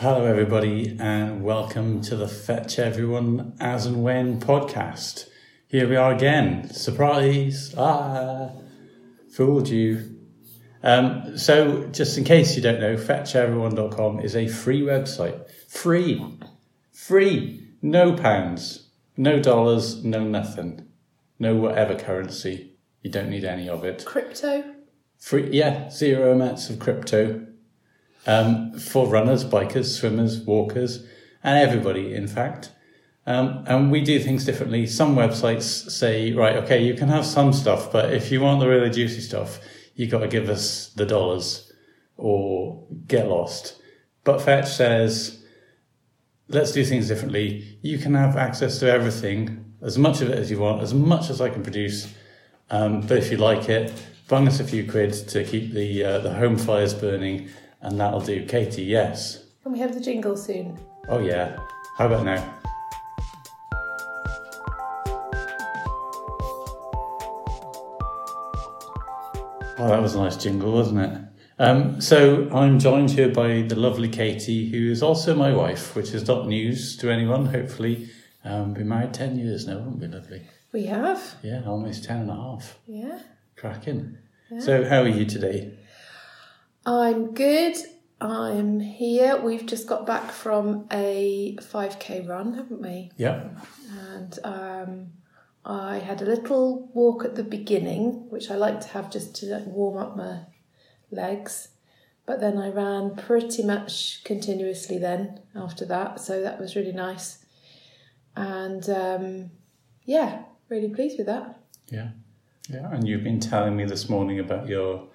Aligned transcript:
Hello, 0.00 0.26
everybody, 0.26 0.96
and 1.00 1.42
welcome 1.42 2.00
to 2.02 2.14
the 2.14 2.28
Fetch 2.28 2.78
Everyone 2.78 3.56
As 3.58 3.84
and 3.84 4.04
When 4.04 4.40
podcast. 4.40 5.28
Here 5.66 5.88
we 5.88 5.96
are 5.96 6.14
again. 6.14 6.70
Surprise! 6.70 7.74
Ah, 7.76 8.52
fooled 9.28 9.68
you. 9.68 10.16
Um, 10.84 11.36
so, 11.36 11.88
just 11.88 12.16
in 12.16 12.22
case 12.22 12.54
you 12.54 12.62
don't 12.62 12.78
know, 12.78 12.94
fetcheveryone.com 12.94 14.20
is 14.20 14.36
a 14.36 14.46
free 14.46 14.82
website. 14.82 15.50
Free! 15.68 16.38
Free! 16.92 17.66
No 17.82 18.12
pounds, 18.12 18.90
no 19.16 19.40
dollars, 19.40 20.04
no 20.04 20.22
nothing. 20.22 20.86
No 21.40 21.56
whatever 21.56 21.96
currency. 21.96 22.76
You 23.02 23.10
don't 23.10 23.30
need 23.30 23.44
any 23.44 23.68
of 23.68 23.84
it. 23.84 24.04
Crypto? 24.06 24.62
Free, 25.18 25.48
yeah, 25.50 25.90
zero 25.90 26.30
amounts 26.30 26.70
of 26.70 26.78
crypto 26.78 27.47
um, 28.26 28.78
for 28.78 29.06
runners, 29.06 29.44
bikers, 29.44 29.86
swimmers, 29.86 30.40
walkers, 30.40 31.04
and 31.42 31.58
everybody, 31.58 32.14
in 32.14 32.26
fact. 32.26 32.72
Um, 33.26 33.64
and 33.66 33.90
we 33.90 34.00
do 34.00 34.18
things 34.18 34.44
differently. 34.44 34.86
Some 34.86 35.14
websites 35.14 35.90
say, 35.90 36.32
right, 36.32 36.56
okay, 36.56 36.82
you 36.82 36.94
can 36.94 37.08
have 37.08 37.26
some 37.26 37.52
stuff, 37.52 37.92
but 37.92 38.12
if 38.12 38.32
you 38.32 38.40
want 38.40 38.60
the 38.60 38.68
really 38.68 38.90
juicy 38.90 39.20
stuff, 39.20 39.60
you 39.94 40.06
got 40.06 40.20
to 40.20 40.28
give 40.28 40.48
us 40.48 40.90
the 40.94 41.04
dollars 41.04 41.70
or 42.16 42.86
get 43.06 43.28
lost. 43.28 43.82
But 44.24 44.40
Fetch 44.40 44.68
says, 44.68 45.42
let's 46.48 46.72
do 46.72 46.84
things 46.84 47.08
differently. 47.08 47.78
You 47.82 47.98
can 47.98 48.14
have 48.14 48.36
access 48.36 48.78
to 48.80 48.90
everything, 48.90 49.74
as 49.82 49.98
much 49.98 50.20
of 50.20 50.30
it 50.30 50.38
as 50.38 50.50
you 50.50 50.58
want, 50.58 50.82
as 50.82 50.94
much 50.94 51.30
as 51.30 51.40
I 51.40 51.50
can 51.50 51.62
produce. 51.62 52.12
Um, 52.70 53.02
but 53.02 53.18
if 53.18 53.30
you 53.30 53.36
like 53.36 53.68
it, 53.68 53.92
bung 54.28 54.46
us 54.48 54.60
a 54.60 54.64
few 54.64 54.90
quid 54.90 55.12
to 55.28 55.44
keep 55.44 55.72
the 55.72 56.04
uh, 56.04 56.18
the 56.18 56.34
home 56.34 56.56
fires 56.56 56.94
burning, 56.94 57.48
and 57.80 57.98
that'll 58.00 58.20
do. 58.20 58.44
Katie, 58.46 58.82
yes. 58.84 59.44
Can 59.62 59.72
we 59.72 59.78
have 59.78 59.94
the 59.94 60.00
jingle 60.00 60.36
soon? 60.36 60.78
Oh 61.08 61.18
yeah. 61.18 61.58
How 61.96 62.06
about 62.06 62.24
now? 62.24 62.54
Oh, 69.80 69.88
that 69.88 70.02
was 70.02 70.16
a 70.16 70.18
nice 70.18 70.36
jingle, 70.36 70.72
wasn't 70.72 71.00
it? 71.00 71.20
Um, 71.60 72.00
so 72.00 72.48
I'm 72.52 72.78
joined 72.78 73.10
here 73.10 73.28
by 73.28 73.62
the 73.62 73.76
lovely 73.76 74.08
Katie, 74.08 74.68
who 74.70 74.90
is 74.90 75.02
also 75.02 75.34
my 75.34 75.52
wife, 75.52 75.94
which 75.94 76.10
is 76.10 76.26
not 76.26 76.46
news 76.48 76.96
to 76.98 77.10
anyone. 77.10 77.46
Hopefully, 77.46 78.08
um, 78.44 78.74
been 78.74 78.88
married 78.88 79.14
ten 79.14 79.38
years 79.38 79.66
now, 79.66 79.78
haven't 79.78 80.00
we, 80.00 80.06
lovely? 80.08 80.42
We 80.72 80.86
have. 80.86 81.36
Yeah, 81.42 81.62
almost 81.64 82.04
ten 82.04 82.18
and 82.22 82.30
a 82.30 82.34
half. 82.34 82.78
Yeah. 82.86 83.20
Cracking. 83.56 84.18
Yeah. 84.50 84.60
So, 84.60 84.84
how 84.84 85.02
are 85.02 85.08
you 85.08 85.24
today? 85.24 85.72
I'm 86.88 87.34
good. 87.34 87.76
I'm 88.18 88.80
here. 88.80 89.36
We've 89.36 89.66
just 89.66 89.86
got 89.86 90.06
back 90.06 90.30
from 90.30 90.88
a 90.90 91.54
5k 91.60 92.26
run, 92.26 92.54
haven't 92.54 92.80
we? 92.80 93.10
Yeah. 93.18 93.44
And 93.92 94.38
um, 94.42 95.12
I 95.66 95.98
had 95.98 96.22
a 96.22 96.24
little 96.24 96.90
walk 96.94 97.26
at 97.26 97.34
the 97.34 97.44
beginning, 97.44 98.30
which 98.30 98.50
I 98.50 98.54
like 98.54 98.80
to 98.80 98.88
have 98.88 99.10
just 99.10 99.34
to 99.36 99.46
like, 99.46 99.66
warm 99.66 99.98
up 99.98 100.16
my 100.16 100.46
legs. 101.10 101.68
But 102.24 102.40
then 102.40 102.56
I 102.56 102.70
ran 102.70 103.16
pretty 103.16 103.62
much 103.62 104.24
continuously 104.24 104.96
then 104.96 105.40
after 105.54 105.84
that, 105.84 106.20
so 106.20 106.40
that 106.40 106.58
was 106.58 106.74
really 106.74 106.92
nice. 106.92 107.44
And 108.34 108.88
um, 108.88 109.50
yeah, 110.06 110.44
really 110.70 110.88
pleased 110.88 111.18
with 111.18 111.26
that. 111.26 111.60
Yeah. 111.88 112.12
Yeah. 112.70 112.90
And 112.90 113.06
you've 113.06 113.24
been 113.24 113.40
telling 113.40 113.76
me 113.76 113.84
this 113.84 114.08
morning 114.08 114.40
about 114.40 114.68
your 114.68 115.07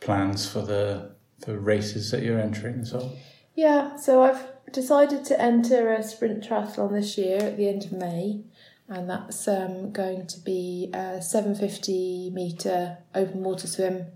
plans 0.00 0.48
for 0.48 0.62
the 0.62 1.12
for 1.44 1.58
races 1.58 2.10
that 2.10 2.22
you're 2.22 2.38
entering 2.40 2.80
as 2.80 2.92
well. 2.92 3.16
Yeah, 3.54 3.96
so 3.96 4.22
I've 4.22 4.46
decided 4.72 5.24
to 5.26 5.40
enter 5.40 5.92
a 5.92 6.02
sprint 6.02 6.44
triathlon 6.44 6.92
this 6.92 7.16
year 7.18 7.38
at 7.38 7.56
the 7.56 7.68
end 7.68 7.84
of 7.84 7.92
May, 7.92 8.42
and 8.88 9.08
that's 9.08 9.46
um, 9.48 9.92
going 9.92 10.26
to 10.28 10.40
be 10.40 10.90
a 10.94 11.20
750 11.22 12.30
metre 12.32 12.98
open 13.14 13.42
water 13.42 13.66
swim, 13.66 14.06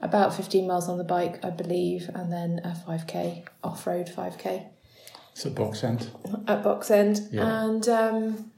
about 0.00 0.34
15 0.34 0.66
miles 0.66 0.88
on 0.88 0.98
the 0.98 1.04
bike, 1.04 1.42
I 1.44 1.50
believe, 1.50 2.10
and 2.14 2.32
then 2.32 2.60
a 2.64 2.70
5k 2.88 3.44
off 3.64 3.86
road 3.86 4.06
5k 4.14 4.66
It's 5.32 5.46
at 5.46 5.54
Box 5.54 5.82
End. 5.84 6.10
at 6.46 6.62
Box 6.62 6.90
End. 6.90 7.20
Yeah. 7.32 7.64
And 7.64 7.88
um, 7.88 8.50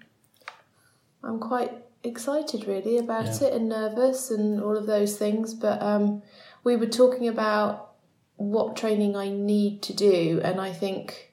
I'm 1.23 1.41
quite 1.41 1.73
excited 2.05 2.67
really 2.67 2.99
about 2.99 3.27
Yeah. 3.27 3.49
it 3.49 3.55
and 3.55 3.69
nervous 3.69 4.31
and 4.31 4.61
all 4.63 4.77
of 4.77 4.87
those 4.87 5.17
things. 5.17 5.55
But 5.55 5.83
um, 5.83 6.23
we 6.65 6.77
were 6.77 6.87
talking 6.87 7.29
about 7.29 7.93
what 8.37 8.77
training 8.77 9.17
I 9.17 9.29
need 9.29 9.83
to 9.83 9.95
do, 9.95 10.41
and 10.45 10.61
I 10.61 10.73
think 10.73 11.33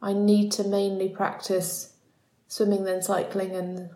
I 0.00 0.12
need 0.12 0.52
to 0.52 0.64
mainly 0.64 1.08
practice 1.08 1.94
swimming, 2.48 2.84
then 2.84 3.02
cycling, 3.02 3.52
and 3.52 3.90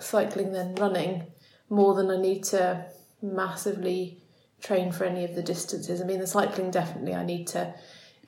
cycling, 0.00 0.52
then 0.52 0.74
running 0.74 1.24
more 1.68 1.94
than 1.94 2.10
I 2.10 2.16
need 2.16 2.44
to 2.44 2.86
massively 3.22 4.18
train 4.60 4.92
for 4.92 5.04
any 5.04 5.24
of 5.24 5.34
the 5.34 5.42
distances. 5.42 6.00
I 6.00 6.04
mean, 6.04 6.20
the 6.20 6.26
cycling 6.26 6.70
definitely 6.70 7.14
I 7.14 7.24
need 7.24 7.46
to 7.48 7.74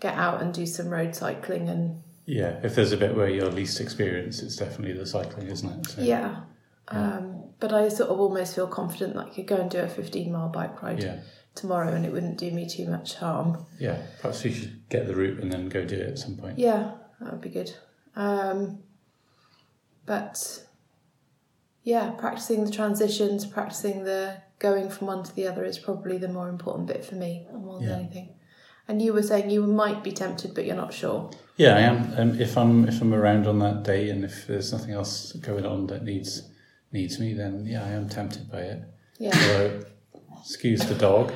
get 0.01 0.15
out 0.15 0.43
and 0.43 0.53
do 0.53 0.67
some 0.67 0.89
road 0.89 1.15
cycling 1.15 1.69
and 1.69 2.03
Yeah. 2.27 2.61
If 2.63 2.75
there's 2.75 2.93
a 2.93 2.97
bit 2.97 3.17
where 3.17 3.29
you're 3.29 3.51
least 3.51 3.81
experienced, 3.81 4.43
it's 4.43 4.57
definitely 4.57 4.97
the 4.97 5.07
cycling, 5.07 5.49
isn't 5.49 5.69
it? 5.69 5.91
So, 5.91 6.03
Yeah. 6.03 6.41
Um, 6.89 7.45
but 7.59 7.73
I 7.73 7.89
sort 7.89 8.11
of 8.11 8.21
almost 8.21 8.55
feel 8.55 8.67
confident 8.67 9.15
that 9.15 9.27
I 9.27 9.29
could 9.31 9.47
go 9.47 9.57
and 9.57 9.71
do 9.71 9.79
a 9.81 9.89
15 9.89 10.31
mile 10.33 10.49
bike 10.49 10.83
ride 10.83 11.03
Yeah. 11.03 11.21
Tomorrow 11.59 11.93
and 11.93 12.07
it 12.07 12.13
wouldn't 12.13 12.39
do 12.39 12.51
me 12.51 12.69
too 12.69 12.87
much 12.89 13.15
harm. 13.17 13.67
Yeah. 13.79 13.99
Perhaps 14.21 14.45
we 14.45 14.53
should 14.53 14.89
get 14.89 15.07
the 15.07 15.15
route 15.15 15.41
and 15.41 15.53
then 15.53 15.69
go 15.69 15.85
do 15.85 15.97
it 15.97 16.09
at 16.09 16.19
some 16.19 16.37
point. 16.37 16.59
Yeah, 16.59 16.93
that 17.21 17.33
would 17.33 17.41
be 17.41 17.49
good. 17.51 17.73
Um, 18.17 18.79
but 20.07 20.65
yeah, 21.83 22.11
practicing 22.11 22.65
the 22.65 22.71
transitions, 22.71 23.47
practicing 23.47 24.05
the 24.05 24.43
going 24.59 24.91
from 24.91 25.07
one 25.07 25.23
to 25.23 25.35
the 25.35 25.47
other 25.47 25.65
is 25.65 25.79
probably 25.79 26.19
the 26.19 26.29
more 26.29 26.49
important 26.49 26.87
bit 26.89 27.05
for 27.05 27.15
me 27.15 27.47
more 27.53 27.79
than 27.79 27.89
Yeah. 27.89 27.97
anything. 27.97 28.35
And 28.89 29.03
you 29.03 29.13
were 29.13 29.23
saying 29.23 29.51
you 29.51 29.67
might 29.67 30.03
be 30.03 30.13
tempted, 30.13 30.55
but 30.55 30.65
you're 30.65 30.75
not 30.75 30.95
sure. 30.95 31.31
Yeah, 31.57 31.77
I 31.77 31.81
am. 31.81 32.15
Um, 32.17 32.41
if 32.41 32.57
I'm 32.57 32.89
if 32.89 33.03
I'm 33.03 33.13
around 33.13 33.47
on 33.47 33.59
that 33.59 33.83
day 33.83 34.09
and 34.09 34.25
if 34.25 34.47
there's 34.47 34.73
nothing 34.73 34.93
else 34.93 35.33
going 35.33 35.67
on 35.67 35.87
that 35.89 36.05
needs 36.05 36.49
needs 36.91 37.21
me, 37.21 37.35
then 37.35 37.67
yeah, 37.67 37.85
I 37.85 37.91
am 37.91 38.09
tempted 38.09 38.51
by 38.51 38.61
it. 38.61 38.83
Yeah. 39.19 39.33
Although, 39.35 39.83
excuse 40.41 40.81
the 40.87 40.95
dog. 40.95 41.33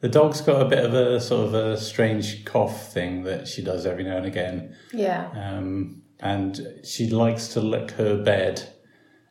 The 0.00 0.08
dog's 0.08 0.40
got 0.40 0.62
a 0.62 0.64
bit 0.64 0.84
of 0.84 0.94
a 0.94 1.20
sort 1.20 1.48
of 1.48 1.54
a 1.54 1.76
strange 1.78 2.44
cough 2.44 2.92
thing 2.92 3.24
that 3.24 3.46
she 3.46 3.62
does 3.62 3.84
every 3.84 4.04
now 4.04 4.16
and 4.16 4.26
again. 4.26 4.76
Yeah. 4.92 5.30
um, 5.34 6.02
and 6.20 6.80
she 6.84 7.08
likes 7.08 7.48
to 7.48 7.60
lick 7.60 7.92
her 7.92 8.22
bed 8.22 8.68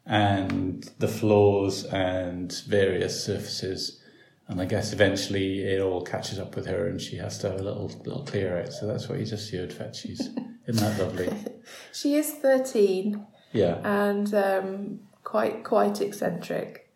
and 0.05 0.89
the 0.97 1.07
floors 1.07 1.85
and 1.85 2.51
various 2.67 3.23
surfaces. 3.23 4.01
And 4.47 4.59
I 4.59 4.65
guess 4.65 4.91
eventually 4.93 5.61
it 5.61 5.79
all 5.79 6.01
catches 6.01 6.39
up 6.39 6.55
with 6.55 6.65
her, 6.65 6.87
and 6.87 6.99
she 6.99 7.17
has 7.17 7.37
to 7.39 7.51
have 7.51 7.59
a 7.59 7.63
little 7.63 7.87
little 8.03 8.23
clear 8.25 8.59
out. 8.59 8.73
So 8.73 8.87
that's 8.87 9.07
what 9.07 9.19
you 9.19 9.25
just 9.25 9.51
heard, 9.51 9.69
Fetchies. 9.69 10.21
Isn't 10.67 10.75
that 10.75 10.99
lovely? 10.99 11.29
She 11.93 12.15
is 12.15 12.31
13. 12.31 13.27
Yeah, 13.53 13.79
and 13.83 14.33
um, 14.33 14.99
quite 15.23 15.63
quite 15.63 16.01
eccentric. 16.01 16.91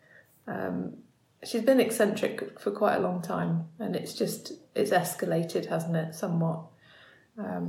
Um, 0.48 0.96
she's 1.44 1.62
been 1.62 1.80
eccentric 1.80 2.58
for 2.60 2.70
quite 2.70 2.96
a 2.96 3.00
long 3.00 3.22
time, 3.22 3.66
and 3.78 3.94
it's 3.96 4.14
just 4.14 4.52
it's 4.74 4.90
escalated, 4.90 5.66
hasn't 5.66 5.96
it, 5.96 6.14
somewhat? 6.14 6.66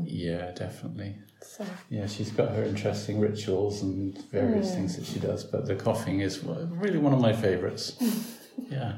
yeah, 0.05 0.51
definitely. 0.51 1.15
So 1.41 1.65
Yeah, 1.89 2.07
she's 2.07 2.31
got 2.31 2.51
her 2.51 2.63
interesting 2.63 3.19
rituals 3.19 3.81
and 3.81 4.17
various 4.31 4.73
things 4.73 4.95
that 4.95 5.05
she 5.05 5.19
does, 5.19 5.43
but 5.43 5.65
the 5.65 5.75
coughing 5.75 6.19
is 6.21 6.43
really 6.43 6.97
one 6.97 7.13
of 7.13 7.19
my 7.19 7.33
favourites. 7.33 7.95
yeah. 8.69 8.97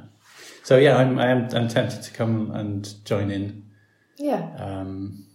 So 0.64 0.78
yeah, 0.78 0.98
I'm 0.98 1.20
I'm, 1.20 1.50
I'm 1.56 1.68
tempted 1.68 2.04
to 2.04 2.12
come 2.12 2.52
and 2.52 2.94
join 3.06 3.32
in. 3.32 3.64
yeah, 4.18 4.54
Um, 4.58 5.26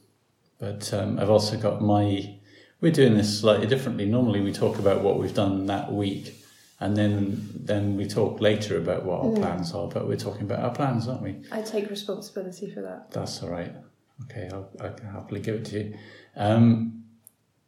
but 0.59 0.93
um, 0.95 1.19
I've 1.19 1.31
also 1.31 1.57
got 1.59 1.83
my. 1.83 2.39
We're 2.81 2.93
doing 2.93 3.17
this 3.17 3.41
slightly 3.41 3.67
differently. 3.67 4.07
Normally, 4.07 4.41
we 4.41 4.53
talk 4.53 4.79
about 4.79 5.03
what 5.03 5.19
we've 5.19 5.35
done 5.35 5.67
that 5.67 5.93
week, 5.93 6.35
and 6.83 6.97
then 6.97 7.49
then 7.55 7.97
we 7.97 8.07
talk 8.07 8.41
later 8.41 8.77
about 8.77 9.05
what 9.05 9.21
our 9.21 9.31
plans 9.31 9.73
are. 9.73 9.87
But 9.87 10.09
we're 10.09 10.17
talking 10.17 10.43
about 10.43 10.61
our 10.61 10.75
plans, 10.75 11.07
aren't 11.07 11.23
we? 11.23 11.37
I 11.53 11.63
take 11.63 11.89
responsibility 11.89 12.69
for 12.71 12.83
that. 12.83 13.13
That's 13.13 13.41
all 13.43 13.51
right. 13.51 13.73
Okay, 14.25 14.49
I'll, 14.53 14.69
I 14.81 14.89
can 14.89 15.07
happily 15.07 15.41
give 15.41 15.55
it 15.55 15.65
to 15.67 15.79
you. 15.79 15.95
Um, 16.37 17.05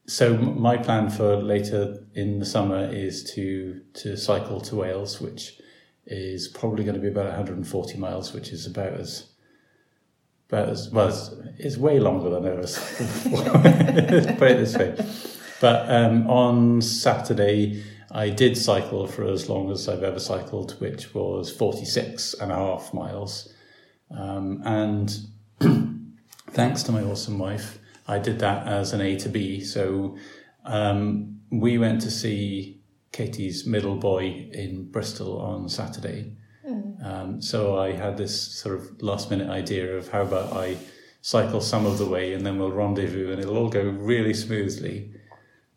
so 0.06 0.36
my 0.36 0.76
plan 0.76 1.10
for 1.10 1.36
later 1.36 2.04
in 2.14 2.40
the 2.40 2.44
summer 2.44 2.92
is 2.92 3.22
to 3.34 3.82
to 3.94 4.16
cycle 4.16 4.60
to 4.62 4.76
Wales, 4.76 5.20
which 5.20 5.60
is 6.06 6.48
probably 6.48 6.82
going 6.82 6.96
to 6.96 7.00
be 7.00 7.08
about 7.08 7.26
140 7.26 7.96
miles, 7.98 8.32
which 8.32 8.48
is 8.50 8.66
about 8.66 8.94
as 8.94 9.28
about 10.50 10.70
as 10.70 10.90
well. 10.90 11.08
It's, 11.08 11.30
it's 11.58 11.76
way 11.76 12.00
longer 12.00 12.30
than 12.30 12.46
I 12.46 12.54
was. 12.54 12.76
Put 14.38 14.50
it 14.50 14.58
this 14.58 14.76
way. 14.76 14.96
But 15.60 15.88
um, 15.88 16.28
on 16.28 16.82
Saturday, 16.82 17.82
I 18.10 18.30
did 18.30 18.56
cycle 18.56 19.06
for 19.06 19.24
as 19.24 19.48
long 19.48 19.70
as 19.70 19.88
I've 19.88 20.02
ever 20.02 20.18
cycled, 20.18 20.72
which 20.80 21.14
was 21.14 21.50
46 21.50 22.34
and 22.34 22.52
a 22.52 22.54
half 22.54 22.92
miles. 22.94 23.52
Um, 24.10 24.62
and 24.64 25.16
thanks 26.50 26.82
to 26.84 26.92
my 26.92 27.02
awesome 27.02 27.38
wife, 27.38 27.78
I 28.06 28.18
did 28.18 28.38
that 28.40 28.66
as 28.66 28.92
an 28.92 29.00
A 29.00 29.16
to 29.16 29.28
B. 29.28 29.60
So 29.60 30.16
um, 30.64 31.40
we 31.50 31.78
went 31.78 32.00
to 32.02 32.10
see 32.10 32.80
Katie's 33.12 33.66
middle 33.66 33.96
boy 33.96 34.48
in 34.52 34.90
Bristol 34.90 35.40
on 35.40 35.68
Saturday. 35.68 36.32
Mm. 36.68 37.04
Um, 37.04 37.42
so 37.42 37.78
I 37.78 37.92
had 37.92 38.16
this 38.16 38.40
sort 38.40 38.76
of 38.76 39.02
last 39.02 39.30
minute 39.30 39.48
idea 39.48 39.96
of 39.96 40.08
how 40.08 40.22
about 40.22 40.52
I 40.52 40.76
cycle 41.20 41.60
some 41.60 41.86
of 41.86 41.98
the 41.98 42.06
way 42.06 42.34
and 42.34 42.44
then 42.44 42.58
we'll 42.58 42.70
rendezvous 42.70 43.32
and 43.32 43.40
it'll 43.40 43.56
all 43.56 43.68
go 43.68 43.82
really 43.82 44.34
smoothly 44.34 45.10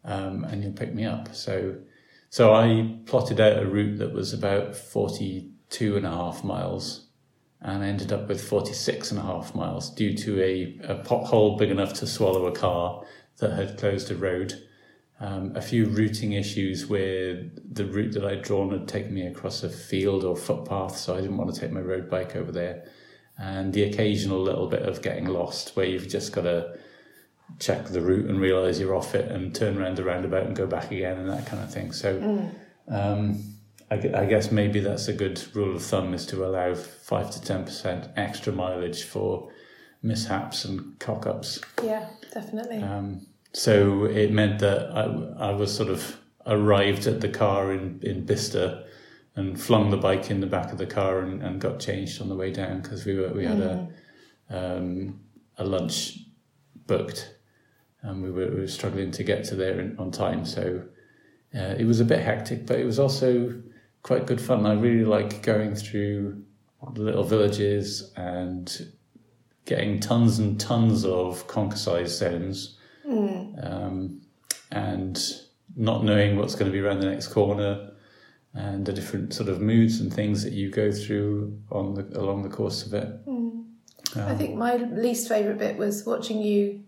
um, 0.03 0.43
and 0.45 0.63
you'll 0.63 0.73
pick 0.73 0.93
me 0.93 1.05
up. 1.05 1.33
So, 1.33 1.77
so 2.29 2.53
I 2.53 2.99
plotted 3.05 3.39
out 3.39 3.61
a 3.61 3.65
route 3.65 3.99
that 3.99 4.13
was 4.13 4.33
about 4.33 4.75
42 4.75 5.97
and 5.97 6.05
a 6.05 6.11
half 6.11 6.43
miles 6.43 7.07
and 7.61 7.83
I 7.83 7.87
ended 7.87 8.13
up 8.13 8.27
with 8.27 8.47
46 8.47 9.11
and 9.11 9.19
a 9.19 9.23
half 9.23 9.55
miles 9.55 9.89
due 9.93 10.15
to 10.15 10.41
a, 10.41 10.79
a 10.83 11.03
pothole 11.03 11.57
big 11.57 11.71
enough 11.71 11.93
to 11.95 12.07
swallow 12.07 12.45
a 12.45 12.51
car 12.51 13.03
that 13.39 13.53
had 13.53 13.77
closed 13.77 14.11
a 14.11 14.15
road. 14.15 14.53
Um, 15.19 15.55
a 15.55 15.61
few 15.61 15.87
routing 15.87 16.33
issues 16.33 16.85
where 16.85 17.49
the 17.71 17.85
route 17.85 18.13
that 18.13 18.23
I'd 18.23 18.43
drawn 18.43 18.69
had 18.69 18.87
taken 18.87 19.13
me 19.15 19.25
across 19.25 19.63
a 19.63 19.69
field 19.69 20.23
or 20.23 20.35
footpath, 20.35 20.95
so 20.95 21.15
I 21.15 21.21
didn't 21.21 21.37
want 21.37 21.53
to 21.53 21.59
take 21.59 21.71
my 21.71 21.79
road 21.79 22.09
bike 22.09 22.35
over 22.35 22.51
there. 22.51 22.85
And 23.39 23.73
the 23.73 23.83
occasional 23.83 24.39
little 24.39 24.67
bit 24.67 24.83
of 24.83 25.01
getting 25.01 25.25
lost 25.25 25.75
where 25.75 25.87
you've 25.87 26.07
just 26.07 26.33
got 26.33 26.43
to 26.43 26.77
check 27.59 27.85
the 27.85 28.01
route 28.01 28.29
and 28.29 28.39
realize 28.39 28.79
you're 28.79 28.95
off 28.95 29.15
it 29.15 29.31
and 29.31 29.53
turn 29.53 29.77
around 29.77 29.97
the 29.97 30.03
roundabout 30.03 30.45
and 30.45 30.55
go 30.55 30.67
back 30.67 30.91
again 30.91 31.17
and 31.17 31.29
that 31.29 31.45
kind 31.45 31.63
of 31.63 31.73
thing. 31.73 31.91
So, 31.91 32.19
mm. 32.19 32.53
um, 32.89 33.43
I, 33.89 33.95
I 33.95 34.25
guess 34.25 34.51
maybe 34.51 34.79
that's 34.79 35.07
a 35.07 35.13
good 35.13 35.41
rule 35.55 35.75
of 35.75 35.81
thumb 35.81 36.13
is 36.13 36.25
to 36.27 36.45
allow 36.45 36.75
five 36.75 37.31
to 37.31 37.41
ten 37.41 37.63
percent 37.63 38.09
extra 38.15 38.53
mileage 38.53 39.03
for 39.03 39.51
mishaps 40.03 40.65
and 40.65 40.99
cock 40.99 41.25
ups. 41.25 41.59
Yeah, 41.83 42.07
definitely. 42.33 42.81
Um, 42.81 43.25
so 43.53 44.05
it 44.05 44.31
meant 44.31 44.59
that 44.59 44.91
I, 44.91 45.47
I 45.49 45.51
was 45.51 45.75
sort 45.75 45.89
of 45.89 46.17
arrived 46.45 47.07
at 47.07 47.21
the 47.21 47.29
car 47.29 47.73
in, 47.73 47.99
in 48.03 48.25
Bicester 48.25 48.83
and 49.35 49.59
flung 49.59 49.89
the 49.89 49.97
bike 49.97 50.29
in 50.29 50.41
the 50.41 50.47
back 50.47 50.71
of 50.71 50.77
the 50.77 50.85
car 50.85 51.19
and, 51.19 51.41
and 51.41 51.61
got 51.61 51.79
changed 51.79 52.21
on 52.21 52.29
the 52.29 52.35
way 52.35 52.51
down 52.51 52.81
because 52.81 53.05
we 53.05 53.15
were 53.15 53.29
we 53.29 53.45
had 53.45 53.57
mm. 53.57 53.91
a 54.49 54.77
um, 54.77 55.19
a 55.57 55.63
lunch 55.63 56.19
booked 56.87 57.36
and 58.01 58.23
we 58.23 58.31
were, 58.31 58.49
we 58.49 58.61
were 58.61 58.67
struggling 58.67 59.11
to 59.11 59.23
get 59.23 59.43
to 59.45 59.55
there 59.55 59.79
in, 59.79 59.97
on 59.97 60.11
time. 60.11 60.45
So 60.45 60.83
uh, 61.55 61.75
it 61.77 61.85
was 61.85 61.99
a 61.99 62.05
bit 62.05 62.19
hectic, 62.19 62.65
but 62.65 62.79
it 62.79 62.85
was 62.85 62.99
also 62.99 63.61
quite 64.03 64.25
good 64.25 64.41
fun. 64.41 64.65
I 64.65 64.73
really 64.73 65.05
like 65.05 65.41
going 65.41 65.75
through 65.75 66.43
the 66.93 67.01
little 67.01 67.23
villages 67.23 68.13
and 68.15 68.91
getting 69.65 69.99
tons 69.99 70.39
and 70.39 70.59
tons 70.59 71.03
of 71.03 71.45
conker 71.47 71.77
size 71.77 72.17
zones 72.17 72.77
mm. 73.05 73.65
um, 73.65 74.21
and 74.71 75.19
not 75.75 76.03
knowing 76.03 76.37
what's 76.37 76.55
going 76.55 76.71
to 76.71 76.71
be 76.71 76.79
around 76.79 76.99
the 76.99 77.09
next 77.09 77.27
corner 77.27 77.91
and 78.53 78.85
the 78.85 78.93
different 78.93 79.33
sort 79.33 79.49
of 79.49 79.61
moods 79.61 79.99
and 79.99 80.13
things 80.13 80.43
that 80.43 80.53
you 80.53 80.71
go 80.71 80.91
through 80.91 81.59
on 81.71 81.93
the 81.93 82.19
along 82.19 82.43
the 82.43 82.49
course 82.49 82.85
of 82.85 82.93
it. 82.93 83.25
Mm. 83.27 83.65
Um, 84.15 84.21
I 84.21 84.35
think 84.35 84.55
my 84.55 84.75
least 84.75 85.27
favourite 85.27 85.59
bit 85.59 85.77
was 85.77 86.05
watching 86.05 86.41
you. 86.41 86.83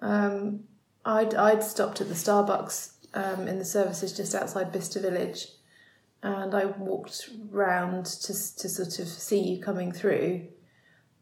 Um, 0.00 0.64
I'd 1.04 1.34
I'd 1.34 1.62
stopped 1.62 2.00
at 2.00 2.08
the 2.08 2.14
Starbucks 2.14 2.92
um, 3.14 3.48
in 3.48 3.58
the 3.58 3.64
services 3.64 4.16
just 4.16 4.34
outside 4.34 4.72
Bicester 4.72 5.00
Village, 5.00 5.48
and 6.22 6.54
I 6.54 6.66
walked 6.66 7.30
round 7.50 8.06
to 8.06 8.32
to 8.32 8.68
sort 8.68 8.98
of 8.98 9.08
see 9.08 9.40
you 9.40 9.62
coming 9.62 9.92
through, 9.92 10.48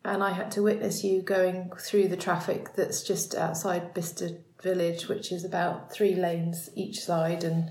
and 0.05 0.23
I 0.23 0.33
had 0.33 0.51
to 0.53 0.63
witness 0.63 1.05
you 1.05 1.23
going 1.23 1.71
through 1.79 2.09
the 2.09 2.17
traffic 2.17 2.75
that's 2.75 3.03
just 3.03 3.35
outside 3.35 3.95
Bicester 3.95 4.39
Village, 4.63 5.09
which 5.09 5.31
is 5.31 5.45
about 5.45 5.93
three 5.93 6.15
lanes 6.15 6.71
each 6.75 7.01
side 7.01 7.45
and 7.45 7.71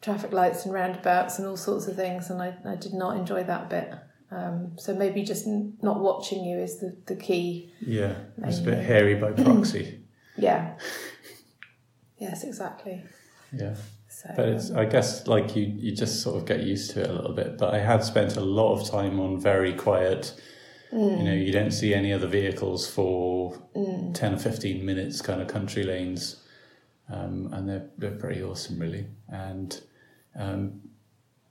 traffic 0.00 0.32
lights 0.32 0.64
and 0.64 0.74
roundabouts 0.74 1.38
and 1.38 1.46
all 1.46 1.56
sorts 1.56 1.86
of 1.86 1.96
things, 1.96 2.30
and 2.30 2.42
I, 2.42 2.56
I 2.64 2.74
did 2.74 2.92
not 2.92 3.16
enjoy 3.16 3.44
that 3.44 3.70
bit. 3.70 3.92
Um, 4.32 4.72
so 4.78 4.94
maybe 4.94 5.22
just 5.22 5.46
not 5.46 6.00
watching 6.00 6.42
you 6.42 6.58
is 6.58 6.80
the, 6.80 6.96
the 7.06 7.16
key. 7.16 7.72
Yeah, 7.80 8.14
it's 8.38 8.58
a 8.58 8.62
bit 8.62 8.78
hairy 8.78 9.14
by 9.14 9.32
proxy. 9.32 10.00
yeah. 10.36 10.74
Yes, 12.18 12.44
exactly. 12.44 13.02
Yeah. 13.52 13.74
So, 14.08 14.30
but 14.36 14.48
it's, 14.48 14.70
I 14.70 14.84
guess, 14.84 15.26
like 15.26 15.56
you, 15.56 15.64
you 15.64 15.90
just 15.90 16.22
sort 16.22 16.36
of 16.36 16.44
get 16.46 16.62
used 16.62 16.92
to 16.92 17.00
it 17.00 17.10
a 17.10 17.12
little 17.12 17.32
bit. 17.32 17.58
But 17.58 17.74
I 17.74 17.78
had 17.78 18.04
spent 18.04 18.36
a 18.36 18.40
lot 18.40 18.78
of 18.78 18.88
time 18.88 19.18
on 19.18 19.40
very 19.40 19.72
quiet. 19.72 20.40
Mm. 20.92 21.18
You 21.18 21.24
know, 21.24 21.34
you 21.34 21.50
don't 21.50 21.72
see 21.72 21.94
any 21.94 22.12
other 22.12 22.28
vehicles 22.28 22.88
for 22.88 23.60
mm. 23.74 24.14
ten 24.14 24.34
or 24.34 24.38
fifteen 24.38 24.86
minutes, 24.86 25.20
kind 25.20 25.42
of 25.42 25.48
country 25.48 25.82
lanes, 25.82 26.44
um, 27.10 27.48
and 27.52 27.68
they're 27.68 27.90
they're 27.98 28.12
pretty 28.12 28.40
awesome, 28.40 28.78
really. 28.78 29.06
And 29.28 29.80
um, 30.38 30.80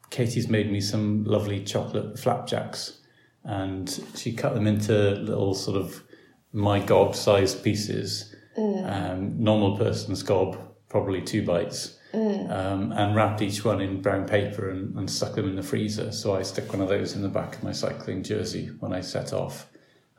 Katie's 0.09 0.47
made 0.47 0.71
me 0.71 0.79
some 0.79 1.25
lovely 1.25 1.65
chocolate 1.65 2.17
flapjacks, 2.17 2.99
and 3.43 3.89
she 4.15 4.31
cut 4.31 4.53
them 4.53 4.67
into 4.67 4.93
little 4.93 5.53
sort 5.53 5.75
of 5.75 6.03
my 6.53 6.79
gob 6.79 7.13
sized 7.15 7.61
pieces. 7.61 8.30
Mm. 8.61 9.11
Um, 9.11 9.43
normal 9.43 9.77
person's 9.77 10.23
gob, 10.23 10.57
probably 10.89 11.21
two 11.21 11.43
bites 11.43 11.97
Mm. 12.13 12.51
Um, 12.51 12.91
and 12.91 13.15
wrapped 13.15 13.41
each 13.41 13.63
one 13.63 13.79
in 13.79 14.01
brown 14.01 14.27
paper 14.27 14.69
and, 14.69 14.95
and 14.97 15.09
stuck 15.09 15.35
them 15.35 15.47
in 15.47 15.55
the 15.55 15.63
freezer. 15.63 16.11
So 16.11 16.35
I 16.35 16.41
stick 16.41 16.71
one 16.71 16.81
of 16.81 16.89
those 16.89 17.15
in 17.15 17.21
the 17.21 17.29
back 17.29 17.55
of 17.55 17.63
my 17.63 17.71
cycling 17.71 18.21
jersey 18.21 18.67
when 18.79 18.91
I 18.91 19.01
set 19.01 19.31
off. 19.31 19.67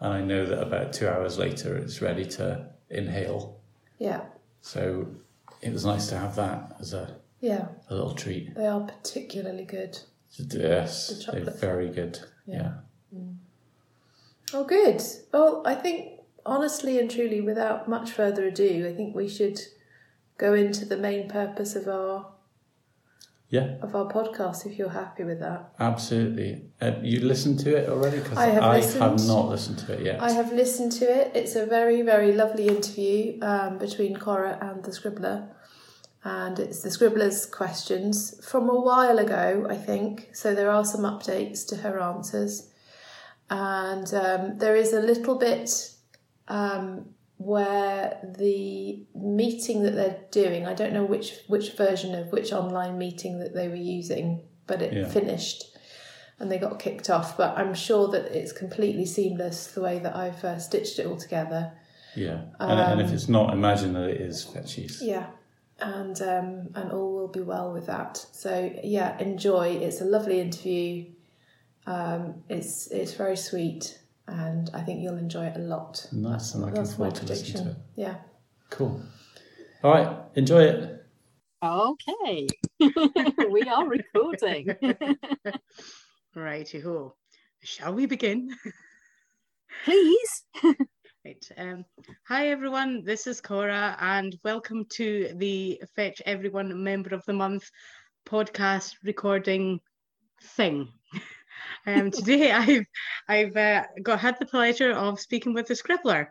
And 0.01 0.13
I 0.13 0.23
know 0.23 0.47
that 0.47 0.63
about 0.63 0.93
two 0.93 1.09
hours 1.09 1.39
later 1.39 1.77
it's 1.77 2.01
ready 2.01 2.25
to 2.25 2.67
inhale. 2.89 3.61
Yeah. 3.99 4.23
So 4.63 5.07
it 5.61 5.73
was 5.73 5.85
nice 5.85 6.09
to 6.09 6.19
have 6.19 6.35
that 6.37 6.77
as 6.81 6.95
a 6.95 7.17
yeah 7.41 7.69
a 7.91 7.95
little 7.95 8.15
treat. 8.15 8.55
They 8.55 8.67
are 8.67 8.81
particularly 8.81 9.65
good. 9.65 9.99
Yes, 10.39 11.25
the 11.27 11.33
they're 11.33 11.55
very 11.55 11.91
good. 11.91 12.19
Yeah. 12.47 12.73
yeah. 13.13 13.19
Mm. 13.19 13.37
Oh, 14.55 14.65
good. 14.65 15.03
Well, 15.33 15.63
I 15.67 15.75
think 15.75 16.21
honestly 16.45 16.99
and 16.99 17.11
truly, 17.11 17.41
without 17.41 17.89
much 17.89 18.11
further 18.11 18.47
ado, 18.47 18.87
I 18.89 18.95
think 18.95 19.15
we 19.15 19.29
should 19.29 19.61
go 20.39 20.55
into 20.55 20.85
the 20.85 20.97
main 20.97 21.29
purpose 21.29 21.77
of 21.77 21.89
our 21.89 22.27
yeah. 23.53 23.77
of 23.83 23.95
our 23.95 24.11
podcast 24.11 24.65
if 24.65 24.79
you're 24.79 24.89
happy 24.89 25.25
with 25.25 25.41
that. 25.41 25.73
Absolutely. 25.79 26.63
Uh, 26.81 26.93
you 27.03 27.21
listened 27.21 27.61
to 27.61 27.77
it 27.77 27.89
already? 27.89 28.19
Because 28.19 28.39
I, 28.39 28.47
have, 28.47 28.63
I 28.63 28.81
have, 28.81 29.27
not 29.27 29.51
listened 29.51 29.79
to 29.81 29.93
it 29.93 30.01
yet. 30.01 30.23
I 30.23 30.33
have 30.33 30.53
listened 30.53 30.93
to 30.93 31.05
it. 31.05 31.33
It's 31.35 31.55
a 31.55 31.67
very 31.67 32.01
very 32.03 32.33
lovely 32.33 32.67
interview 32.67 33.39
um, 33.43 33.79
between 33.79 34.17
cora 34.17 34.59
and 34.61 34.83
the 34.83 34.91
scribbler. 34.91 35.49
And 36.25 36.59
it's 36.59 36.83
the 36.83 36.91
scribbler's 36.91 37.47
questions 37.47 38.47
from 38.47 38.71
a 38.71 38.81
while 38.81 39.19
ago 39.19 39.67
i 39.69 39.77
think. 39.77 40.31
So 40.33 40.55
there 40.55 40.71
are 40.71 40.85
some 40.85 41.03
updates 41.03 41.67
to 41.69 41.77
her 41.77 42.01
answers. 42.01 42.71
And 43.51 44.13
um, 44.15 44.59
there 44.59 44.77
is 44.77 44.95
a 44.95 45.01
little 45.01 45.37
bit 45.37 45.92
um, 46.49 47.07
where 47.37 48.19
the 48.39 49.05
meeting 49.15 49.83
that 49.83 49.95
they're 49.95 50.21
doing, 50.31 50.67
I 50.67 50.75
don't 50.75 50.93
know 50.93 51.05
which 51.05 51.35
which 51.49 51.73
version 51.73 52.15
of 52.15 52.33
which 52.33 52.53
online 52.53 52.99
meeting 52.99 53.39
that 53.41 53.55
they 53.55 53.69
were 53.69 53.75
using, 53.75 54.43
but 54.67 54.83
it 54.83 54.93
yeah. 54.93 55.09
finished 55.09 55.65
and 56.39 56.51
they 56.51 56.59
got 56.59 56.79
kicked 56.79 57.09
off. 57.09 57.37
But 57.37 57.57
I'm 57.57 57.75
sure 57.75 58.09
that 58.09 58.37
it's 58.37 58.53
completely 58.53 59.07
seamless 59.07 59.69
the 59.69 59.81
way 59.81 59.99
that 60.01 60.15
I've 60.15 60.45
uh, 60.45 60.59
stitched 60.59 60.99
it 60.99 61.07
all 61.07 61.17
together. 61.17 61.73
Yeah, 62.15 62.43
and, 62.61 62.73
um, 62.73 62.79
and, 62.79 63.01
if 63.01 63.13
it's 63.13 63.29
not, 63.29 63.55
imagine 63.55 63.95
that 63.95 64.11
it 64.11 64.21
is 64.21 64.45
Fetchies. 64.45 64.99
Yeah, 65.01 65.27
and 65.81 66.21
um, 66.21 66.69
and 66.75 66.93
all 66.93 67.15
will 67.15 67.29
be 67.29 67.41
well 67.41 67.73
with 67.73 67.87
that. 67.87 68.19
So 68.33 68.73
yeah, 68.83 69.19
enjoy. 69.19 69.69
It's 69.69 70.01
a 70.01 70.05
lovely 70.05 70.41
interview. 70.41 71.07
Um, 71.87 72.43
it's 72.49 72.89
it's 72.89 73.15
very 73.15 73.37
sweet 73.37 73.99
and 74.29 74.71
I 74.73 74.81
think 74.81 75.03
you'll 75.03 75.19
enjoy 75.19 75.47
it 75.47 75.57
a 75.57 75.61
lot. 75.61 76.07
Nice, 76.13 76.55
I'm 76.55 76.63
looking 76.63 76.85
forward 76.85 77.15
to 77.17 77.27
listening 77.27 77.65
to 77.65 77.71
it. 77.71 77.77
Yeah. 77.97 78.17
Cool. 78.71 79.03
All 79.83 79.93
right, 79.93 80.17
enjoy 80.35 80.63
it. 80.63 81.05
Okay, 81.63 82.49
we 82.81 83.63
are 83.63 83.87
recording. 83.87 84.75
Righty 86.35 86.81
ho. 86.81 87.15
Shall 87.63 87.95
we 87.95 88.07
begin? 88.07 88.51
Please. 89.85 90.45
right. 91.25 91.49
Um, 91.57 91.85
hi, 92.27 92.49
everyone. 92.49 93.05
This 93.05 93.27
is 93.27 93.41
Cora, 93.41 93.97
and 94.01 94.37
welcome 94.45 94.87
to 94.95 95.33
the 95.37 95.81
Fetch 95.95 96.21
Everyone 96.27 96.83
Member 96.83 97.15
of 97.15 97.25
the 97.27 97.33
Month 97.33 97.71
podcast 98.27 98.95
recording 99.05 99.81
thing. 100.57 100.89
Um, 101.87 102.11
today 102.11 102.53
I've 102.53 102.87
I've 103.29 103.57
uh, 103.57 103.85
got 104.03 104.21
had 104.21 104.39
the 104.39 104.47
pleasure 104.47 104.93
of 104.93 105.21
speaking 105.21 105.53
with 105.53 105.67
the 105.67 105.75
scribbler, 105.75 106.29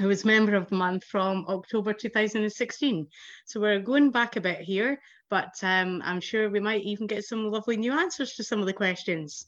who 0.00 0.08
was 0.08 0.24
member 0.24 0.54
of 0.54 0.68
the 0.68 0.76
month 0.76 1.04
from 1.04 1.44
October 1.48 1.92
2016. 1.92 3.06
So 3.46 3.60
we're 3.60 3.80
going 3.80 4.10
back 4.10 4.36
a 4.36 4.40
bit 4.40 4.60
here, 4.60 4.98
but 5.30 5.54
um, 5.62 6.02
I'm 6.04 6.20
sure 6.20 6.48
we 6.48 6.60
might 6.60 6.82
even 6.82 7.06
get 7.06 7.24
some 7.24 7.50
lovely 7.50 7.76
new 7.76 7.92
answers 7.92 8.34
to 8.34 8.44
some 8.44 8.60
of 8.60 8.66
the 8.66 8.72
questions. 8.72 9.46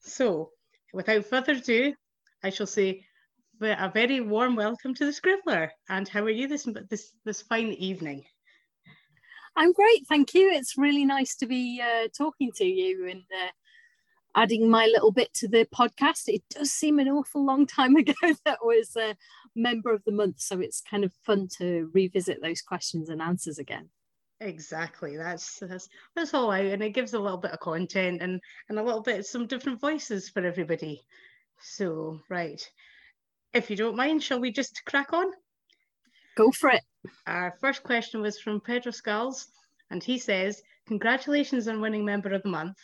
So 0.00 0.50
without 0.92 1.26
further 1.26 1.52
ado, 1.52 1.94
I 2.42 2.50
shall 2.50 2.66
say 2.66 3.04
a 3.60 3.90
very 3.92 4.20
warm 4.20 4.56
welcome 4.56 4.94
to 4.94 5.04
the 5.04 5.12
Scribbler. 5.12 5.70
And 5.88 6.08
how 6.08 6.22
are 6.22 6.30
you 6.30 6.48
this 6.48 6.68
this 6.90 7.12
this 7.24 7.42
fine 7.42 7.72
evening? 7.74 8.24
I'm 9.54 9.72
great, 9.72 10.06
thank 10.08 10.34
you. 10.34 10.50
It's 10.50 10.78
really 10.78 11.04
nice 11.04 11.36
to 11.36 11.46
be 11.46 11.80
uh, 11.80 12.08
talking 12.16 12.50
to 12.56 12.64
you 12.64 13.06
and 13.08 13.20
uh, 13.20 13.50
adding 14.34 14.70
my 14.70 14.86
little 14.86 15.12
bit 15.12 15.32
to 15.34 15.48
the 15.48 15.66
podcast. 15.74 16.24
It 16.26 16.42
does 16.50 16.72
seem 16.72 16.98
an 16.98 17.08
awful 17.08 17.44
long 17.44 17.66
time 17.66 17.96
ago 17.96 18.14
that 18.44 18.58
was 18.62 18.96
a 18.96 19.16
member 19.54 19.92
of 19.92 20.02
the 20.04 20.12
month, 20.12 20.40
so 20.40 20.60
it's 20.60 20.80
kind 20.80 21.04
of 21.04 21.12
fun 21.24 21.48
to 21.58 21.90
revisit 21.92 22.40
those 22.42 22.62
questions 22.62 23.08
and 23.08 23.20
answers 23.20 23.58
again. 23.58 23.88
Exactly. 24.40 25.16
That's 25.16 25.60
that's 25.60 25.88
that's 26.16 26.34
all 26.34 26.50
out, 26.50 26.64
and 26.64 26.82
it 26.82 26.90
gives 26.90 27.14
a 27.14 27.20
little 27.20 27.38
bit 27.38 27.52
of 27.52 27.60
content 27.60 28.22
and 28.22 28.40
and 28.68 28.78
a 28.78 28.82
little 28.82 29.02
bit 29.02 29.24
some 29.24 29.46
different 29.46 29.80
voices 29.80 30.28
for 30.28 30.44
everybody. 30.44 31.00
So 31.60 32.20
right, 32.28 32.60
if 33.54 33.70
you 33.70 33.76
don't 33.76 33.96
mind, 33.96 34.22
shall 34.22 34.40
we 34.40 34.50
just 34.50 34.82
crack 34.84 35.12
on? 35.12 35.30
Go 36.36 36.50
for 36.50 36.70
it. 36.70 36.82
Our 37.26 37.54
first 37.60 37.84
question 37.84 38.20
was 38.20 38.40
from 38.40 38.60
Pedro 38.60 38.90
Skulls, 38.90 39.46
and 39.90 40.02
he 40.02 40.18
says, 40.18 40.62
"Congratulations 40.88 41.68
on 41.68 41.80
winning 41.80 42.04
Member 42.04 42.32
of 42.32 42.42
the 42.42 42.48
Month. 42.48 42.78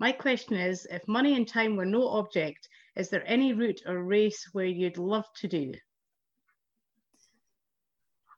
My 0.00 0.12
question 0.12 0.56
is, 0.56 0.86
if 0.90 1.06
money 1.06 1.36
and 1.36 1.46
time 1.46 1.76
were 1.76 1.84
no 1.84 2.08
object, 2.08 2.68
is 2.96 3.10
there 3.10 3.22
any 3.26 3.52
route 3.52 3.82
or 3.86 4.02
race 4.02 4.48
where 4.52 4.64
you'd 4.64 4.96
love 4.96 5.26
to 5.36 5.46
do?" 5.46 5.74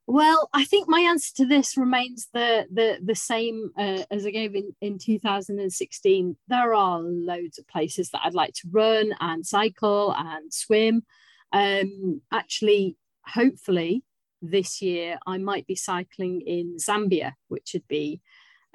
Well, 0.08 0.50
I 0.52 0.64
think 0.64 0.88
my 0.88 1.00
answer 1.00 1.32
to 1.36 1.46
this 1.46 1.76
remains 1.76 2.28
the 2.34 2.66
the 2.68 2.98
the 3.00 3.14
same 3.14 3.70
uh, 3.78 4.02
as 4.10 4.26
I 4.26 4.30
gave 4.30 4.56
in 4.56 4.74
in 4.80 4.98
2016. 4.98 6.36
There 6.48 6.74
are 6.74 6.98
loads 7.00 7.58
of 7.60 7.68
places 7.68 8.10
that 8.10 8.22
I'd 8.24 8.34
like 8.34 8.54
to 8.54 8.68
run 8.72 9.14
and 9.20 9.46
cycle 9.46 10.12
and 10.18 10.52
swim. 10.52 11.04
Um, 11.52 12.22
actually, 12.32 12.96
hopefully 13.24 14.02
this 14.42 14.82
year 14.82 15.20
I 15.28 15.38
might 15.38 15.68
be 15.68 15.76
cycling 15.76 16.40
in 16.40 16.78
Zambia, 16.78 17.34
which 17.46 17.70
would 17.74 17.86
be 17.86 18.20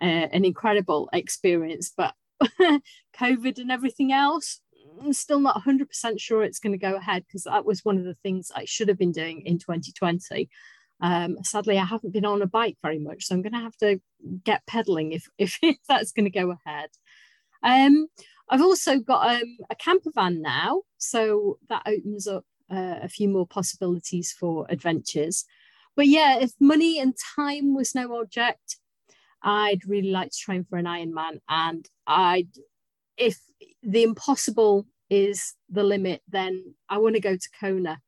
uh, 0.01 0.27
an 0.31 0.45
incredible 0.45 1.09
experience. 1.11 1.91
But 1.95 2.15
COVID 3.19 3.59
and 3.59 3.71
everything 3.71 4.11
else, 4.11 4.61
I'm 5.01 5.13
still 5.13 5.39
not 5.39 5.61
100% 5.61 6.19
sure 6.19 6.43
it's 6.43 6.59
going 6.59 6.73
to 6.73 6.77
go 6.77 6.95
ahead 6.95 7.23
because 7.27 7.43
that 7.43 7.65
was 7.65 7.85
one 7.85 7.97
of 7.97 8.03
the 8.03 8.17
things 8.23 8.51
I 8.55 8.65
should 8.65 8.87
have 8.87 8.97
been 8.97 9.11
doing 9.11 9.41
in 9.45 9.59
2020. 9.59 10.49
Um, 10.99 11.37
sadly, 11.43 11.77
I 11.77 11.85
haven't 11.85 12.13
been 12.13 12.25
on 12.25 12.41
a 12.41 12.47
bike 12.47 12.77
very 12.81 12.99
much, 12.99 13.25
so 13.25 13.35
I'm 13.35 13.41
going 13.41 13.53
to 13.53 13.59
have 13.59 13.77
to 13.77 13.99
get 14.43 14.65
pedaling 14.65 15.11
if, 15.11 15.27
if, 15.37 15.57
if 15.61 15.77
that's 15.87 16.11
going 16.11 16.25
to 16.25 16.31
go 16.31 16.55
ahead. 16.65 16.89
Um, 17.63 18.07
I've 18.49 18.61
also 18.61 18.99
got 18.99 19.41
um, 19.41 19.57
a 19.69 19.75
camper 19.75 20.11
van 20.13 20.41
now, 20.41 20.83
so 20.97 21.59
that 21.69 21.83
opens 21.85 22.27
up 22.27 22.45
uh, 22.71 22.99
a 23.01 23.09
few 23.09 23.27
more 23.27 23.45
possibilities 23.45 24.31
for 24.31 24.65
adventures. 24.69 25.45
But 25.95 26.07
yeah, 26.07 26.37
if 26.39 26.51
money 26.59 26.99
and 26.99 27.15
time 27.35 27.75
was 27.75 27.95
no 27.95 28.19
object, 28.19 28.77
I'd 29.41 29.87
really 29.87 30.11
like 30.11 30.31
to 30.31 30.37
train 30.37 30.65
for 30.69 30.77
an 30.77 30.85
Ironman, 30.85 31.39
and 31.47 31.87
I'd 32.05 32.49
if 33.17 33.39
the 33.81 34.03
impossible 34.03 34.85
is 35.09 35.55
the 35.69 35.83
limit, 35.83 36.21
then 36.27 36.75
I 36.89 36.97
want 36.97 37.15
to 37.15 37.21
go 37.21 37.35
to 37.35 37.49
Kona. 37.59 37.99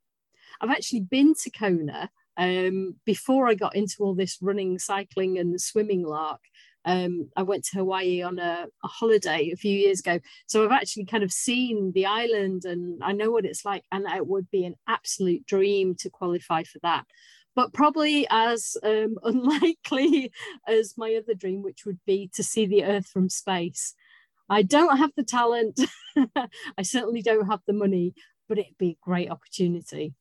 I've 0.61 0.69
actually 0.69 1.01
been 1.01 1.33
to 1.43 1.49
Kona 1.49 2.09
um, 2.39 2.95
before 3.05 3.47
I 3.47 3.53
got 3.53 3.75
into 3.75 3.97
all 3.99 4.15
this 4.15 4.37
running, 4.41 4.79
cycling, 4.79 5.37
and 5.37 5.59
swimming 5.59 6.03
lark, 6.03 6.39
um, 6.85 7.29
I 7.35 7.43
went 7.43 7.65
to 7.65 7.79
Hawaii 7.79 8.21
on 8.21 8.39
a, 8.39 8.67
a, 8.83 8.87
holiday 8.87 9.51
a 9.51 9.57
few 9.57 9.77
years 9.77 9.99
ago. 9.99 10.19
So 10.47 10.63
I've 10.63 10.71
actually 10.71 11.05
kind 11.05 11.23
of 11.23 11.33
seen 11.33 11.91
the 11.93 12.05
island 12.05 12.63
and 12.63 13.03
I 13.03 13.11
know 13.11 13.31
what 13.31 13.43
it's 13.43 13.65
like. 13.65 13.83
And 13.91 14.07
it 14.07 14.25
would 14.25 14.49
be 14.49 14.63
an 14.63 14.75
absolute 14.87 15.45
dream 15.45 15.95
to 15.95 16.09
qualify 16.09 16.63
for 16.63 16.79
that. 16.83 17.05
But 17.59 17.73
probably 17.73 18.25
as 18.29 18.77
um, 18.83 19.17
unlikely 19.23 20.31
as 20.65 20.93
my 20.95 21.13
other 21.15 21.33
dream, 21.33 21.61
which 21.61 21.85
would 21.85 21.99
be 22.05 22.29
to 22.35 22.41
see 22.41 22.65
the 22.65 22.85
Earth 22.85 23.07
from 23.07 23.27
space. 23.27 23.95
I 24.47 24.61
don't 24.61 24.95
have 24.95 25.11
the 25.17 25.25
talent, 25.25 25.77
I 26.77 26.83
certainly 26.83 27.21
don't 27.21 27.47
have 27.47 27.59
the 27.67 27.73
money, 27.73 28.13
but 28.47 28.59
it'd 28.59 28.77
be 28.77 28.91
a 28.91 28.97
great 29.01 29.29
opportunity. 29.29 30.13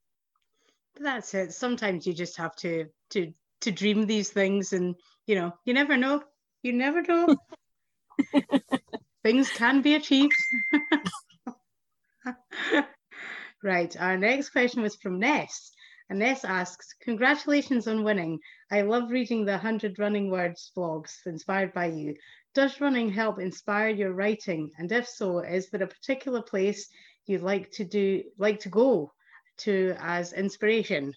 That's 0.99 1.33
it. 1.33 1.53
Sometimes 1.53 2.09
you 2.09 2.13
just 2.13 2.37
have 2.39 2.57
to 2.57 2.87
to 3.11 3.33
to 3.61 3.71
dream 3.71 4.07
these 4.07 4.31
things 4.31 4.73
and 4.73 4.97
you 5.29 5.37
know 5.37 5.53
you 5.65 5.75
never 5.75 5.97
know. 5.97 6.25
You 6.65 6.73
never 6.73 7.03
know. 7.03 7.37
Things 9.23 9.49
can 9.51 9.81
be 9.81 9.95
achieved. 9.95 10.35
Right 13.63 13.97
our 14.01 14.19
next 14.19 14.51
question 14.51 14.83
was 14.83 14.97
from 14.97 15.21
ness 15.21 15.71
and 16.11 16.19
ness 16.19 16.45
asks 16.45 16.95
congratulations 17.03 17.87
on 17.87 18.05
winning 18.05 18.39
i 18.71 18.81
love 18.83 19.11
reading 19.11 19.45
the 19.45 19.53
100 19.53 19.99
running 19.99 20.31
words 20.31 20.73
blogs 20.77 21.27
inspired 21.27 21.73
by 21.73 21.87
you 21.87 22.15
does 22.55 22.81
running 22.81 23.11
help 23.11 23.39
inspire 23.39 23.91
your 23.91 24.13
writing 24.13 24.71
and 24.79 24.91
if 24.93 25.07
so 25.07 25.41
is 25.41 25.71
there 25.71 25.83
a 25.83 25.87
particular 25.87 26.43
place 26.43 26.89
you'd 27.27 27.43
like 27.43 27.71
to 27.71 27.85
do 27.85 28.23
like 28.39 28.59
to 28.61 28.69
go 28.69 29.13
to 29.59 29.95
as 30.01 30.33
inspiration? 30.33 31.15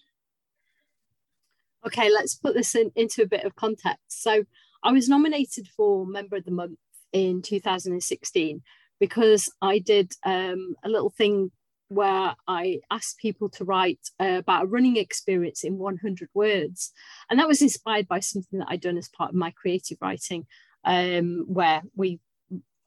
Okay, 1.86 2.10
let's 2.10 2.36
put 2.36 2.54
this 2.54 2.74
in, 2.74 2.92
into 2.94 3.22
a 3.22 3.26
bit 3.26 3.44
of 3.44 3.56
context. 3.56 4.22
So, 4.22 4.44
I 4.84 4.92
was 4.92 5.08
nominated 5.08 5.68
for 5.76 6.06
Member 6.06 6.36
of 6.36 6.44
the 6.44 6.50
Month 6.50 6.78
in 7.12 7.40
2016 7.42 8.62
because 8.98 9.48
I 9.60 9.78
did 9.78 10.12
um, 10.24 10.74
a 10.84 10.88
little 10.88 11.10
thing 11.10 11.50
where 11.94 12.34
I 12.46 12.80
asked 12.90 13.18
people 13.18 13.48
to 13.50 13.64
write 13.64 14.10
uh, 14.20 14.38
about 14.38 14.64
a 14.64 14.66
running 14.66 14.96
experience 14.96 15.64
in 15.64 15.78
100 15.78 16.28
words. 16.34 16.92
And 17.30 17.38
that 17.38 17.48
was 17.48 17.62
inspired 17.62 18.08
by 18.08 18.20
something 18.20 18.58
that 18.58 18.68
I'd 18.68 18.80
done 18.80 18.98
as 18.98 19.08
part 19.08 19.30
of 19.30 19.36
my 19.36 19.50
creative 19.50 19.98
writing, 20.00 20.46
um, 20.84 21.44
where 21.46 21.82
we 21.94 22.20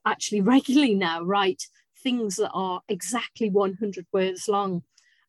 actually 0.04 0.40
regularly 0.54 0.94
now 0.94 1.22
write 1.22 1.64
things 2.02 2.36
that 2.36 2.50
are 2.52 2.82
exactly 2.88 3.50
100 3.50 4.06
words 4.12 4.48
long 4.48 4.82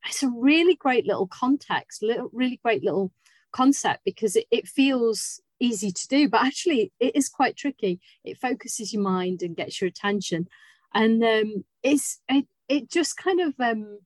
it's 0.08 0.24
a 0.24 0.30
really 0.30 0.76
great 0.76 1.06
little 1.06 1.28
context, 1.28 2.04
little, 2.04 2.30
really 2.34 2.60
great 2.64 2.84
little 2.84 3.12
concept 3.52 4.02
because 4.06 4.36
it, 4.36 4.46
it 4.52 4.68
feels 4.68 5.42
easy 5.60 5.92
to 5.92 6.08
do, 6.08 6.30
but 6.30 6.46
actually 6.46 6.92
it 7.00 7.16
is 7.16 7.30
quite 7.30 7.56
tricky. 7.56 8.00
It 8.24 8.38
focuses 8.38 8.94
your 8.94 9.02
mind 9.02 9.42
and 9.42 9.56
gets 9.56 9.82
your 9.82 9.88
attention. 9.88 10.48
And 10.94 11.24
um, 11.24 11.66
it's 11.84 12.20
it, 12.30 12.46
it 12.70 12.90
just 12.90 13.18
kind 13.18 13.40
of 13.40 13.54
um, 13.60 14.00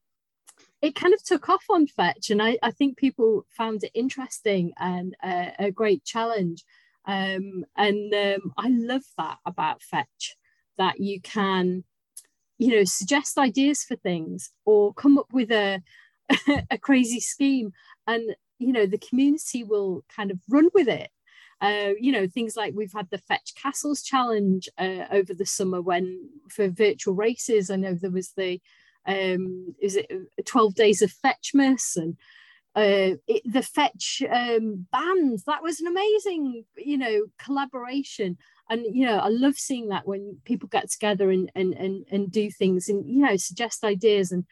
it 0.82 0.96
kind 0.96 1.14
of 1.14 1.24
took 1.24 1.50
off 1.50 1.66
on 1.70 1.88
Fetch, 1.88 2.30
and 2.30 2.42
I, 2.42 2.58
I 2.64 2.72
think 2.72 2.98
people 2.98 3.46
found 3.50 3.84
it 3.84 3.92
interesting 3.94 4.74
and 4.80 5.16
a 5.24 5.72
great 5.72 6.04
challenge. 6.04 6.64
Um, 7.06 7.66
and 7.76 8.14
um, 8.14 8.54
I 8.58 8.70
love 8.70 9.04
that 9.18 9.38
about 9.46 9.82
Fetch 9.82 10.36
that 10.78 11.00
you 11.00 11.20
can 11.22 11.84
you 12.62 12.76
know 12.76 12.84
suggest 12.84 13.40
ideas 13.40 13.84
for 13.84 13.96
things 13.96 14.52
or 14.66 14.94
come 14.94 15.18
up 15.18 15.34
with 15.34 15.52
a 15.52 15.82
a 16.70 16.78
crazy 16.78 17.20
scheme 17.20 17.74
and 18.06 18.36
you 18.60 18.72
know 18.72 18.86
the 18.86 19.00
community 19.00 19.64
will 19.64 20.06
kind 20.16 20.30
of 20.30 20.40
run 20.48 20.70
with 20.76 20.88
it 20.88 21.10
uh, 21.62 21.92
you 22.00 22.12
know 22.12 22.28
things 22.28 22.56
like 22.58 22.74
we've 22.76 22.94
had 22.94 23.08
the 23.12 23.20
fetch 23.20 23.54
castles 23.56 24.02
challenge 24.02 24.68
uh, 24.78 25.06
over 25.12 25.34
the 25.34 25.46
summer 25.46 25.82
when 25.82 26.30
for 26.50 26.68
virtual 26.70 27.14
races. 27.14 27.70
I 27.70 27.76
know 27.76 27.94
there 27.94 28.12
was 28.12 28.32
the 28.36 28.60
um 29.08 29.76
is 29.82 29.96
it 29.96 30.08
uh, 30.12 30.42
12 30.46 30.76
days 30.76 31.02
of 31.02 31.12
fetchmas 31.12 31.96
and 31.96 32.18
uh, 32.74 33.18
it, 33.28 33.42
the 33.46 33.62
fetch 33.62 34.24
um, 34.32 34.88
bands. 34.92 35.44
That 35.44 35.64
was 35.64 35.80
an 35.82 35.88
amazing 35.88 36.66
you 36.78 36.98
know 36.98 37.26
collaboration. 37.40 38.38
And 38.70 38.86
you 38.90 39.06
know 39.06 39.18
i 39.18 39.28
love 39.28 39.56
seeing 39.56 39.90
that 39.90 40.08
when 40.08 40.38
people 40.46 40.70
get 40.70 40.90
together 40.90 41.30
and 41.30 41.52
and 41.56 41.74
and, 41.74 42.06
and 42.10 42.32
do 42.32 42.50
things 42.50 42.88
and 42.88 43.06
you 43.06 43.20
know 43.20 43.36
suggest 43.36 43.84
ideas 43.84 44.32
and 44.32 44.46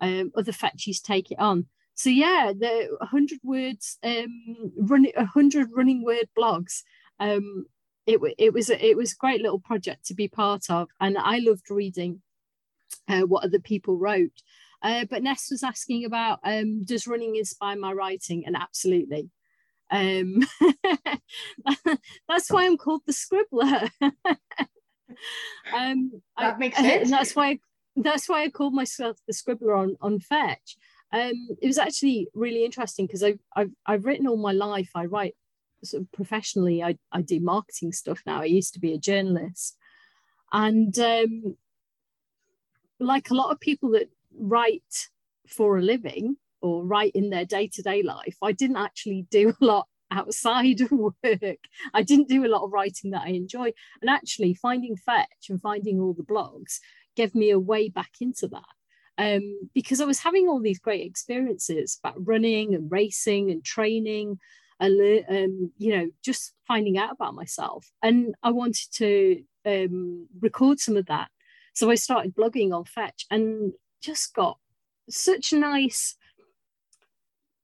um, 0.00 0.32
other 0.34 0.52
fetchies 0.52 1.02
take 1.02 1.30
it 1.30 1.38
on 1.38 1.66
so 1.96 2.08
yeah 2.08 2.52
the 2.56 2.88
100 3.00 3.40
words 3.42 3.98
um 4.04 4.72
running 4.78 5.12
100 5.16 5.68
running 5.74 6.04
word 6.04 6.28
blogs 6.38 6.82
um 7.18 7.66
it, 8.06 8.20
it 8.38 8.52
was 8.52 8.70
a, 8.70 8.86
it 8.86 8.96
was 8.96 9.12
a 9.12 9.16
great 9.16 9.42
little 9.42 9.58
project 9.58 10.06
to 10.06 10.14
be 10.14 10.28
part 10.28 10.70
of 10.70 10.88
and 11.00 11.18
i 11.18 11.38
loved 11.38 11.68
reading 11.70 12.22
uh, 13.08 13.22
what 13.22 13.44
other 13.44 13.58
people 13.58 13.96
wrote 13.96 14.42
uh, 14.82 15.06
but 15.08 15.22
Ness 15.22 15.48
was 15.50 15.64
asking 15.64 16.04
about 16.04 16.38
um, 16.44 16.84
does 16.84 17.06
running 17.06 17.34
inspire 17.34 17.76
my 17.76 17.92
writing 17.92 18.44
and 18.46 18.54
absolutely 18.54 19.30
um, 19.90 20.42
that's 22.28 22.50
why 22.50 22.66
I'm 22.66 22.76
called 22.76 23.02
the 23.06 23.12
scribbler. 23.12 23.88
um, 25.74 26.22
that 26.38 26.58
makes 26.58 26.76
sense. 26.76 27.10
that's 27.10 27.36
why 27.36 27.58
that's 27.96 28.28
why 28.28 28.42
I 28.42 28.50
called 28.50 28.74
myself 28.74 29.16
the 29.26 29.32
scribbler 29.32 29.78
on 29.78 29.96
on 30.00 30.20
Fetch. 30.20 30.76
Um, 31.16 31.48
it 31.62 31.66
was 31.66 31.78
actually 31.78 32.28
really 32.34 32.64
interesting 32.64 33.06
because 33.06 33.22
I've, 33.22 33.40
I've 33.54 33.70
I've 33.86 34.04
written 34.04 34.26
all 34.26 34.36
my 34.36 34.52
life. 34.52 34.90
I 34.94 35.06
write 35.06 35.34
sort 35.84 36.02
of 36.02 36.12
professionally. 36.12 36.82
I 36.82 36.96
I 37.12 37.22
do 37.22 37.40
marketing 37.40 37.92
stuff 37.92 38.20
now. 38.26 38.40
I 38.40 38.46
used 38.46 38.74
to 38.74 38.80
be 38.80 38.92
a 38.92 38.98
journalist, 38.98 39.76
and 40.52 40.96
um, 40.98 41.56
like 42.98 43.30
a 43.30 43.34
lot 43.34 43.52
of 43.52 43.60
people 43.60 43.90
that 43.92 44.08
write 44.38 45.08
for 45.48 45.78
a 45.78 45.82
living, 45.82 46.36
or 46.66 46.84
write 46.84 47.12
in 47.14 47.30
their 47.30 47.44
day-to-day 47.44 48.02
life 48.02 48.36
i 48.42 48.52
didn't 48.52 48.76
actually 48.76 49.26
do 49.30 49.54
a 49.60 49.64
lot 49.64 49.86
outside 50.10 50.80
of 50.80 50.90
work 51.22 51.58
i 51.94 52.02
didn't 52.02 52.28
do 52.28 52.44
a 52.44 52.48
lot 52.48 52.64
of 52.64 52.72
writing 52.72 53.10
that 53.10 53.22
i 53.22 53.28
enjoy 53.28 53.70
and 54.00 54.10
actually 54.10 54.54
finding 54.54 54.96
fetch 54.96 55.48
and 55.48 55.60
finding 55.60 56.00
all 56.00 56.14
the 56.14 56.22
blogs 56.22 56.78
gave 57.14 57.34
me 57.34 57.50
a 57.50 57.58
way 57.58 57.88
back 57.88 58.12
into 58.20 58.46
that 58.48 58.74
um, 59.18 59.70
because 59.74 60.00
i 60.00 60.04
was 60.04 60.20
having 60.20 60.48
all 60.48 60.60
these 60.60 60.78
great 60.78 61.04
experiences 61.04 61.98
about 62.02 62.26
running 62.26 62.74
and 62.74 62.90
racing 62.90 63.50
and 63.50 63.64
training 63.64 64.38
and 64.80 65.24
um, 65.28 65.72
you 65.78 65.96
know 65.96 66.10
just 66.22 66.52
finding 66.66 66.98
out 66.98 67.12
about 67.12 67.34
myself. 67.34 67.90
And 68.02 68.34
i 68.42 68.50
wanted 68.50 68.88
to 68.92 69.42
um, 69.64 70.28
record 70.40 70.78
some 70.80 70.96
of 70.96 71.06
that. 71.06 71.28
So 71.72 71.90
i 71.90 71.94
started 71.94 72.34
blogging 72.34 72.72
on 72.74 72.84
fetch 72.84 73.26
and 73.30 73.72
just 74.00 74.34
got 74.34 74.58
such 75.08 75.52
nice 75.52 76.16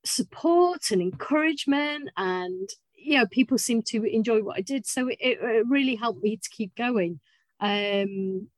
support 0.05 0.91
and 0.91 1.03
encouragement. 1.03 2.11
And 2.17 2.69
you 2.95 3.19
know 3.19 3.27
people 3.27 3.59
seemed 3.59 3.87
to 3.87 4.05
enjoy 4.05 4.43
what 4.43 4.57
i 4.57 4.63
did. 4.63 4.87
So 4.87 5.09
it, 5.09 5.19
it 5.21 5.67
really 5.69 5.97
helped 5.97 6.23
me 6.23 6.37
to 6.37 6.51
keep 6.51 6.75
going. 6.75 7.21
Um 7.61 8.49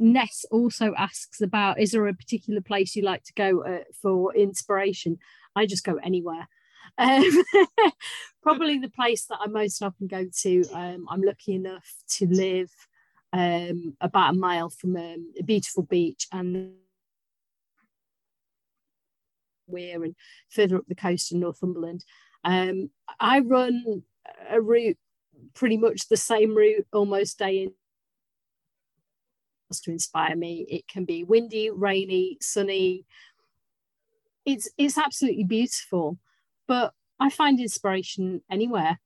Ness 0.00 0.44
also 0.50 0.94
asks 0.96 1.40
about 1.40 1.78
is 1.78 1.92
there 1.92 2.06
a 2.06 2.14
particular 2.14 2.60
place 2.60 2.96
you 2.96 3.02
like 3.02 3.22
to 3.24 3.32
go 3.34 3.62
uh, 3.62 3.84
for 4.00 4.34
inspiration? 4.34 5.18
I 5.54 5.66
just 5.66 5.84
go 5.84 5.96
anywhere. 6.02 6.48
Um, 6.98 7.44
probably 8.42 8.78
the 8.78 8.90
place 8.90 9.24
that 9.26 9.38
I 9.40 9.46
most 9.46 9.80
often 9.80 10.08
go 10.08 10.26
to. 10.42 10.64
Um, 10.74 11.06
I'm 11.08 11.22
lucky 11.22 11.54
enough 11.54 11.88
to 12.16 12.26
live 12.26 12.70
um, 13.32 13.96
about 14.00 14.34
a 14.34 14.36
mile 14.36 14.70
from 14.70 14.96
um, 14.96 15.32
a 15.38 15.42
beautiful 15.44 15.84
beach 15.84 16.26
and 16.32 16.72
Weir 19.66 20.02
and 20.02 20.16
further 20.48 20.76
up 20.76 20.84
the 20.88 20.94
coast 20.94 21.32
in 21.32 21.40
Northumberland. 21.40 22.04
Um, 22.44 22.90
I 23.18 23.38
run 23.38 24.02
a 24.48 24.60
route 24.60 24.98
pretty 25.54 25.76
much 25.76 26.08
the 26.08 26.16
same 26.16 26.56
route 26.56 26.86
almost 26.92 27.38
day 27.38 27.62
in 27.62 27.72
to 29.80 29.92
inspire 29.92 30.34
me. 30.34 30.66
It 30.68 30.88
can 30.88 31.04
be 31.04 31.22
windy, 31.22 31.70
rainy, 31.70 32.38
sunny. 32.40 33.04
It's 34.44 34.68
it's 34.76 34.98
absolutely 34.98 35.44
beautiful, 35.44 36.18
but 36.66 36.94
I 37.20 37.30
find 37.30 37.60
inspiration 37.60 38.42
anywhere. 38.50 38.98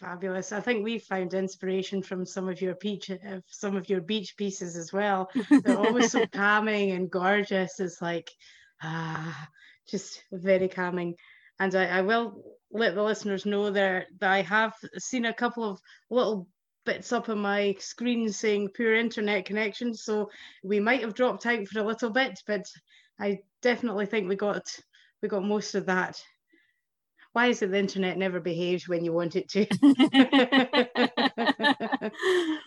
Fabulous. 0.00 0.52
I 0.52 0.60
think 0.60 0.82
we 0.82 0.98
found 0.98 1.34
inspiration 1.34 2.02
from 2.02 2.24
some 2.24 2.48
of 2.48 2.60
your 2.60 2.74
beach, 2.76 3.10
uh, 3.10 3.40
some 3.46 3.76
of 3.76 3.88
your 3.88 4.00
beach 4.00 4.36
pieces 4.36 4.76
as 4.76 4.92
well. 4.92 5.30
They're 5.50 5.78
always 5.78 6.10
so 6.10 6.26
calming 6.32 6.92
and 6.92 7.10
gorgeous. 7.10 7.78
It's 7.78 8.02
like, 8.02 8.30
ah, 8.82 9.48
just 9.88 10.24
very 10.32 10.68
calming. 10.68 11.14
And 11.60 11.74
I, 11.76 11.98
I 11.98 12.00
will 12.00 12.42
let 12.72 12.94
the 12.94 13.02
listeners 13.02 13.46
know 13.46 13.70
there 13.70 14.06
that 14.18 14.30
I 14.30 14.42
have 14.42 14.74
seen 14.98 15.26
a 15.26 15.32
couple 15.32 15.62
of 15.70 15.80
little 16.10 16.48
bits 16.84 17.12
up 17.12 17.28
on 17.28 17.38
my 17.38 17.74
screen 17.78 18.30
saying 18.32 18.70
poor 18.76 18.94
internet 18.94 19.44
connection. 19.44 19.94
So 19.94 20.30
we 20.62 20.80
might 20.80 21.02
have 21.02 21.14
dropped 21.14 21.46
out 21.46 21.66
for 21.68 21.80
a 21.80 21.84
little 21.84 22.10
bit, 22.10 22.40
but 22.46 22.66
I 23.20 23.40
definitely 23.62 24.06
think 24.06 24.28
we 24.28 24.36
got 24.36 24.64
we 25.22 25.28
got 25.28 25.44
most 25.44 25.74
of 25.74 25.86
that. 25.86 26.22
Why 27.32 27.46
is 27.46 27.62
it 27.62 27.70
the 27.70 27.78
internet 27.78 28.18
never 28.18 28.40
behaves 28.40 28.86
when 28.86 29.04
you 29.04 29.12
want 29.12 29.36
it 29.36 29.48
to? 29.50 29.66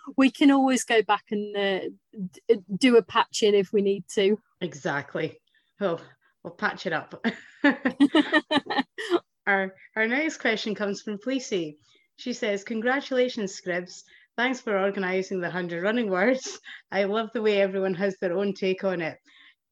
we 0.17 0.31
can 0.31 0.49
always 0.49 0.83
go 0.83 1.03
back 1.03 1.25
and 1.29 1.55
uh, 1.55 2.55
do 2.75 2.97
a 2.97 3.03
patch 3.03 3.43
in 3.43 3.53
if 3.53 3.71
we 3.71 3.83
need 3.83 4.05
to. 4.15 4.39
Exactly. 4.61 5.39
Oh, 5.79 5.99
we'll 6.43 6.53
patch 6.53 6.87
it 6.87 6.93
up. 6.93 7.23
our, 9.45 9.75
our 9.95 10.07
next 10.07 10.37
question 10.37 10.73
comes 10.73 11.01
from 11.01 11.19
Fleecy. 11.19 11.77
She 12.17 12.33
says, 12.33 12.63
Congratulations, 12.63 13.59
Scribs. 13.59 14.03
Thanks 14.37 14.59
for 14.59 14.77
organising 14.77 15.39
the 15.39 15.47
100 15.47 15.81
running 15.81 16.09
words. 16.09 16.59
I 16.91 17.05
love 17.05 17.29
the 17.33 17.41
way 17.41 17.61
everyone 17.61 17.93
has 17.95 18.17
their 18.17 18.33
own 18.33 18.53
take 18.53 18.83
on 18.83 19.01
it. 19.01 19.17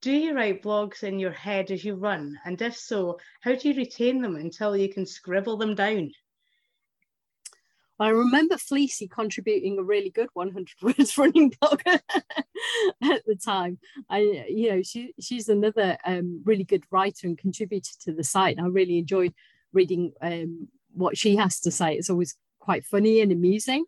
Do 0.01 0.11
you 0.11 0.35
write 0.35 0.63
blogs 0.63 1.03
in 1.03 1.19
your 1.19 1.31
head 1.31 1.71
as 1.71 1.83
you 1.83 1.95
run? 1.95 2.37
And 2.45 2.61
if 2.61 2.75
so, 2.75 3.19
how 3.41 3.55
do 3.55 3.69
you 3.69 3.75
retain 3.75 4.21
them 4.21 4.35
until 4.35 4.75
you 4.75 4.93
can 4.93 5.05
scribble 5.05 5.57
them 5.57 5.75
down? 5.75 6.11
I 7.99 8.09
remember 8.09 8.57
Fleecy 8.57 9.07
contributing 9.07 9.77
a 9.77 9.83
really 9.83 10.09
good 10.09 10.29
100 10.33 10.67
words 10.81 11.17
running 11.17 11.53
blog 11.59 11.81
at 11.85 13.25
the 13.25 13.35
time. 13.35 13.77
I, 14.09 14.45
you 14.49 14.71
know, 14.71 14.81
she 14.81 15.13
she's 15.19 15.47
another 15.47 15.97
um, 16.05 16.41
really 16.43 16.65
good 16.65 16.83
writer 16.91 17.27
and 17.27 17.37
contributor 17.37 17.91
to 18.01 18.13
the 18.13 18.23
site. 18.23 18.57
And 18.57 18.65
I 18.65 18.69
really 18.69 18.97
enjoyed 18.97 19.33
reading 19.71 20.11
um, 20.21 20.67
what 20.93 21.17
she 21.17 21.35
has 21.35 21.59
to 21.61 21.71
say. 21.71 21.95
It's 21.95 22.09
always 22.09 22.35
quite 22.59 22.85
funny 22.85 23.21
and 23.21 23.31
amusing. 23.31 23.85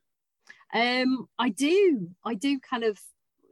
Um, 0.73 1.27
I 1.39 1.49
do, 1.49 2.09
I 2.23 2.33
do 2.33 2.59
kind 2.59 2.83
of 2.83 2.99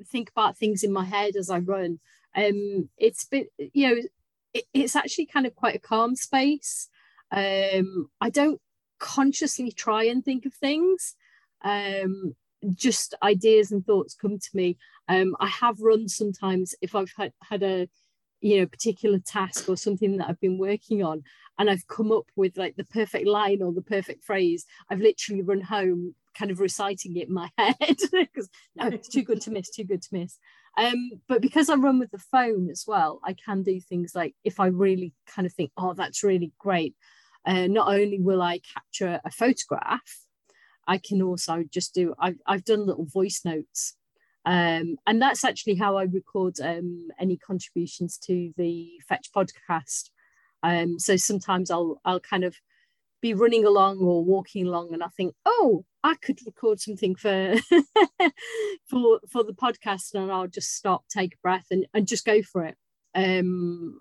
think 0.07 0.29
about 0.29 0.57
things 0.57 0.83
in 0.83 0.91
my 0.91 1.05
head 1.05 1.35
as 1.35 1.49
I 1.49 1.59
run. 1.59 1.99
Um, 2.35 2.89
it's 2.97 3.25
been, 3.25 3.45
you 3.57 3.87
know, 3.87 4.01
it, 4.53 4.65
it's 4.73 4.95
actually 4.95 5.27
kind 5.27 5.45
of 5.45 5.55
quite 5.55 5.75
a 5.75 5.79
calm 5.79 6.15
space. 6.15 6.89
Um, 7.31 8.09
I 8.19 8.29
don't 8.29 8.59
consciously 8.99 9.71
try 9.71 10.03
and 10.05 10.23
think 10.23 10.45
of 10.45 10.53
things. 10.53 11.15
Um, 11.63 12.35
just 12.73 13.13
ideas 13.21 13.71
and 13.71 13.85
thoughts 13.85 14.15
come 14.15 14.39
to 14.39 14.49
me. 14.53 14.77
Um, 15.07 15.35
I 15.39 15.47
have 15.47 15.81
run 15.81 16.07
sometimes 16.07 16.75
if 16.81 16.95
I've 16.95 17.11
had, 17.17 17.33
had 17.41 17.63
a 17.63 17.89
you 18.43 18.59
know 18.59 18.67
particular 18.67 19.19
task 19.19 19.69
or 19.69 19.77
something 19.77 20.17
that 20.17 20.27
I've 20.29 20.41
been 20.41 20.57
working 20.57 21.01
on 21.01 21.23
and 21.57 21.69
I've 21.69 21.87
come 21.87 22.11
up 22.11 22.25
with 22.35 22.57
like 22.57 22.75
the 22.75 22.83
perfect 22.83 23.25
line 23.25 23.61
or 23.61 23.71
the 23.71 23.81
perfect 23.81 24.23
phrase 24.23 24.65
I've 24.91 24.99
literally 24.99 25.41
run 25.41 25.61
home 25.61 26.13
kind 26.37 26.51
of 26.51 26.59
reciting 26.59 27.15
it 27.15 27.29
in 27.29 27.33
my 27.33 27.49
head 27.57 27.97
because 28.11 28.49
no 28.75 28.87
it's 28.87 29.07
too 29.07 29.23
good 29.23 29.41
to 29.41 29.51
miss 29.51 29.69
too 29.69 29.85
good 29.85 30.01
to 30.01 30.09
miss. 30.11 30.37
Um 30.77 31.11
but 31.29 31.41
because 31.41 31.69
I 31.69 31.75
run 31.75 31.99
with 31.99 32.11
the 32.11 32.19
phone 32.19 32.69
as 32.69 32.83
well 32.85 33.21
I 33.23 33.33
can 33.33 33.63
do 33.63 33.79
things 33.79 34.11
like 34.13 34.35
if 34.43 34.59
I 34.59 34.67
really 34.67 35.13
kind 35.33 35.45
of 35.45 35.53
think 35.53 35.71
oh 35.77 35.93
that's 35.93 36.23
really 36.23 36.51
great 36.59 36.95
uh, 37.45 37.67
not 37.67 37.87
only 37.87 38.19
will 38.19 38.41
I 38.41 38.59
capture 38.73 39.21
a 39.23 39.31
photograph 39.31 40.19
I 40.85 40.97
can 40.97 41.21
also 41.21 41.63
just 41.71 41.93
do 41.93 42.13
I've, 42.19 42.39
I've 42.45 42.65
done 42.65 42.85
little 42.85 43.05
voice 43.05 43.41
notes 43.45 43.95
um, 44.45 44.97
and 45.07 45.21
that's 45.21 45.45
actually 45.45 45.75
how 45.75 45.97
I 45.97 46.03
record 46.03 46.59
um, 46.61 47.07
any 47.19 47.37
contributions 47.37 48.17
to 48.19 48.53
the 48.57 48.91
Fetch 49.07 49.31
podcast. 49.35 50.09
Um, 50.63 50.99
so 50.99 51.15
sometimes 51.15 51.71
I'll 51.71 52.01
I'll 52.03 52.19
kind 52.19 52.43
of 52.43 52.55
be 53.21 53.33
running 53.33 53.65
along 53.65 53.99
or 53.99 54.23
walking 54.23 54.67
along, 54.67 54.93
and 54.93 55.03
I 55.03 55.07
think, 55.07 55.33
oh, 55.45 55.85
I 56.03 56.15
could 56.15 56.39
record 56.45 56.81
something 56.81 57.15
for 57.15 57.55
for 58.85 59.19
for 59.29 59.43
the 59.43 59.53
podcast, 59.53 60.13
and 60.13 60.31
I'll 60.31 60.47
just 60.47 60.75
stop, 60.75 61.05
take 61.07 61.35
a 61.35 61.41
breath, 61.41 61.67
and, 61.71 61.85
and 61.93 62.07
just 62.07 62.25
go 62.25 62.41
for 62.41 62.65
it. 62.65 62.75
Um, 63.15 63.99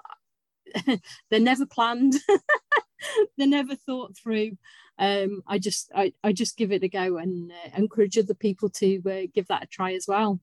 they're 1.31 1.41
never 1.41 1.67
planned. 1.67 2.15
they're 3.39 3.47
never 3.47 3.77
thought 3.77 4.17
through 4.17 4.57
um, 4.99 5.43
I 5.47 5.59
just 5.59 5.91
I, 5.95 6.13
I 6.23 6.33
just 6.33 6.57
give 6.57 6.73
it 6.73 6.83
a 6.83 6.89
go 6.89 7.17
and 7.17 7.51
uh, 7.51 7.71
encourage 7.77 8.19
other 8.19 8.35
people 8.35 8.69
to 8.71 9.03
uh, 9.07 9.27
give 9.35 9.49
that 9.49 9.65
a 9.65 9.67
try 9.67 9.95
as 9.95 10.07
well. 10.07 10.41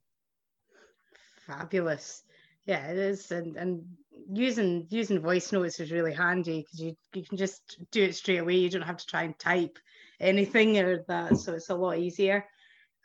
Fabulous, 1.46 2.24
yeah, 2.66 2.88
it 2.88 2.98
is, 2.98 3.32
and 3.32 3.56
and 3.56 3.84
using 4.32 4.88
using 4.90 5.20
voice 5.20 5.52
notes 5.52 5.80
is 5.80 5.92
really 5.92 6.14
handy 6.14 6.62
because 6.62 6.80
you 6.80 6.96
you 7.14 7.24
can 7.24 7.38
just 7.38 7.80
do 7.92 8.04
it 8.04 8.16
straight 8.16 8.38
away. 8.38 8.56
You 8.56 8.70
don't 8.70 8.82
have 8.82 8.98
to 8.98 9.06
try 9.06 9.24
and 9.24 9.38
type 9.38 9.78
anything 10.20 10.78
or 10.78 11.04
that, 11.08 11.38
so 11.38 11.54
it's 11.54 11.70
a 11.70 11.76
lot 11.76 11.98
easier. 11.98 12.46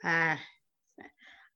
Uh, 0.02 0.36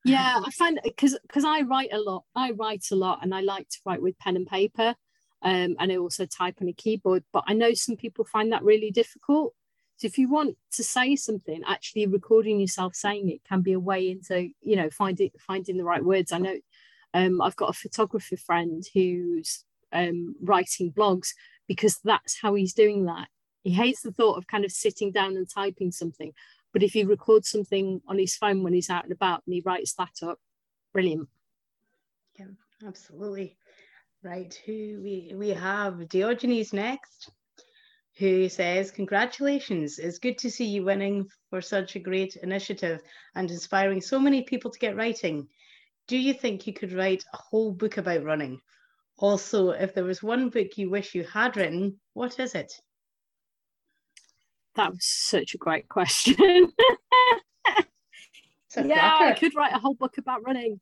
yeah, 0.05 0.41
I 0.43 0.51
find 0.51 0.81
because 0.85 1.19
because 1.23 1.45
I 1.45 1.63
write 1.63 1.93
a 1.93 1.99
lot. 1.99 2.25
I 2.35 2.53
write 2.53 2.87
a 2.93 2.97
lot, 2.97 3.21
and 3.23 3.35
I 3.35 3.41
like 3.41 3.69
to 3.69 3.79
write 3.85 4.03
with 4.03 4.19
pen 4.19 4.37
and 4.37 4.47
paper. 4.47 4.95
Um, 5.41 5.77
and 5.79 5.93
I 5.93 5.97
also 5.97 6.27
type 6.27 6.57
on 6.61 6.69
a 6.69 6.73
keyboard. 6.73 7.25
But 7.33 7.45
I 7.47 7.55
know 7.55 7.75
some 7.75 7.97
people 7.97 8.25
find 8.25 8.53
that 8.53 8.65
really 8.65 8.91
difficult. 8.91 9.55
So 9.99 10.07
if 10.07 10.17
you 10.17 10.31
want 10.31 10.57
to 10.73 10.85
say 10.85 11.17
something, 11.17 11.61
actually 11.67 12.07
recording 12.07 12.61
yourself 12.61 12.95
saying 12.95 13.29
it 13.29 13.43
can 13.43 13.63
be 13.63 13.73
a 13.73 13.81
way 13.81 14.09
into, 14.09 14.51
you 14.63 14.77
know, 14.77 14.91
finding 14.91 15.31
finding 15.41 15.77
the 15.77 15.85
right 15.85 16.05
words. 16.05 16.31
I 16.31 16.39
know 16.39 16.57
um, 17.15 17.41
I've 17.41 17.57
got 17.57 17.71
a 17.71 17.73
photographer 17.73 18.37
friend 18.37 18.85
who's 18.95 19.65
um, 19.93 20.37
writing 20.41 20.93
blogs 20.93 21.31
because 21.67 21.99
that's 22.05 22.41
how 22.41 22.55
he's 22.55 22.75
doing 22.75 23.07
that. 23.07 23.27
He 23.65 23.71
hates 23.71 24.03
the 24.03 24.13
thought 24.13 24.39
of 24.39 24.47
kind 24.47 24.65
of 24.65 24.71
sitting 24.71 25.11
down 25.11 25.37
and 25.37 25.51
typing 25.51 25.91
something. 25.91 26.33
But 26.73 26.85
if 26.85 26.93
he 26.93 27.03
records 27.03 27.51
something 27.51 28.01
on 28.07 28.21
his 28.21 28.37
phone 28.37 28.63
when 28.63 28.75
he's 28.75 28.91
out 28.91 29.03
and 29.03 29.13
about 29.13 29.43
and 29.47 29.55
he 29.55 29.63
writes 29.67 29.95
that 29.95 30.23
up, 30.23 30.39
brilliant. 30.93 31.29
Yeah, 32.39 32.47
absolutely. 32.87 33.57
Right. 34.23 34.55
Who 34.65 35.01
we 35.03 35.33
we 35.35 35.49
have 35.49 36.09
Diogenes 36.09 36.73
next 36.73 37.33
who 38.19 38.49
says, 38.49 38.91
Congratulations, 38.91 39.99
it's 39.99 40.19
good 40.19 40.39
to 40.39 40.51
see 40.51 40.65
you 40.65 40.85
winning 40.85 41.29
for 41.51 41.61
such 41.61 41.95
a 41.95 42.01
great 42.01 42.37
initiative 42.37 43.01
and 43.35 43.51
inspiring 43.51 44.01
so 44.01 44.19
many 44.19 44.43
people 44.43 44.71
to 44.71 44.79
get 44.79 44.97
writing. 44.97 45.49
Do 46.09 46.17
you 46.17 46.35
think 46.35 46.67
you 46.67 46.73
could 46.73 46.93
write 46.93 47.25
a 47.33 47.37
whole 47.37 47.73
book 47.73 47.97
about 47.97 48.25
running? 48.25 48.61
Also, 49.19 49.71
if 49.71 49.95
there 49.95 50.05
was 50.05 50.23
one 50.23 50.49
book 50.49 50.77
you 50.77 50.91
wish 50.91 51.15
you 51.15 51.25
had 51.25 51.57
written, 51.57 51.99
what 52.15 52.39
is 52.41 52.55
it? 52.55 52.73
That 54.75 54.91
was 54.91 55.05
such 55.05 55.55
a 55.55 55.59
great 55.59 55.89
question. 55.89 56.35
yeah, 58.77 59.19
I 59.21 59.37
could 59.39 59.55
write 59.55 59.75
a 59.75 59.79
whole 59.79 59.95
book 59.95 60.19
about 60.19 60.45
running. 60.45 60.81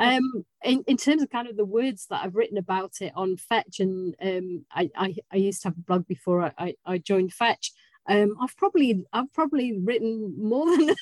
Um, 0.00 0.46
in, 0.64 0.82
in 0.86 0.96
terms 0.96 1.22
of 1.22 1.30
kind 1.30 1.46
of 1.46 1.58
the 1.58 1.64
words 1.64 2.06
that 2.08 2.22
I've 2.24 2.34
written 2.34 2.56
about 2.56 2.94
it 3.02 3.12
on 3.14 3.36
Fetch, 3.36 3.80
and 3.80 4.16
um, 4.22 4.64
I, 4.72 4.90
I, 4.96 5.14
I 5.30 5.36
used 5.36 5.60
to 5.62 5.68
have 5.68 5.76
a 5.76 5.82
blog 5.82 6.06
before 6.06 6.52
I, 6.58 6.74
I 6.86 6.98
joined 6.98 7.34
Fetch. 7.34 7.72
Um, 8.08 8.34
I've 8.40 8.56
probably 8.56 9.04
I've 9.12 9.32
probably 9.34 9.78
written 9.78 10.34
more 10.38 10.64
than 10.64 10.94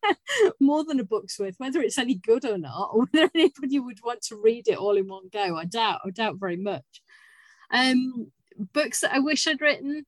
more 0.60 0.84
than 0.84 1.00
a 1.00 1.04
book's 1.04 1.38
worth. 1.38 1.54
Whether 1.58 1.82
it's 1.82 1.98
any 1.98 2.14
good 2.14 2.46
or 2.46 2.56
not, 2.56 2.90
or 2.92 3.04
whether 3.12 3.30
anybody 3.34 3.78
would 3.78 3.98
want 4.02 4.22
to 4.22 4.40
read 4.42 4.68
it 4.68 4.78
all 4.78 4.96
in 4.96 5.06
one 5.06 5.28
go, 5.30 5.56
I 5.56 5.66
doubt. 5.66 6.00
I 6.06 6.10
doubt 6.10 6.36
very 6.40 6.56
much. 6.56 7.02
Um, 7.70 8.32
books 8.72 9.00
that 9.00 9.12
I 9.12 9.18
wish 9.18 9.46
I'd 9.46 9.60
written. 9.60 10.06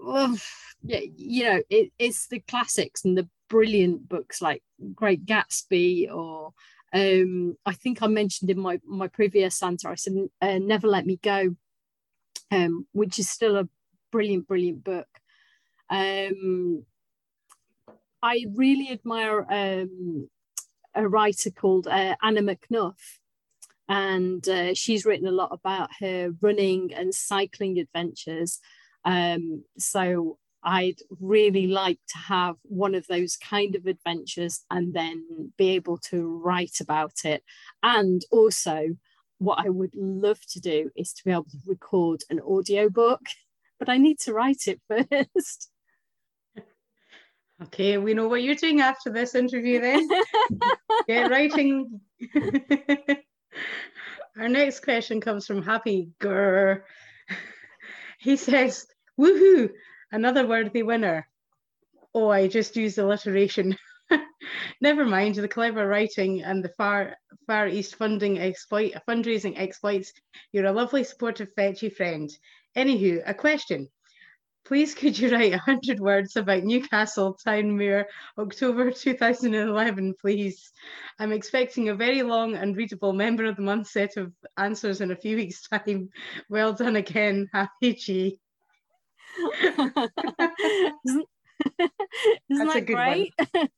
Well, 0.00 0.36
yeah, 0.82 1.00
you 1.16 1.44
know, 1.44 1.62
it, 1.68 1.92
it's 1.98 2.28
the 2.28 2.38
classics 2.38 3.04
and 3.04 3.18
the 3.18 3.28
brilliant 3.48 4.08
books 4.08 4.40
like 4.40 4.62
Great 4.94 5.26
Gatsby 5.26 6.08
or 6.10 6.52
um, 6.92 7.56
I 7.64 7.72
think 7.72 8.02
I 8.02 8.08
mentioned 8.08 8.50
in 8.50 8.58
my 8.58 8.80
my 8.84 9.08
previous 9.08 9.62
answer, 9.62 9.88
I 9.88 9.94
said 9.94 10.14
uh, 10.40 10.58
"Never 10.58 10.88
Let 10.88 11.06
Me 11.06 11.18
Go," 11.22 11.56
um, 12.50 12.86
which 12.92 13.18
is 13.18 13.30
still 13.30 13.56
a 13.56 13.68
brilliant, 14.10 14.48
brilliant 14.48 14.82
book. 14.82 15.08
Um, 15.88 16.84
I 18.22 18.46
really 18.54 18.90
admire 18.90 19.46
um, 19.48 20.28
a 20.94 21.08
writer 21.08 21.50
called 21.50 21.86
uh, 21.86 22.16
Anna 22.22 22.42
McNuff, 22.42 23.18
and 23.88 24.46
uh, 24.48 24.74
she's 24.74 25.04
written 25.04 25.28
a 25.28 25.32
lot 25.32 25.50
about 25.52 25.90
her 26.00 26.32
running 26.40 26.92
and 26.92 27.14
cycling 27.14 27.78
adventures. 27.78 28.58
Um, 29.04 29.64
so 29.78 30.38
I'd 30.62 31.00
really 31.20 31.66
like 31.66 31.98
to 32.08 32.18
have 32.18 32.56
one 32.62 32.94
of 32.94 33.06
those 33.06 33.36
kind 33.36 33.74
of 33.74 33.86
adventures 33.86 34.60
and 34.70 34.92
then 34.92 35.52
be 35.56 35.70
able 35.70 35.98
to 36.10 36.38
write 36.38 36.80
about 36.80 37.24
it. 37.24 37.42
And 37.82 38.22
also, 38.30 38.88
what 39.38 39.64
I 39.64 39.70
would 39.70 39.94
love 39.94 40.40
to 40.50 40.60
do 40.60 40.90
is 40.96 41.12
to 41.14 41.24
be 41.24 41.30
able 41.30 41.44
to 41.44 41.58
record 41.66 42.22
an 42.28 42.40
audiobook, 42.40 43.22
but 43.78 43.88
I 43.88 43.96
need 43.96 44.18
to 44.20 44.34
write 44.34 44.66
it 44.66 44.80
first. 44.88 45.70
Okay, 47.62 47.98
we 47.98 48.14
know 48.14 48.28
what 48.28 48.42
you're 48.42 48.54
doing 48.54 48.80
after 48.80 49.10
this 49.10 49.34
interview 49.34 49.80
then. 49.80 50.08
Get 51.06 51.30
writing. 51.30 52.00
Our 54.38 54.48
next 54.48 54.80
question 54.80 55.20
comes 55.20 55.46
from 55.46 55.62
Happy 55.62 56.10
Grr. 56.20 56.82
He 58.18 58.36
says, 58.36 58.86
Woohoo! 59.18 59.70
Another 60.12 60.46
worthy 60.46 60.82
winner. 60.82 61.28
Oh, 62.14 62.30
I 62.30 62.48
just 62.48 62.76
used 62.76 62.98
alliteration. 62.98 63.76
Never 64.80 65.04
mind 65.04 65.36
the 65.36 65.46
clever 65.46 65.86
writing 65.86 66.42
and 66.42 66.64
the 66.64 66.70
far 66.70 67.16
far 67.46 67.68
east 67.68 67.94
funding 67.94 68.38
exploit 68.38 68.94
fundraising 69.08 69.54
exploits. 69.56 70.12
You're 70.52 70.66
a 70.66 70.72
lovely, 70.72 71.04
supportive, 71.04 71.52
fetchy 71.54 71.90
friend. 71.90 72.28
Anywho, 72.76 73.22
a 73.24 73.34
question. 73.34 73.88
Please 74.64 74.94
could 74.94 75.18
you 75.18 75.30
write 75.30 75.52
100 75.52 76.00
words 76.00 76.36
about 76.36 76.64
Newcastle 76.64 77.34
Town 77.34 77.76
Moor 77.76 78.06
October 78.36 78.90
2011, 78.90 80.14
please? 80.20 80.72
I'm 81.18 81.32
expecting 81.32 81.88
a 81.88 81.94
very 81.94 82.22
long 82.22 82.56
and 82.56 82.76
readable 82.76 83.12
member 83.12 83.44
of 83.46 83.56
the 83.56 83.62
month 83.62 83.86
set 83.86 84.16
of 84.16 84.32
answers 84.56 85.00
in 85.00 85.12
a 85.12 85.16
few 85.16 85.36
weeks' 85.36 85.68
time. 85.68 86.10
Well 86.48 86.72
done 86.72 86.96
again. 86.96 87.48
Happy 87.52 87.94
G. 87.94 88.38
isn't, 91.06 91.28
isn't 92.50 92.68
that 92.68 92.86
great? 92.86 93.34
it, 93.54 93.70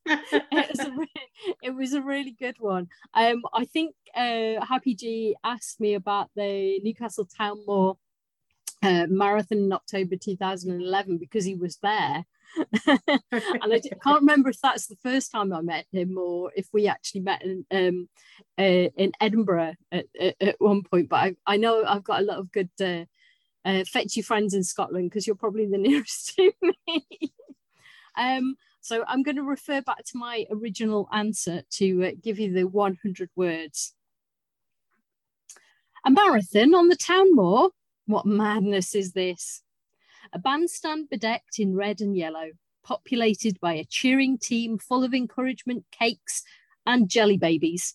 was 0.52 0.80
a 0.80 1.06
it 1.62 1.74
was 1.74 1.92
a 1.92 2.02
really 2.02 2.32
good 2.38 2.56
one. 2.58 2.88
Um, 3.14 3.42
I 3.52 3.64
think 3.64 3.94
uh, 4.14 4.64
Happy 4.64 4.94
G 4.94 5.36
asked 5.44 5.80
me 5.80 5.94
about 5.94 6.30
the 6.36 6.80
Newcastle 6.82 7.26
Town 7.26 7.64
Moor 7.66 7.96
uh, 8.82 9.06
marathon 9.08 9.58
in 9.58 9.72
October 9.72 10.16
2011 10.16 11.18
because 11.18 11.44
he 11.44 11.54
was 11.54 11.76
there. 11.82 12.24
and 12.86 13.00
I 13.72 13.80
can't 13.80 14.20
remember 14.20 14.50
if 14.50 14.60
that's 14.60 14.86
the 14.86 14.96
first 14.96 15.32
time 15.32 15.54
I 15.54 15.62
met 15.62 15.86
him 15.90 16.18
or 16.18 16.52
if 16.54 16.68
we 16.72 16.86
actually 16.86 17.22
met 17.22 17.42
in 17.42 17.64
um, 17.70 18.08
uh, 18.58 18.90
in 18.96 19.12
Edinburgh 19.20 19.74
at, 19.90 20.06
at, 20.20 20.36
at, 20.40 20.56
one 20.58 20.82
point. 20.82 21.08
But 21.08 21.16
I, 21.16 21.36
I 21.46 21.56
know 21.56 21.82
I've 21.82 22.04
got 22.04 22.20
a 22.20 22.24
lot 22.24 22.38
of 22.38 22.52
good 22.52 22.68
uh, 22.78 23.06
uh, 23.64 23.84
fetch 23.84 24.16
your 24.16 24.24
friends 24.24 24.54
in 24.54 24.64
Scotland 24.64 25.10
because 25.10 25.26
you're 25.26 25.36
probably 25.36 25.66
the 25.66 25.78
nearest 25.78 26.34
to 26.36 26.52
me. 26.62 27.32
um, 28.16 28.56
so 28.80 29.04
I'm 29.06 29.22
going 29.22 29.36
to 29.36 29.44
refer 29.44 29.80
back 29.80 30.04
to 30.06 30.18
my 30.18 30.44
original 30.50 31.08
answer 31.12 31.62
to 31.70 32.04
uh, 32.06 32.10
give 32.20 32.38
you 32.38 32.52
the 32.52 32.64
100 32.64 33.30
words. 33.36 33.94
A 36.04 36.10
marathon 36.10 36.74
on 36.74 36.88
the 36.88 36.96
town 36.96 37.34
moor? 37.34 37.70
What 38.06 38.26
madness 38.26 38.94
is 38.96 39.12
this? 39.12 39.62
A 40.32 40.38
bandstand 40.38 41.08
bedecked 41.10 41.60
in 41.60 41.76
red 41.76 42.00
and 42.00 42.16
yellow, 42.16 42.50
populated 42.82 43.60
by 43.60 43.74
a 43.74 43.84
cheering 43.84 44.36
team 44.36 44.78
full 44.78 45.04
of 45.04 45.14
encouragement, 45.14 45.84
cakes, 45.92 46.42
and 46.84 47.08
jelly 47.08 47.36
babies. 47.36 47.94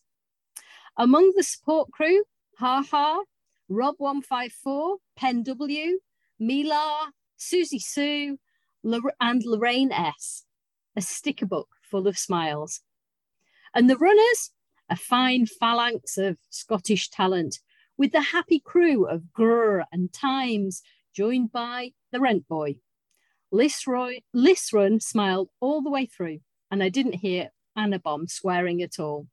Among 0.96 1.34
the 1.36 1.44
support 1.44 1.92
crew, 1.92 2.24
ha 2.58 2.82
ha, 2.90 3.24
Rob154, 3.70 4.98
Pen 5.16 5.44
W, 5.44 6.00
Mila, 6.40 7.12
Susie 7.36 7.80
Sue, 7.80 8.38
and 8.84 9.44
Lorraine 9.46 9.92
S. 9.92 10.46
A 10.96 11.02
sticker 11.02 11.46
book 11.46 11.68
full 11.82 12.08
of 12.08 12.18
smiles. 12.18 12.82
And 13.74 13.90
the 13.90 13.98
runners, 13.98 14.52
a 14.90 14.96
fine 14.96 15.46
phalanx 15.46 16.18
of 16.18 16.38
Scottish 16.50 17.10
talent, 17.10 17.60
with 17.98 18.12
the 18.12 18.22
happy 18.22 18.60
crew 18.60 19.06
of 19.06 19.24
Grr 19.38 19.84
and 19.92 20.14
Times, 20.14 20.82
joined 21.14 21.52
by 21.52 21.92
the 22.12 22.20
rent 22.20 22.48
boy. 22.48 22.76
Lisroy, 23.54 24.22
Lisrun 24.36 25.02
smiled 25.02 25.50
all 25.60 25.82
the 25.82 25.90
way 25.90 26.06
through, 26.06 26.40
and 26.70 26.84
I 26.84 26.90
didn't 26.90 27.16
hear 27.16 27.50
Annabom 27.78 28.30
swearing 28.30 28.82
at 28.82 29.00
all. 29.00 29.28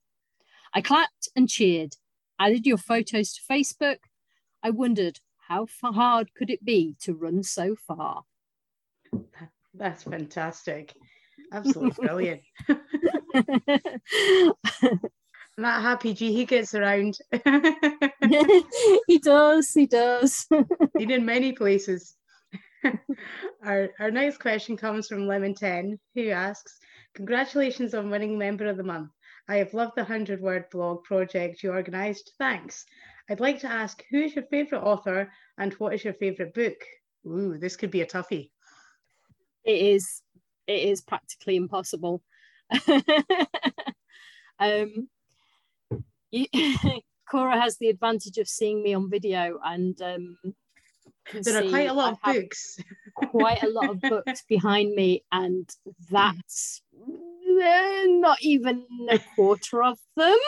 I 0.73 0.81
clapped 0.81 1.29
and 1.37 1.49
cheered, 1.49 1.97
added 2.38 2.66
your 2.66 2.79
photos 2.79 3.33
to 3.35 3.40
Facebook, 3.53 3.99
I 4.64 4.70
wondered 4.70 5.20
how 5.46 5.68
hard 5.83 6.35
could 6.35 6.50
it 6.50 6.64
be 6.64 6.96
to 7.03 7.14
run 7.14 7.44
so 7.44 7.77
far? 7.77 8.24
That's 9.74 10.05
fantastic. 10.05 10.94
Absolutely 11.53 12.05
brilliant. 12.05 12.40
That 15.57 15.83
happy 15.83 16.14
G, 16.14 16.33
he 16.33 16.46
gets 16.46 16.74
around. 16.74 17.16
he 19.07 19.18
does, 19.18 19.70
he 19.70 19.87
does. 19.87 20.48
He's 20.98 21.11
in 21.11 21.24
many 21.24 21.53
places. 21.53 22.16
our, 23.62 23.88
our 24.00 24.11
next 24.11 24.38
question 24.38 24.77
comes 24.77 25.07
from 25.07 25.29
Lemon 25.29 25.55
10, 25.55 25.96
who 26.16 26.31
asks, 26.31 26.77
Congratulations 27.14 27.94
on 27.94 28.11
winning 28.11 28.37
Member 28.37 28.66
of 28.66 28.77
the 28.77 28.83
Month. 28.83 29.11
I 29.48 29.59
have 29.59 29.74
loved 29.74 29.92
the 29.94 30.03
100 30.03 30.40
word 30.40 30.64
blog 30.72 31.05
project 31.05 31.62
you 31.62 31.70
organised. 31.70 32.33
Thanks. 32.37 32.85
I'd 33.30 33.40
like 33.40 33.60
to 33.60 33.70
ask 33.70 34.04
who 34.10 34.20
is 34.20 34.34
your 34.34 34.44
favourite 34.44 34.82
author 34.82 35.30
and 35.58 35.72
what 35.74 35.94
is 35.94 36.04
your 36.04 36.14
favourite 36.14 36.54
book? 36.54 36.76
Ooh, 37.26 37.56
this 37.58 37.76
could 37.76 37.90
be 37.90 38.02
a 38.02 38.06
toughie. 38.06 38.50
It 39.64 39.80
is. 39.80 40.22
It 40.66 40.88
is 40.88 41.00
practically 41.00 41.56
impossible. 41.56 42.22
um, 44.58 45.08
Cora 47.30 47.60
has 47.60 47.78
the 47.78 47.88
advantage 47.88 48.38
of 48.38 48.48
seeing 48.48 48.82
me 48.82 48.94
on 48.94 49.10
video, 49.10 49.58
and 49.64 50.00
um, 50.02 50.37
there 51.32 51.64
are 51.64 51.68
quite 51.68 51.88
a 51.88 51.92
lot 51.92 52.12
of 52.12 52.22
books. 52.22 52.78
quite 53.14 53.62
a 53.62 53.68
lot 53.68 53.90
of 53.90 54.00
books 54.00 54.44
behind 54.48 54.94
me, 54.94 55.24
and 55.32 55.68
that's 56.10 56.82
uh, 56.94 58.04
not 58.06 58.38
even 58.42 58.84
a 59.10 59.18
quarter 59.34 59.82
of 59.82 59.98
them. 60.16 60.38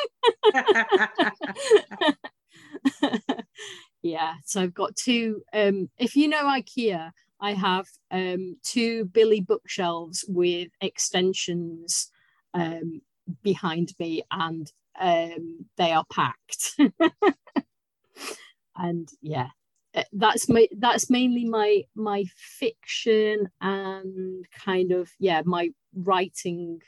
yeah, 4.03 4.35
so 4.45 4.63
I've 4.63 4.75
got 4.75 4.97
two. 4.97 5.43
Um, 5.53 5.91
if 5.99 6.17
you 6.17 6.29
know 6.29 6.45
IKEA, 6.45 7.11
I 7.41 7.53
have 7.53 7.87
um, 8.11 8.57
two 8.63 9.07
Billy 9.07 9.41
bookshelves 9.41 10.25
with 10.29 10.69
extensions 10.81 12.11
um, 12.55 13.03
behind 13.43 13.93
me, 13.99 14.23
and 14.31 14.71
um, 14.99 15.67
they 15.77 15.93
are 15.93 16.05
packed. 16.11 16.79
and 18.77 19.09
yeah, 19.21 19.49
uh, 19.95 20.03
that's 20.13 20.49
my 20.49 20.69
that's 20.79 21.11
mainly 21.11 21.45
my 21.45 21.83
my 21.95 22.25
fiction 22.37 23.49
and 23.61 24.47
kind 24.65 24.93
of 24.93 25.11
yeah 25.19 25.43
my 25.45 25.71
writing 25.95 26.81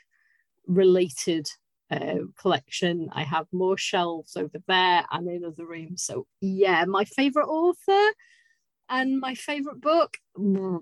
related 0.67 1.47
uh, 1.91 2.19
collection. 2.37 3.09
I 3.11 3.23
have 3.23 3.47
more 3.51 3.77
shelves 3.77 4.35
over 4.35 4.59
there 4.67 5.05
and 5.11 5.27
in 5.27 5.45
other 5.45 5.65
rooms. 5.65 6.03
So 6.03 6.27
yeah, 6.41 6.85
my 6.85 7.05
favorite 7.05 7.47
author 7.47 8.13
and 8.89 9.19
my 9.19 9.35
favorite 9.35 9.81
book, 9.81 10.17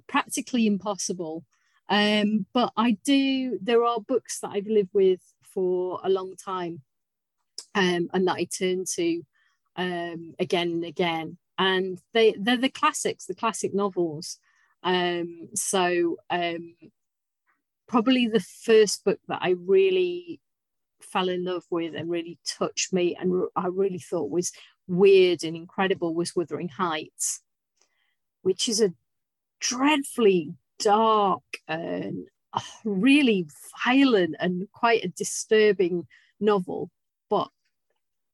practically 0.07 0.65
impossible. 0.65 1.45
Um, 1.89 2.45
but 2.53 2.71
I 2.75 2.97
do. 3.03 3.59
There 3.61 3.83
are 3.83 3.99
books 3.99 4.39
that 4.39 4.51
I've 4.51 4.67
lived 4.67 4.89
with 4.93 5.21
for 5.41 5.99
a 6.03 6.09
long 6.09 6.35
time, 6.35 6.81
um, 7.75 8.09
and 8.13 8.27
that 8.27 8.35
I 8.35 8.45
turn 8.45 8.83
to 8.95 9.21
um, 9.75 10.33
again 10.39 10.69
and 10.69 10.83
again. 10.83 11.37
And 11.57 11.99
they 12.13 12.35
they're 12.37 12.57
the 12.57 12.69
classics, 12.69 13.25
the 13.25 13.35
classic 13.35 13.73
novels. 13.73 14.37
Um, 14.83 15.49
so 15.55 16.17
um, 16.29 16.75
probably 17.87 18.27
the 18.27 18.41
first 18.41 19.03
book 19.05 19.19
that 19.27 19.39
I 19.41 19.55
really 19.57 20.39
fell 21.01 21.29
in 21.29 21.43
love 21.43 21.63
with 21.69 21.95
and 21.95 22.09
really 22.09 22.37
touched 22.45 22.93
me 22.93 23.15
and 23.19 23.47
I 23.55 23.67
really 23.67 23.99
thought 23.99 24.29
was 24.29 24.51
weird 24.87 25.43
and 25.43 25.55
incredible 25.55 26.13
was 26.13 26.35
Wuthering 26.35 26.69
Heights, 26.69 27.41
which 28.41 28.69
is 28.69 28.81
a 28.81 28.93
dreadfully 29.59 30.53
dark 30.79 31.43
and 31.67 32.27
really 32.83 33.47
violent 33.85 34.35
and 34.39 34.67
quite 34.71 35.03
a 35.03 35.09
disturbing 35.09 36.07
novel. 36.39 36.89
But 37.29 37.49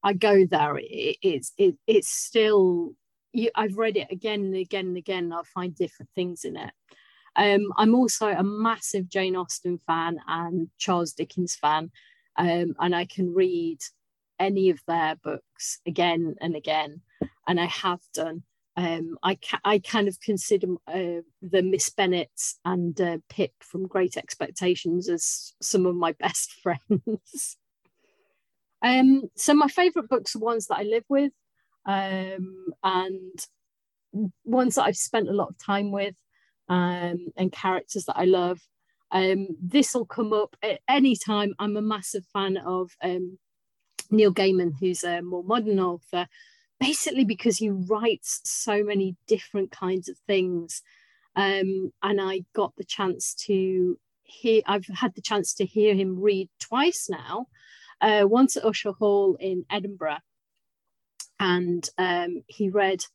I 0.03 0.13
go 0.13 0.45
there, 0.45 0.77
it, 0.77 1.17
it's 1.21 1.53
it, 1.57 1.75
it's 1.87 2.09
still. 2.09 2.93
I've 3.55 3.77
read 3.77 3.97
it 3.97 4.11
again 4.11 4.41
and 4.41 4.55
again 4.55 4.85
and 4.85 4.97
again. 4.97 5.23
And 5.23 5.33
I 5.33 5.41
find 5.55 5.75
different 5.75 6.11
things 6.13 6.45
in 6.45 6.55
it. 6.55 6.71
Um, 7.35 7.73
I'm 7.77 7.95
also 7.95 8.27
a 8.27 8.43
massive 8.43 9.09
Jane 9.09 9.35
Austen 9.35 9.79
fan 9.87 10.19
and 10.27 10.69
Charles 10.77 11.13
Dickens 11.13 11.55
fan, 11.55 11.89
um, 12.37 12.75
and 12.79 12.95
I 12.95 13.05
can 13.05 13.33
read 13.33 13.79
any 14.39 14.69
of 14.69 14.79
their 14.87 15.15
books 15.15 15.79
again 15.85 16.35
and 16.41 16.55
again, 16.55 17.01
and 17.47 17.59
I 17.59 17.65
have 17.65 18.01
done. 18.13 18.43
Um, 18.75 19.17
I, 19.21 19.35
ca- 19.35 19.61
I 19.63 19.79
kind 19.79 20.07
of 20.07 20.19
consider 20.19 20.67
uh, 20.87 21.21
the 21.41 21.61
Miss 21.61 21.89
Bennets 21.89 22.59
and 22.65 22.99
uh, 22.99 23.19
Pip 23.29 23.51
from 23.59 23.87
Great 23.87 24.17
Expectations 24.17 25.09
as 25.09 25.53
some 25.61 25.85
of 25.85 25.95
my 25.95 26.11
best 26.19 26.53
friends. 26.53 27.57
um, 28.81 29.23
so 29.35 29.53
my 29.53 29.67
favourite 29.67 30.09
books 30.09 30.35
are 30.35 30.39
ones 30.39 30.67
that 30.67 30.79
I 30.79 30.83
live 30.83 31.05
with, 31.07 31.31
um, 31.85 32.67
and 32.83 33.47
ones 34.43 34.75
that 34.75 34.83
I've 34.83 34.97
spent 34.97 35.29
a 35.29 35.33
lot 35.33 35.49
of 35.49 35.57
time 35.57 35.91
with 35.91 36.15
um, 36.69 37.27
and 37.35 37.51
characters 37.51 38.05
that 38.05 38.17
I 38.17 38.25
love. 38.25 38.59
Um, 39.13 39.47
this 39.61 39.93
will 39.93 40.05
come 40.05 40.33
up 40.33 40.57
at 40.63 40.81
any 40.89 41.15
time. 41.15 41.53
I'm 41.59 41.77
a 41.77 41.81
massive 41.81 42.25
fan 42.33 42.57
of 42.57 42.91
um, 43.01 43.37
Neil 44.09 44.33
Gaiman, 44.33 44.73
who's 44.79 45.03
a 45.03 45.21
more 45.21 45.43
modern 45.43 45.79
author, 45.79 46.27
basically 46.79 47.23
because 47.23 47.57
he 47.57 47.69
writes 47.69 48.41
so 48.43 48.83
many 48.83 49.15
different 49.27 49.71
kinds 49.71 50.09
of 50.09 50.17
things. 50.25 50.81
Um, 51.35 51.93
and 52.01 52.19
I 52.19 52.41
got 52.53 52.75
the 52.75 52.83
chance 52.83 53.35
to 53.45 53.99
hear, 54.23 54.63
I've 54.65 54.87
had 54.87 55.13
the 55.13 55.21
chance 55.21 55.53
to 55.55 55.65
hear 55.65 55.93
him 55.93 56.19
read 56.19 56.49
twice 56.59 57.07
now, 57.07 57.47
uh, 58.01 58.23
once 58.25 58.57
at 58.57 58.65
Usher 58.65 58.93
Hall 58.93 59.37
in 59.39 59.63
Edinburgh. 59.69 60.19
And 61.39 61.87
um, 61.99 62.43
he 62.47 62.69
read 62.69 63.05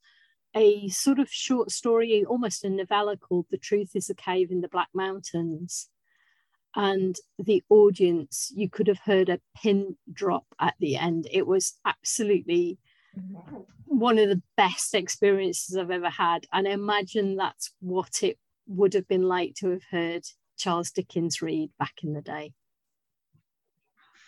a 0.54 0.88
sort 0.88 1.18
of 1.18 1.30
short 1.30 1.70
story, 1.70 2.24
almost 2.24 2.64
a 2.64 2.70
novella 2.70 3.16
called 3.16 3.46
The 3.50 3.58
Truth 3.58 3.90
is 3.94 4.10
a 4.10 4.14
Cave 4.14 4.50
in 4.50 4.60
the 4.60 4.68
Black 4.68 4.88
Mountains. 4.94 5.88
And 6.74 7.16
the 7.38 7.62
audience, 7.68 8.52
you 8.54 8.68
could 8.68 8.88
have 8.88 9.00
heard 9.00 9.28
a 9.28 9.40
pin 9.56 9.96
drop 10.12 10.46
at 10.60 10.74
the 10.78 10.96
end. 10.96 11.26
It 11.30 11.46
was 11.46 11.74
absolutely 11.84 12.78
one 13.86 14.18
of 14.18 14.28
the 14.28 14.42
best 14.56 14.94
experiences 14.94 15.76
I've 15.76 15.90
ever 15.90 16.10
had. 16.10 16.46
And 16.52 16.68
I 16.68 16.72
imagine 16.72 17.36
that's 17.36 17.72
what 17.80 18.22
it 18.22 18.38
would 18.66 18.94
have 18.94 19.08
been 19.08 19.22
like 19.22 19.54
to 19.56 19.70
have 19.70 19.82
heard 19.90 20.24
Charles 20.56 20.90
Dickens 20.90 21.40
read 21.40 21.70
back 21.78 21.94
in 22.02 22.12
the 22.12 22.22
day. 22.22 22.52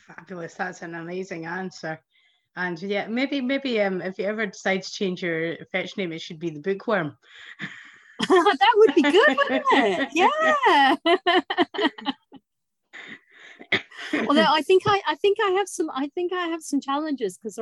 Fabulous. 0.07 0.55
That's 0.55 0.83
an 0.83 0.95
amazing 0.95 1.47
answer. 1.47 2.01
And 2.57 2.81
yeah, 2.83 3.07
maybe 3.07 3.41
maybe 3.41 3.81
um 3.81 4.03
if 4.03 4.19
you 4.19 4.25
ever 4.27 4.47
decide 4.47 4.83
to 4.83 4.93
change 4.93 5.23
your 5.23 5.57
fetch 5.73 5.97
name, 5.97 6.13
it 6.13 6.21
should 6.21 6.39
be 6.39 6.51
the 6.51 6.61
bookworm. 6.61 7.17
that 8.29 8.73
would 8.77 8.95
be 8.95 9.03
good, 9.03 9.37
wouldn't 9.37 9.65
it? 9.73 10.09
Yeah. 10.15 10.97
Although 14.27 14.47
I 14.49 14.63
think 14.63 14.83
I, 14.87 15.01
I 15.07 15.15
think 15.15 15.39
I 15.43 15.51
have 15.51 15.69
some 15.69 15.91
I 15.95 16.09
think 16.09 16.33
I 16.33 16.47
have 16.49 16.63
some 16.63 16.81
challenges 16.81 17.39
because 17.39 17.59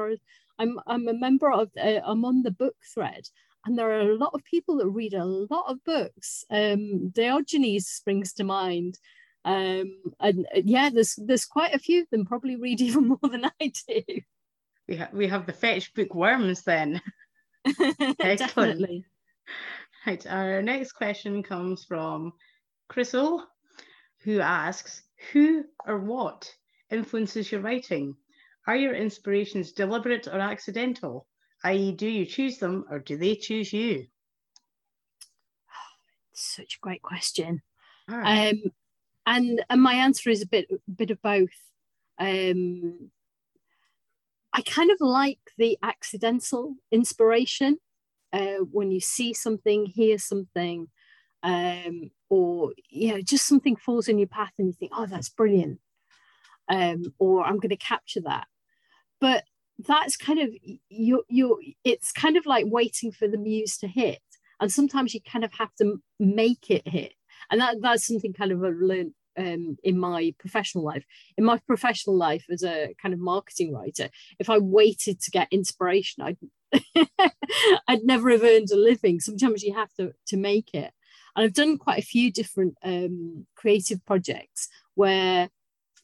I'm 0.59 0.81
I'm 0.87 1.07
a 1.07 1.13
member 1.13 1.53
of 1.53 1.71
uh, 1.81 2.01
I'm 2.05 2.25
on 2.25 2.43
the 2.43 2.51
book 2.51 2.77
thread 2.95 3.29
and 3.69 3.79
there 3.79 3.91
are 3.91 4.01
a 4.01 4.17
lot 4.17 4.33
of 4.35 4.45
people 4.45 4.79
that 4.79 4.89
read 4.89 5.15
a 5.15 5.25
lot 5.25 5.67
of 5.69 5.85
books. 5.85 6.45
Um, 6.51 7.11
Diogenes 7.11 7.87
springs 7.87 8.33
to 8.35 8.45
mind, 8.45 8.99
um, 9.45 10.01
and 10.21 10.47
uh, 10.57 10.63
yeah, 10.65 10.91
there's 10.91 11.19
there's 11.19 11.45
quite 11.45 11.75
a 11.75 11.79
few 11.79 12.03
of 12.03 12.11
them. 12.11 12.25
Probably 12.25 12.57
read 12.57 12.81
even 12.81 13.09
more 13.09 13.19
than 13.23 13.45
I 13.61 13.73
do 13.87 14.03
we, 14.89 14.97
ha- 14.97 15.11
we 15.13 15.29
have 15.29 15.47
the 15.47 15.53
fetch 15.53 15.95
book 15.95 16.15
worms 16.15 16.63
then. 16.63 17.01
Definitely. 18.19 19.05
Right, 20.07 20.27
our 20.27 20.63
next 20.63 20.93
question 20.93 21.43
comes 21.43 21.85
from 21.85 22.33
Crystal, 22.89 23.45
who 24.21 24.41
asks, 24.41 25.03
Who 25.33 25.65
or 25.87 25.99
what 25.99 26.51
influences 26.91 27.53
your 27.53 27.61
writing? 27.61 28.17
Are 28.67 28.77
your 28.77 28.95
inspirations 28.95 29.73
deliberate 29.73 30.27
or 30.27 30.39
accidental? 30.39 31.27
I.e., 31.65 31.93
do 31.93 32.07
you 32.07 32.25
choose 32.25 32.59
them 32.59 32.85
or 32.91 32.99
do 32.99 33.17
they 33.17 33.35
choose 33.35 33.73
you? 33.73 34.07
Such 36.33 36.77
a 36.77 36.81
great 36.81 37.03
question. 37.03 37.63
Right. 38.09 38.51
Um, 38.51 38.73
and 39.27 39.63
and 39.69 39.83
my 39.83 39.95
answer 39.95 40.31
is 40.31 40.43
a 40.43 40.47
bit 40.47 40.71
bit 40.97 41.11
of 41.11 41.21
both. 41.21 41.51
Um, 42.19 43.11
I 44.59 44.63
kind 44.63 44.91
of 44.91 44.97
like 45.01 45.39
the 45.57 45.79
accidental 45.85 46.75
inspiration 46.91 47.79
uh, 48.33 48.65
when 48.73 48.91
you 48.91 48.99
see 48.99 49.33
something, 49.33 49.87
hear 49.87 50.19
something, 50.19 50.89
um, 51.45 52.11
or 52.29 52.73
you 52.91 53.13
know, 53.13 53.21
just 53.21 53.47
something 53.47 53.77
falls 53.77 54.09
in 54.09 54.19
your 54.19 54.27
path 54.27 54.51
and 54.59 54.67
you 54.67 54.73
think, 54.73 54.91
oh, 54.97 55.07
that's 55.07 55.29
brilliant, 55.29 55.79
um, 56.69 57.05
or 57.21 57.45
I'm 57.45 57.61
going 57.61 57.71
to 57.71 57.77
capture 57.77 58.21
that. 58.23 58.49
But 59.21 59.45
that's 59.87 60.17
kind 60.17 60.41
of 60.41 60.49
you 60.89 61.23
you 61.29 61.61
it's 61.85 62.11
kind 62.11 62.37
of 62.37 62.45
like 62.45 62.65
waiting 62.67 63.13
for 63.13 63.29
the 63.29 63.39
muse 63.39 63.79
to 63.79 63.87
hit 63.87 64.19
and 64.61 64.73
sometimes 64.73 65.15
you 65.15 65.21
kind 65.21 65.45
of 65.45 65.53
have 65.53 65.73
to 65.77 66.03
make 66.19 66.69
it 66.69 66.83
hit 66.85 67.13
and 67.49 67.61
that 67.61 67.77
that's 67.81 68.05
something 68.05 68.33
kind 68.33 68.51
of 68.51 68.65
i've 68.65 68.75
learned 68.75 69.13
um, 69.39 69.77
in 69.83 69.99
my 69.99 70.35
professional 70.39 70.85
life. 70.85 71.05
In 71.37 71.45
my 71.45 71.59
professional 71.67 72.17
life 72.17 72.45
as 72.51 72.63
a 72.63 72.95
kind 73.01 73.15
of 73.15 73.21
marketing 73.21 73.73
writer, 73.73 74.11
if 74.39 74.51
I 74.51 74.59
waited 74.59 75.21
to 75.21 75.31
get 75.31 75.49
inspiration, 75.51 76.23
I'd 76.23 76.39
I'd 77.89 78.05
never 78.05 78.31
have 78.31 78.43
earned 78.43 78.71
a 78.71 78.77
living. 78.77 79.21
Sometimes 79.21 79.63
you 79.63 79.75
have 79.75 79.93
to 79.95 80.13
to 80.27 80.37
make 80.37 80.75
it. 80.75 80.93
And 81.37 81.45
I've 81.45 81.55
done 81.55 81.79
quite 81.79 82.01
a 82.01 82.07
few 82.07 82.33
different 82.33 82.75
um, 82.83 83.47
creative 83.55 84.05
projects 84.05 84.69
where 84.95 85.49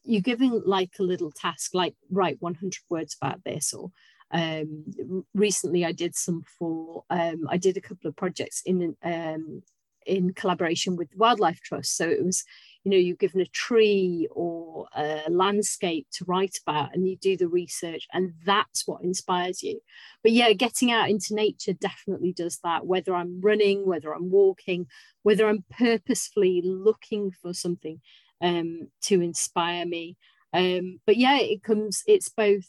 you're 0.04 0.20
given 0.20 0.62
like 0.64 0.92
a 1.00 1.02
little 1.02 1.32
task, 1.32 1.74
like 1.74 1.96
write 2.10 2.36
100 2.40 2.74
words 2.88 3.16
about 3.20 3.42
this, 3.44 3.72
or 3.72 3.90
um, 4.30 5.24
recently 5.34 5.84
I 5.84 5.92
did 5.92 6.14
some 6.14 6.44
for 6.58 7.04
um, 7.10 7.46
I 7.48 7.56
did 7.56 7.76
a 7.76 7.80
couple 7.80 8.08
of 8.08 8.16
projects 8.16 8.62
in 8.64 8.96
um, 9.02 9.62
in 10.06 10.34
collaboration 10.34 10.96
with 10.96 11.08
Wildlife 11.16 11.60
Trust. 11.60 11.96
So 11.96 12.08
it 12.08 12.24
was 12.24 12.44
you 12.84 12.90
know 12.90 12.96
you're 12.96 13.16
given 13.16 13.40
a 13.40 13.46
tree 13.46 14.28
or 14.30 14.86
a 14.94 15.22
landscape 15.28 16.06
to 16.12 16.24
write 16.26 16.58
about 16.66 16.94
and 16.94 17.08
you 17.08 17.16
do 17.16 17.36
the 17.36 17.48
research 17.48 18.06
and 18.12 18.34
that's 18.44 18.86
what 18.86 19.02
inspires 19.02 19.62
you. 19.62 19.80
But 20.22 20.32
yeah 20.32 20.52
getting 20.52 20.92
out 20.92 21.08
into 21.08 21.34
nature 21.34 21.72
definitely 21.72 22.32
does 22.32 22.58
that 22.62 22.86
whether 22.86 23.14
i'm 23.14 23.40
running 23.40 23.86
whether 23.86 24.14
i'm 24.14 24.30
walking 24.30 24.86
whether 25.22 25.48
i'm 25.48 25.64
purposefully 25.70 26.60
looking 26.64 27.30
for 27.30 27.54
something 27.54 28.00
um, 28.40 28.88
to 29.02 29.22
inspire 29.22 29.86
me. 29.86 30.16
Um, 30.52 31.00
but 31.06 31.16
yeah 31.16 31.38
it 31.38 31.62
comes 31.62 32.02
it's 32.06 32.28
both 32.28 32.68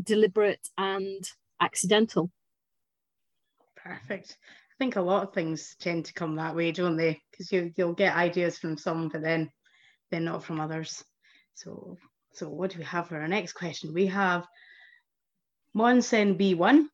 deliberate 0.00 0.68
and 0.76 1.30
accidental. 1.60 2.30
Perfect 3.76 4.36
I 4.76 4.84
think 4.84 4.96
a 4.96 5.00
lot 5.00 5.22
of 5.22 5.32
things 5.32 5.74
tend 5.80 6.04
to 6.04 6.12
come 6.12 6.36
that 6.36 6.54
way, 6.54 6.70
don't 6.70 6.98
they? 6.98 7.22
Because 7.30 7.50
you 7.50 7.72
you'll 7.76 7.94
get 7.94 8.14
ideas 8.14 8.58
from 8.58 8.76
some, 8.76 9.08
but 9.08 9.22
then 9.22 9.50
then 10.10 10.24
not 10.24 10.44
from 10.44 10.60
others. 10.60 11.02
So 11.54 11.96
so 12.34 12.50
what 12.50 12.72
do 12.72 12.78
we 12.78 12.84
have 12.84 13.08
for 13.08 13.16
our 13.16 13.26
next 13.26 13.54
question? 13.54 13.94
We 13.94 14.06
have 14.08 14.46
Monsen 15.74 16.36
B1. 16.36 16.84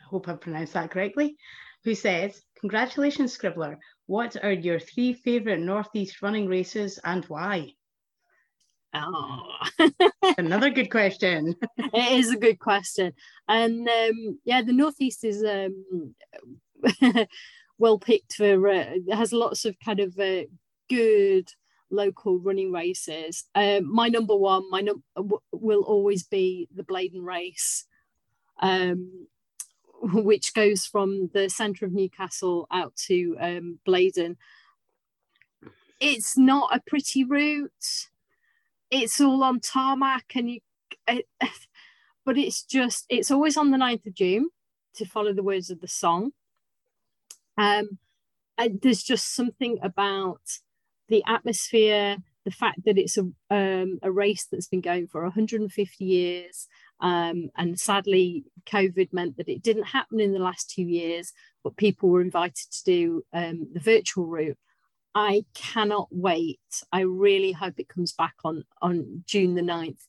I 0.00 0.04
hope 0.08 0.28
I 0.28 0.34
pronounced 0.34 0.72
that 0.72 0.90
correctly. 0.90 1.36
Who 1.84 1.94
says, 1.94 2.42
"Congratulations, 2.58 3.36
Scribbler. 3.36 3.78
What 4.06 4.42
are 4.42 4.52
your 4.52 4.80
three 4.80 5.12
favourite 5.12 5.60
Northeast 5.60 6.22
running 6.22 6.48
races 6.48 6.98
and 7.04 7.22
why?" 7.26 7.74
Oh. 8.92 9.56
Another 10.38 10.70
good 10.70 10.90
question. 10.90 11.54
it 11.78 12.12
is 12.12 12.30
a 12.30 12.36
good 12.36 12.58
question. 12.58 13.12
And 13.48 13.88
um, 13.88 14.38
yeah, 14.44 14.62
the 14.62 14.72
Northeast 14.72 15.24
is 15.24 15.44
um, 15.44 16.14
well 17.78 17.98
picked 17.98 18.34
for, 18.34 18.68
uh, 18.68 18.86
has 19.12 19.32
lots 19.32 19.64
of 19.64 19.76
kind 19.84 20.00
of 20.00 20.18
uh, 20.18 20.42
good 20.88 21.52
local 21.90 22.38
running 22.38 22.72
races. 22.72 23.44
Um, 23.54 23.92
my 23.92 24.08
number 24.08 24.36
one, 24.36 24.68
my 24.70 24.80
num- 24.80 25.04
w- 25.16 25.40
will 25.52 25.82
always 25.82 26.24
be 26.24 26.68
the 26.74 26.84
Blaydon 26.84 27.24
race, 27.24 27.84
um, 28.60 29.26
which 30.02 30.54
goes 30.54 30.84
from 30.86 31.30
the 31.32 31.48
centre 31.48 31.84
of 31.84 31.92
Newcastle 31.92 32.66
out 32.72 32.96
to 33.06 33.36
um, 33.40 33.78
Blaydon. 33.86 34.36
It's 36.00 36.38
not 36.38 36.74
a 36.74 36.80
pretty 36.86 37.24
route 37.24 38.08
it's 38.90 39.20
all 39.20 39.42
on 39.42 39.60
tarmac 39.60 40.32
and 40.34 40.50
you 40.50 40.60
it, 41.08 41.26
but 42.24 42.36
it's 42.36 42.62
just 42.62 43.06
it's 43.08 43.30
always 43.30 43.56
on 43.56 43.70
the 43.70 43.78
9th 43.78 44.06
of 44.06 44.14
june 44.14 44.48
to 44.94 45.04
follow 45.04 45.32
the 45.32 45.42
words 45.42 45.70
of 45.70 45.80
the 45.80 45.88
song. 45.88 46.32
Um 47.56 47.98
there's 48.82 49.02
just 49.02 49.34
something 49.34 49.78
about 49.82 50.42
the 51.08 51.24
atmosphere 51.26 52.18
the 52.44 52.50
fact 52.50 52.84
that 52.84 52.96
it's 52.96 53.18
a, 53.18 53.28
um, 53.50 53.98
a 54.02 54.10
race 54.10 54.46
that's 54.50 54.68
been 54.68 54.80
going 54.80 55.06
for 55.06 55.22
150 55.22 56.04
years 56.04 56.68
um, 57.00 57.50
and 57.56 57.78
sadly 57.78 58.44
covid 58.66 59.12
meant 59.12 59.36
that 59.36 59.48
it 59.48 59.62
didn't 59.62 59.84
happen 59.84 60.20
in 60.20 60.32
the 60.32 60.38
last 60.38 60.70
two 60.70 60.82
years 60.82 61.32
but 61.62 61.76
people 61.76 62.08
were 62.08 62.22
invited 62.22 62.70
to 62.70 62.84
do 62.84 63.22
um, 63.32 63.68
the 63.72 63.80
virtual 63.80 64.26
route 64.26 64.58
I 65.14 65.44
cannot 65.54 66.08
wait. 66.10 66.60
I 66.92 67.00
really 67.00 67.52
hope 67.52 67.74
it 67.78 67.88
comes 67.88 68.12
back 68.12 68.34
on, 68.44 68.64
on 68.80 69.24
June 69.26 69.54
the 69.54 69.62
9th 69.62 70.06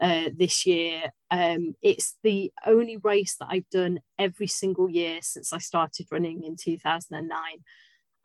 uh, 0.00 0.30
this 0.36 0.66
year. 0.66 1.12
Um, 1.30 1.74
it's 1.80 2.16
the 2.22 2.52
only 2.66 2.98
race 2.98 3.36
that 3.40 3.48
I've 3.50 3.68
done 3.70 4.00
every 4.18 4.46
single 4.46 4.90
year 4.90 5.20
since 5.22 5.52
I 5.52 5.58
started 5.58 6.08
running 6.10 6.44
in 6.44 6.56
2009. 6.56 7.40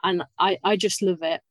And 0.04 0.24
I, 0.38 0.58
I 0.64 0.76
just 0.76 1.02
love 1.02 1.20
it. 1.22 1.42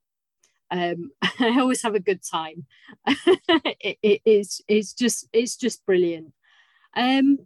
Um, 0.70 1.10
I 1.22 1.58
always 1.60 1.82
have 1.82 1.94
a 1.94 2.00
good 2.00 2.20
time. 2.22 2.66
it, 3.06 3.98
it 4.02 4.20
is 4.24 4.60
it's 4.68 4.92
just 4.92 5.28
it's 5.32 5.56
just 5.56 5.84
brilliant. 5.86 6.32
Um, 6.94 7.38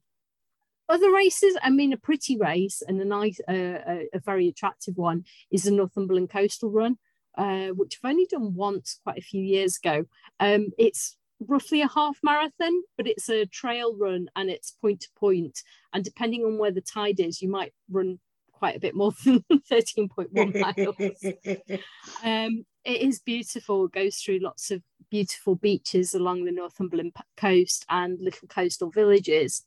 other 0.88 1.12
races, 1.12 1.56
I 1.62 1.70
mean, 1.70 1.92
a 1.92 1.96
pretty 1.96 2.36
race 2.36 2.82
and 2.86 3.00
a 3.00 3.04
nice, 3.04 3.40
uh, 3.48 3.52
a, 3.52 4.08
a 4.14 4.18
very 4.18 4.48
attractive 4.48 4.96
one 4.96 5.24
is 5.52 5.62
the 5.62 5.70
Northumberland 5.70 6.30
Coastal 6.30 6.70
Run 6.70 6.98
uh, 7.36 7.68
which 7.68 7.98
I've 8.02 8.10
only 8.10 8.26
done 8.26 8.54
once 8.54 9.00
quite 9.02 9.18
a 9.18 9.22
few 9.22 9.42
years 9.42 9.78
ago. 9.78 10.04
Um, 10.38 10.68
it's 10.78 11.16
roughly 11.40 11.80
a 11.80 11.88
half 11.88 12.18
marathon, 12.22 12.82
but 12.96 13.06
it's 13.06 13.28
a 13.28 13.46
trail 13.46 13.96
run 13.96 14.28
and 14.36 14.50
it's 14.50 14.72
point 14.72 15.00
to 15.00 15.08
point. 15.16 15.62
And 15.92 16.04
depending 16.04 16.44
on 16.44 16.58
where 16.58 16.70
the 16.70 16.80
tide 16.80 17.20
is, 17.20 17.40
you 17.40 17.48
might 17.48 17.72
run 17.90 18.18
quite 18.52 18.76
a 18.76 18.80
bit 18.80 18.94
more 18.94 19.12
than 19.24 19.42
13.1 19.50 20.60
miles. 20.60 21.80
um, 22.24 22.64
it 22.84 23.00
is 23.00 23.20
beautiful, 23.20 23.86
it 23.86 23.92
goes 23.92 24.16
through 24.16 24.38
lots 24.38 24.70
of 24.70 24.82
beautiful 25.10 25.54
beaches 25.56 26.14
along 26.14 26.44
the 26.44 26.52
Northumberland 26.52 27.14
coast 27.36 27.84
and 27.88 28.18
little 28.20 28.48
coastal 28.48 28.90
villages. 28.90 29.64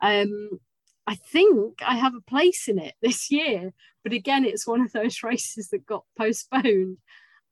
Um, 0.00 0.60
I 1.06 1.14
think 1.14 1.80
I 1.86 1.96
have 1.96 2.14
a 2.14 2.20
place 2.20 2.68
in 2.68 2.78
it 2.78 2.94
this 3.00 3.30
year, 3.30 3.72
but 4.02 4.12
again, 4.12 4.44
it's 4.44 4.66
one 4.66 4.80
of 4.80 4.92
those 4.92 5.22
races 5.22 5.68
that 5.68 5.86
got 5.86 6.04
postponed, 6.18 6.98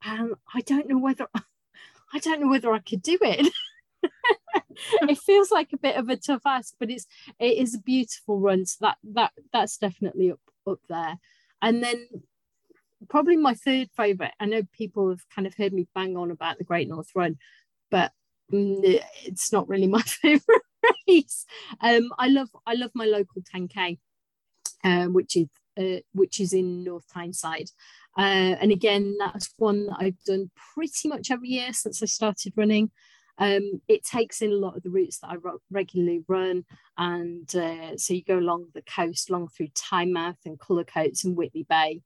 and 0.05 0.35
I 0.53 0.61
don't 0.61 0.89
know 0.89 0.99
whether 0.99 1.29
I 2.13 2.19
don't 2.19 2.41
know 2.41 2.49
whether 2.49 2.73
I 2.73 2.81
could 2.81 3.03
do 3.03 3.19
it. 3.21 3.53
it 5.09 5.19
feels 5.19 5.51
like 5.51 5.73
a 5.73 5.79
bit 5.79 5.97
of 5.97 6.09
a 6.09 6.17
tough 6.17 6.43
ask, 6.47 6.75
but 6.79 6.91
it's 6.91 7.07
it 7.39 7.59
is 7.59 7.75
a 7.75 7.81
beautiful 7.81 8.39
run. 8.39 8.67
So 8.67 8.79
that 8.83 8.99
that 9.15 9.33
that's 9.53 9.79
definitely 9.79 10.33
up 10.33 10.41
up 10.67 10.81
there. 10.89 11.19
And 11.63 11.83
then 11.83 12.09
probably 13.09 13.37
my 13.37 13.55
third 13.55 13.89
favorite. 13.97 14.33
I 14.41 14.47
know 14.47 14.63
people 14.73 15.11
have 15.11 15.29
kind 15.35 15.47
of 15.47 15.55
heard 15.55 15.73
me 15.73 15.87
bang 15.95 16.17
on 16.17 16.31
about 16.31 16.59
the 16.59 16.65
Great 16.65 16.89
North 16.89 17.11
Run, 17.15 17.39
but 17.91 18.13
mm, 18.53 19.01
it's 19.25 19.53
not 19.53 19.69
really 19.69 19.87
my 19.87 20.03
favorite 20.03 20.63
Um, 21.81 22.13
I 22.19 22.29
love 22.29 22.49
I 22.67 22.75
love 22.75 22.91
my 22.95 23.07
local 23.07 23.43
10k, 23.43 23.99
uh, 24.85 25.07
which 25.07 25.37
is 25.37 25.49
uh, 25.79 26.01
which 26.13 26.41
is 26.41 26.53
in 26.53 26.85
North 26.85 27.07
Tyneside. 27.13 27.71
Uh, 28.17 28.55
and 28.61 28.71
again, 28.71 29.17
that's 29.19 29.53
one 29.59 29.87
that 29.87 29.97
I've 29.99 30.23
done 30.25 30.51
pretty 30.75 31.09
much 31.09 31.31
every 31.31 31.49
year 31.49 31.73
since 31.73 32.03
I 32.03 32.07
started 32.07 32.53
running. 32.57 32.91
Um, 33.39 33.81
it 33.89 34.05
takes 34.05 34.43
in 34.43 34.53
a 34.53 34.57
lot 34.57 34.77
of 34.77 34.85
the 34.85 34.91
routes 34.91 35.19
that 35.19 35.31
I 35.31 35.37
regularly 35.71 36.23
run, 36.29 36.65
and 36.97 37.53
uh, 37.57 37.97
so 37.97 38.15
you 38.15 38.23
go 38.23 38.39
along 38.39 38.67
the 38.75 38.83
coast, 38.83 39.29
along 39.29 39.49
through 39.49 39.69
Tynemouth 39.69 40.37
and 40.45 40.59
Cullercoats 40.61 41.25
and 41.25 41.37
Whitley 41.37 41.67
Bay, 41.69 42.03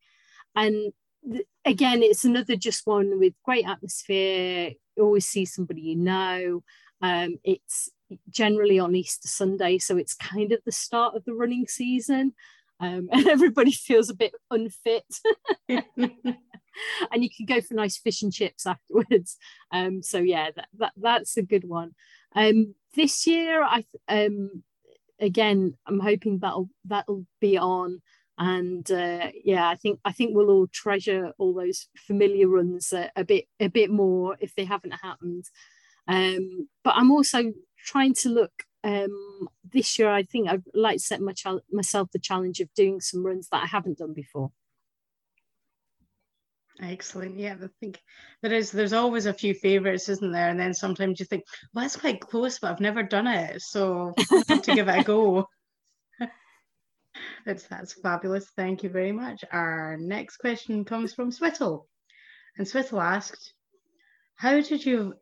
and 0.56 0.92
th- 1.30 1.46
again, 1.64 2.02
it's 2.02 2.24
another 2.24 2.56
just 2.56 2.86
one 2.86 3.18
with 3.18 3.34
great 3.44 3.66
atmosphere. 3.68 4.72
You 4.96 5.04
always 5.04 5.26
see 5.26 5.44
somebody 5.44 5.82
you 5.82 5.96
know. 5.96 6.62
Um, 7.00 7.38
it's 7.44 7.90
generally 8.30 8.78
on 8.78 8.94
Easter 8.94 9.28
Sunday, 9.28 9.78
so 9.78 9.96
it's 9.96 10.14
kind 10.14 10.52
of 10.52 10.60
the 10.64 10.72
start 10.72 11.14
of 11.14 11.24
the 11.24 11.34
running 11.34 11.66
season. 11.66 12.34
Um, 12.80 13.08
and 13.12 13.26
everybody 13.26 13.72
feels 13.72 14.10
a 14.10 14.14
bit 14.14 14.32
unfit. 14.50 15.04
and 15.68 17.24
you 17.24 17.28
can 17.34 17.46
go 17.46 17.60
for 17.60 17.74
nice 17.74 17.96
fish 17.96 18.22
and 18.22 18.32
chips 18.32 18.66
afterwards. 18.66 19.36
Um, 19.72 20.02
so 20.02 20.18
yeah, 20.18 20.50
that, 20.54 20.68
that 20.78 20.92
that's 20.96 21.36
a 21.36 21.42
good 21.42 21.64
one. 21.64 21.94
Um, 22.34 22.74
this 22.94 23.26
year, 23.26 23.62
I 23.62 23.84
um, 24.08 24.62
again, 25.20 25.74
I'm 25.86 26.00
hoping 26.00 26.38
that'll 26.38 26.68
that'll 26.84 27.26
be 27.40 27.58
on. 27.58 28.00
And 28.40 28.88
uh, 28.90 29.30
yeah, 29.44 29.68
I 29.68 29.74
think 29.74 29.98
I 30.04 30.12
think 30.12 30.34
we'll 30.34 30.50
all 30.50 30.68
treasure 30.68 31.32
all 31.38 31.54
those 31.54 31.88
familiar 31.96 32.46
runs 32.46 32.92
a, 32.92 33.10
a 33.16 33.24
bit 33.24 33.46
a 33.58 33.66
bit 33.68 33.90
more 33.90 34.36
if 34.40 34.54
they 34.54 34.64
haven't 34.64 34.94
happened. 35.02 35.44
Um, 36.08 36.68
but 36.82 36.94
I'm 36.96 37.10
also 37.10 37.52
trying 37.84 38.14
to 38.14 38.30
look 38.30 38.64
um, 38.82 39.48
this 39.70 39.98
year. 39.98 40.10
I 40.10 40.22
think 40.22 40.48
I'd 40.48 40.62
like 40.74 40.96
to 40.96 41.02
set 41.02 41.20
my 41.20 41.34
myself 41.70 42.08
the 42.12 42.18
challenge 42.18 42.60
of 42.60 42.72
doing 42.74 43.00
some 43.00 43.24
runs 43.24 43.48
that 43.50 43.62
I 43.62 43.66
haven't 43.66 43.98
done 43.98 44.14
before. 44.14 44.50
Excellent. 46.80 47.38
Yeah, 47.38 47.56
I 47.60 47.66
think 47.80 48.00
there 48.40 48.52
is. 48.52 48.70
There's 48.70 48.92
always 48.92 49.26
a 49.26 49.32
few 49.32 49.52
favourites, 49.52 50.08
isn't 50.08 50.32
there? 50.32 50.48
And 50.48 50.58
then 50.58 50.72
sometimes 50.72 51.18
you 51.18 51.26
think, 51.26 51.44
well, 51.74 51.82
that's 51.84 51.96
quite 51.96 52.20
close, 52.20 52.58
but 52.58 52.70
I've 52.70 52.80
never 52.80 53.02
done 53.02 53.26
it, 53.26 53.60
so 53.60 54.14
have 54.48 54.62
to 54.62 54.74
give 54.74 54.88
it 54.88 55.00
a 55.00 55.02
go. 55.02 55.48
that's 57.44 57.64
that's 57.64 57.94
fabulous. 57.94 58.46
Thank 58.56 58.84
you 58.84 58.90
very 58.90 59.10
much. 59.10 59.44
Our 59.50 59.96
next 59.98 60.36
question 60.36 60.84
comes 60.84 61.12
from 61.12 61.32
Swittle, 61.32 61.88
and 62.56 62.66
Swittle 62.66 63.00
asked, 63.00 63.54
"How 64.38 64.60
did 64.60 64.84
you 64.84 65.14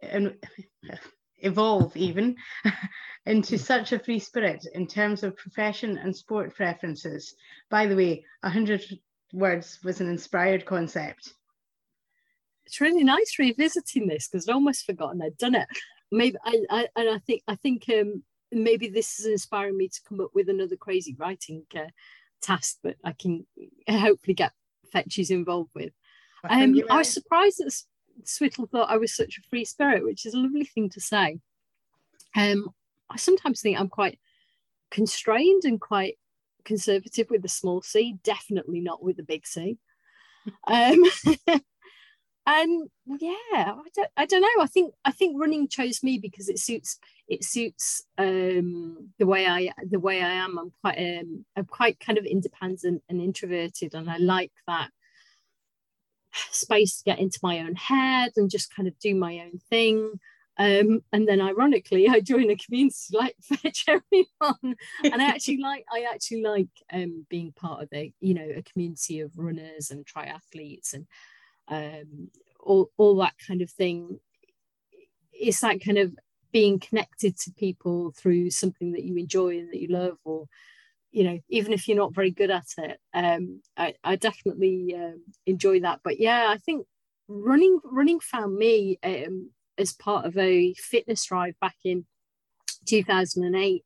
evolve 1.38 1.96
even 1.96 2.36
into 3.26 3.58
such 3.58 3.92
a 3.92 3.98
free 3.98 4.18
spirit 4.18 4.66
in 4.74 4.86
terms 4.86 5.22
of 5.22 5.36
profession 5.36 5.98
and 5.98 6.14
sport 6.14 6.54
preferences. 6.54 7.34
By 7.70 7.86
the 7.86 7.96
way, 7.96 8.24
a 8.42 8.50
hundred 8.50 8.84
words 9.32 9.78
was 9.84 10.00
an 10.00 10.08
inspired 10.08 10.64
concept. 10.64 11.34
It's 12.66 12.80
really 12.80 13.04
nice 13.04 13.36
revisiting 13.38 14.08
this 14.08 14.28
because 14.28 14.48
I'd 14.48 14.54
almost 14.54 14.86
forgotten 14.86 15.22
I'd 15.22 15.38
done 15.38 15.54
it. 15.54 15.68
Maybe 16.10 16.36
I, 16.44 16.60
I 16.70 16.88
and 16.96 17.10
I 17.10 17.18
think 17.18 17.42
I 17.48 17.56
think 17.56 17.84
um, 17.88 18.22
maybe 18.52 18.88
this 18.88 19.18
is 19.18 19.26
inspiring 19.26 19.76
me 19.76 19.88
to 19.88 20.00
come 20.08 20.20
up 20.20 20.30
with 20.34 20.48
another 20.48 20.76
crazy 20.76 21.16
writing 21.18 21.64
uh, 21.74 21.90
task 22.42 22.78
that 22.84 22.96
I 23.04 23.12
can 23.12 23.46
hopefully 23.88 24.34
get 24.34 24.52
Fetchies 24.94 25.30
involved 25.30 25.70
with. 25.74 25.92
Um, 26.48 26.80
I 26.90 26.98
was 26.98 27.12
surprised 27.12 27.58
that 27.58 27.74
Swittle 28.24 28.66
thought 28.66 28.90
I 28.90 28.96
was 28.96 29.14
such 29.14 29.38
a 29.38 29.48
free 29.48 29.64
spirit, 29.64 30.04
which 30.04 30.26
is 30.26 30.34
a 30.34 30.38
lovely 30.38 30.64
thing 30.64 30.88
to 30.90 31.00
say. 31.00 31.38
Um, 32.36 32.68
I 33.10 33.16
sometimes 33.16 33.60
think 33.60 33.78
I'm 33.78 33.88
quite 33.88 34.18
constrained 34.90 35.64
and 35.64 35.80
quite 35.80 36.18
conservative 36.64 37.28
with 37.30 37.42
the 37.42 37.48
small 37.48 37.82
c, 37.82 38.18
definitely 38.22 38.80
not 38.80 39.02
with 39.02 39.16
the 39.16 39.22
big 39.22 39.46
C. 39.46 39.78
Um, 40.66 41.02
and 42.46 42.90
yeah, 43.06 43.34
I 43.44 43.82
don't, 43.94 44.10
I 44.16 44.26
don't 44.26 44.42
know. 44.42 44.62
I 44.62 44.66
think 44.66 44.94
I 45.04 45.12
think 45.12 45.40
running 45.40 45.68
chose 45.68 46.02
me 46.02 46.18
because 46.18 46.48
it 46.48 46.58
suits 46.58 46.98
it 47.28 47.44
suits 47.44 48.04
um, 48.18 49.08
the 49.18 49.26
way 49.26 49.46
I 49.46 49.70
the 49.88 50.00
way 50.00 50.22
I 50.22 50.30
am. 50.30 50.58
I'm 50.58 50.72
quite 50.82 50.98
um, 50.98 51.44
I'm 51.56 51.64
quite 51.64 51.98
kind 52.00 52.18
of 52.18 52.24
independent 52.24 53.02
and 53.08 53.20
introverted, 53.20 53.94
and 53.94 54.10
I 54.10 54.18
like 54.18 54.52
that 54.66 54.90
space 56.50 56.98
to 56.98 57.04
get 57.04 57.18
into 57.18 57.38
my 57.42 57.60
own 57.60 57.74
head 57.74 58.32
and 58.36 58.50
just 58.50 58.74
kind 58.74 58.88
of 58.88 58.98
do 58.98 59.14
my 59.14 59.40
own 59.40 59.58
thing. 59.70 60.20
Um, 60.58 61.02
and 61.12 61.28
then 61.28 61.40
ironically, 61.40 62.08
I 62.08 62.20
joined 62.20 62.50
a 62.50 62.56
community 62.56 62.96
like 63.12 63.36
Fetch 63.42 63.84
Everyone, 63.88 64.76
and 65.04 65.22
I 65.22 65.26
actually 65.26 65.58
like 65.58 65.84
I 65.92 66.06
actually 66.12 66.42
like 66.42 66.68
um, 66.92 67.26
being 67.28 67.52
part 67.52 67.82
of 67.82 67.88
a 67.92 68.12
you 68.20 68.34
know 68.34 68.48
a 68.56 68.62
community 68.62 69.20
of 69.20 69.32
runners 69.36 69.90
and 69.90 70.06
triathletes 70.06 70.94
and 70.94 71.06
um, 71.68 72.30
all 72.58 72.90
all 72.96 73.16
that 73.16 73.34
kind 73.46 73.60
of 73.60 73.70
thing. 73.70 74.18
it's 75.32 75.60
that 75.60 75.84
kind 75.84 75.98
of 75.98 76.14
being 76.52 76.80
connected 76.80 77.36
to 77.36 77.52
people 77.52 78.12
through 78.16 78.48
something 78.50 78.92
that 78.92 79.04
you 79.04 79.16
enjoy 79.16 79.58
and 79.58 79.70
that 79.70 79.80
you 79.80 79.88
love 79.88 80.16
or 80.24 80.46
you 81.16 81.24
know 81.24 81.38
even 81.48 81.72
if 81.72 81.88
you're 81.88 81.96
not 81.96 82.14
very 82.14 82.30
good 82.30 82.50
at 82.50 82.66
it 82.78 83.00
um, 83.14 83.62
I, 83.76 83.94
I 84.04 84.16
definitely 84.16 84.94
um, 84.94 85.22
enjoy 85.46 85.80
that 85.80 86.00
but 86.04 86.20
yeah 86.20 86.48
i 86.50 86.58
think 86.58 86.86
running 87.26 87.80
running 87.84 88.20
found 88.20 88.56
me 88.56 88.98
um, 89.02 89.50
as 89.78 89.92
part 89.92 90.26
of 90.26 90.36
a 90.36 90.74
fitness 90.74 91.24
drive 91.24 91.54
back 91.60 91.76
in 91.84 92.04
2008 92.84 93.82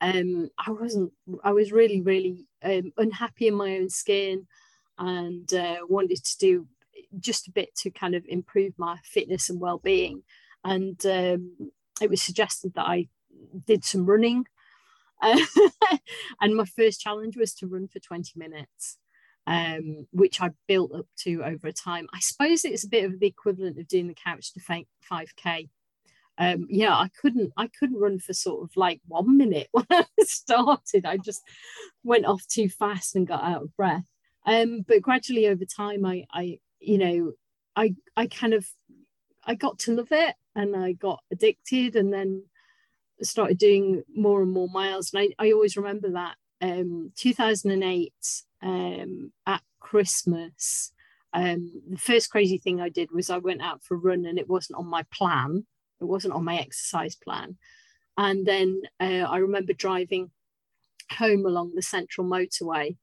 um, 0.00 0.48
i 0.64 0.70
wasn't 0.70 1.12
i 1.42 1.50
was 1.50 1.72
really 1.72 2.00
really 2.00 2.46
um, 2.62 2.92
unhappy 2.96 3.48
in 3.48 3.54
my 3.54 3.76
own 3.76 3.88
skin 3.88 4.46
and 4.98 5.52
uh, 5.54 5.78
wanted 5.88 6.22
to 6.24 6.38
do 6.38 6.66
just 7.18 7.48
a 7.48 7.50
bit 7.50 7.74
to 7.74 7.90
kind 7.90 8.14
of 8.14 8.24
improve 8.28 8.72
my 8.78 8.96
fitness 9.02 9.50
and 9.50 9.60
well-being 9.60 10.22
and 10.64 11.04
um, 11.06 11.72
it 12.00 12.10
was 12.10 12.22
suggested 12.22 12.74
that 12.74 12.86
I 12.86 13.08
did 13.66 13.84
some 13.84 14.06
running. 14.06 14.46
And 16.40 16.56
my 16.56 16.64
first 16.64 17.00
challenge 17.00 17.36
was 17.36 17.54
to 17.54 17.66
run 17.66 17.88
for 17.88 18.00
20 18.00 18.32
minutes, 18.36 18.98
um, 19.46 20.06
which 20.10 20.40
I 20.40 20.50
built 20.66 20.92
up 20.92 21.06
to 21.20 21.42
over 21.44 21.70
time. 21.70 22.08
I 22.12 22.18
suppose 22.20 22.64
it's 22.64 22.84
a 22.84 22.88
bit 22.88 23.04
of 23.04 23.20
the 23.20 23.26
equivalent 23.26 23.78
of 23.78 23.88
doing 23.88 24.08
the 24.08 24.14
couch 24.14 24.52
to 24.52 24.60
5k. 24.60 25.68
Um, 26.38 26.66
yeah, 26.70 26.94
I 26.94 27.08
couldn't 27.20 27.52
I 27.56 27.68
couldn't 27.78 28.00
run 28.00 28.18
for 28.18 28.32
sort 28.32 28.64
of 28.64 28.74
like 28.74 29.00
one 29.06 29.36
minute 29.36 29.68
when 29.72 29.86
I 29.90 30.04
started. 30.22 31.04
I 31.04 31.18
just 31.18 31.42
went 32.02 32.24
off 32.24 32.46
too 32.46 32.68
fast 32.68 33.14
and 33.14 33.26
got 33.26 33.44
out 33.44 33.62
of 33.62 33.76
breath. 33.76 34.06
Um, 34.46 34.84
but 34.86 35.02
gradually 35.02 35.46
over 35.46 35.64
time, 35.64 36.04
I, 36.04 36.24
I 36.32 36.58
you 36.80 36.98
know, 36.98 37.32
I 37.76 37.94
I 38.16 38.26
kind 38.26 38.54
of 38.54 38.66
I 39.44 39.54
got 39.54 39.78
to 39.80 39.94
love 39.94 40.08
it 40.10 40.34
and 40.56 40.74
I 40.74 40.92
got 40.92 41.22
addicted 41.30 41.96
and 41.96 42.12
then 42.12 42.44
started 43.22 43.58
doing 43.58 44.02
more 44.14 44.42
and 44.42 44.50
more 44.50 44.68
miles. 44.68 45.12
And 45.12 45.22
I, 45.38 45.46
I 45.46 45.52
always 45.52 45.76
remember 45.76 46.10
that 46.10 46.36
um, 46.60 47.12
2008 47.16 48.12
um, 48.62 49.32
at 49.46 49.62
Christmas. 49.80 50.92
Um, 51.34 51.82
the 51.88 51.98
first 51.98 52.30
crazy 52.30 52.58
thing 52.58 52.80
I 52.80 52.88
did 52.88 53.10
was 53.12 53.30
I 53.30 53.38
went 53.38 53.62
out 53.62 53.82
for 53.82 53.94
a 53.94 53.98
run 53.98 54.24
and 54.26 54.38
it 54.38 54.48
wasn't 54.48 54.78
on 54.78 54.86
my 54.86 55.02
plan. 55.12 55.66
It 56.00 56.04
wasn't 56.04 56.34
on 56.34 56.44
my 56.44 56.58
exercise 56.58 57.16
plan. 57.16 57.56
And 58.16 58.46
then 58.46 58.82
uh, 59.00 59.26
I 59.28 59.38
remember 59.38 59.72
driving 59.72 60.30
home 61.10 61.46
along 61.46 61.72
the 61.74 61.82
central 61.82 62.26
motorway. 62.26 62.96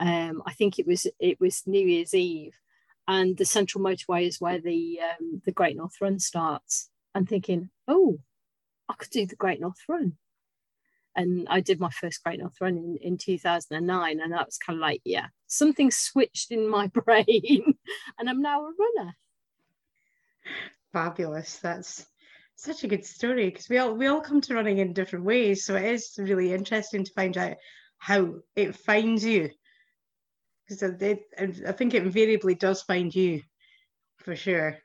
Um, 0.00 0.42
I 0.46 0.52
think 0.52 0.78
it 0.78 0.86
was 0.86 1.06
it 1.18 1.40
was 1.40 1.66
New 1.66 1.86
Year's 1.86 2.14
Eve, 2.14 2.54
and 3.06 3.36
the 3.36 3.44
central 3.44 3.82
motorway 3.82 4.26
is 4.26 4.40
where 4.40 4.60
the 4.60 5.00
um, 5.00 5.42
the 5.44 5.52
Great 5.52 5.76
North 5.76 6.00
Run 6.00 6.18
starts. 6.18 6.90
And 7.14 7.28
thinking, 7.28 7.70
oh, 7.88 8.18
I 8.88 8.94
could 8.94 9.10
do 9.10 9.26
the 9.26 9.36
Great 9.36 9.60
North 9.60 9.82
Run. 9.88 10.16
And 11.16 11.48
I 11.50 11.60
did 11.60 11.80
my 11.80 11.90
first 11.90 12.22
Great 12.22 12.38
North 12.38 12.60
Run 12.60 12.76
in, 12.76 12.96
in 13.00 13.18
2009. 13.18 14.20
And 14.20 14.32
that 14.32 14.46
was 14.46 14.58
kind 14.58 14.78
of 14.78 14.80
like, 14.80 15.00
yeah, 15.04 15.26
something 15.46 15.90
switched 15.90 16.50
in 16.50 16.68
my 16.68 16.86
brain. 17.04 17.74
and 18.18 18.28
I'm 18.28 18.42
now 18.42 18.66
a 18.66 18.72
runner. 18.78 19.16
Fabulous. 20.92 21.58
That's 21.58 22.06
such 22.56 22.84
a 22.84 22.88
good 22.88 23.04
story 23.04 23.46
because 23.50 23.68
we 23.68 23.78
all 23.78 23.94
we 23.94 24.06
all 24.06 24.20
come 24.20 24.40
to 24.42 24.54
running 24.54 24.78
in 24.78 24.92
different 24.92 25.24
ways. 25.24 25.64
So 25.64 25.76
it 25.76 25.84
is 25.84 26.14
really 26.18 26.52
interesting 26.52 27.04
to 27.04 27.12
find 27.12 27.36
out 27.36 27.56
how 27.98 28.36
it 28.56 28.76
finds 28.76 29.24
you 29.24 29.50
because 30.68 30.82
I 30.82 31.72
think 31.72 31.94
it 31.94 32.02
invariably 32.02 32.54
does 32.54 32.82
find 32.82 33.14
you 33.14 33.42
for 34.18 34.36
sure 34.36 34.78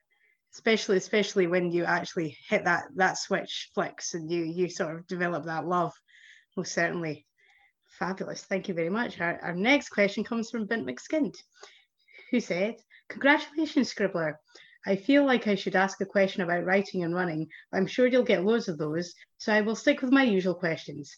especially 0.53 0.97
especially 0.97 1.47
when 1.47 1.71
you 1.71 1.83
actually 1.83 2.37
hit 2.47 2.65
that 2.65 2.83
that 2.95 3.17
switch 3.17 3.69
flicks 3.73 4.13
and 4.13 4.31
you 4.31 4.43
you 4.43 4.69
sort 4.69 4.95
of 4.95 5.07
develop 5.07 5.45
that 5.45 5.65
love 5.65 5.93
most 6.55 6.73
certainly 6.73 7.25
fabulous 7.99 8.43
thank 8.43 8.67
you 8.67 8.73
very 8.73 8.89
much 8.89 9.19
our, 9.19 9.39
our 9.41 9.55
next 9.55 9.89
question 9.89 10.23
comes 10.23 10.49
from 10.49 10.65
bint 10.65 10.85
mcskint 10.87 11.35
who 12.31 12.39
said 12.39 12.75
congratulations 13.09 13.93
scribbler 13.93 14.35
I 14.85 14.97
feel 14.97 15.25
like 15.25 15.47
I 15.47 15.55
should 15.55 15.77
ask 15.77 16.01
a 16.01 16.05
question 16.05 16.41
about 16.41 16.65
writing 16.65 17.05
and 17.05 17.15
running. 17.15 17.47
I'm 17.71 17.87
sure 17.87 18.05
you'll 18.05 18.23
get 18.23 18.43
loads 18.43 18.67
of 18.67 18.77
those, 18.77 19.13
so 19.37 19.53
I 19.53 19.61
will 19.61 19.77
stick 19.77 20.01
with 20.01 20.11
my 20.11 20.23
usual 20.23 20.55
questions. 20.55 21.15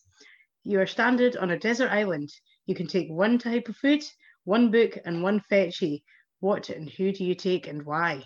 You 0.63 0.79
are 0.81 0.85
stranded 0.85 1.35
on 1.35 1.49
a 1.49 1.57
desert 1.57 1.89
island. 1.89 2.29
You 2.67 2.75
can 2.75 2.85
take 2.85 3.09
one 3.09 3.39
type 3.39 3.67
of 3.67 3.75
food, 3.75 4.03
one 4.43 4.69
book 4.69 4.99
and 5.03 5.23
one 5.23 5.39
fetchy. 5.39 6.03
What 6.41 6.69
and 6.69 6.87
who 6.87 7.11
do 7.11 7.23
you 7.23 7.33
take 7.33 7.65
and 7.65 7.83
why? 7.83 8.23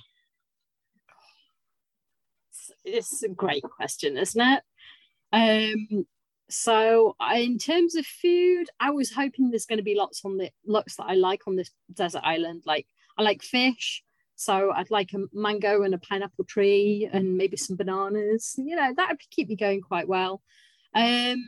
It's 2.83 3.23
a 3.23 3.29
great 3.29 3.63
question, 3.63 4.17
isn't 4.17 4.41
it? 4.41 4.63
Um, 5.31 6.05
so 6.49 7.15
I, 7.19 7.37
in 7.37 7.57
terms 7.57 7.95
of 7.95 8.05
food, 8.05 8.65
I 8.79 8.91
was 8.91 9.11
hoping 9.11 9.49
there's 9.49 9.65
going 9.65 9.77
to 9.77 9.83
be 9.83 9.95
lots 9.95 10.21
on 10.25 10.37
the 10.37 10.49
lots 10.65 10.95
that 10.95 11.05
I 11.07 11.13
like 11.13 11.41
on 11.47 11.55
this 11.55 11.71
desert 11.93 12.21
island. 12.23 12.63
Like 12.65 12.87
I 13.17 13.21
like 13.21 13.43
fish, 13.43 14.03
so 14.35 14.71
I'd 14.71 14.89
like 14.89 15.13
a 15.13 15.25
mango 15.31 15.83
and 15.83 15.93
a 15.93 15.99
pineapple 15.99 16.45
tree 16.45 17.07
and 17.11 17.37
maybe 17.37 17.57
some 17.57 17.75
bananas. 17.75 18.55
You 18.57 18.75
know 18.75 18.93
that 18.95 19.09
would 19.09 19.29
keep 19.29 19.49
me 19.49 19.55
going 19.55 19.81
quite 19.81 20.07
well. 20.07 20.41
Um, 20.95 21.45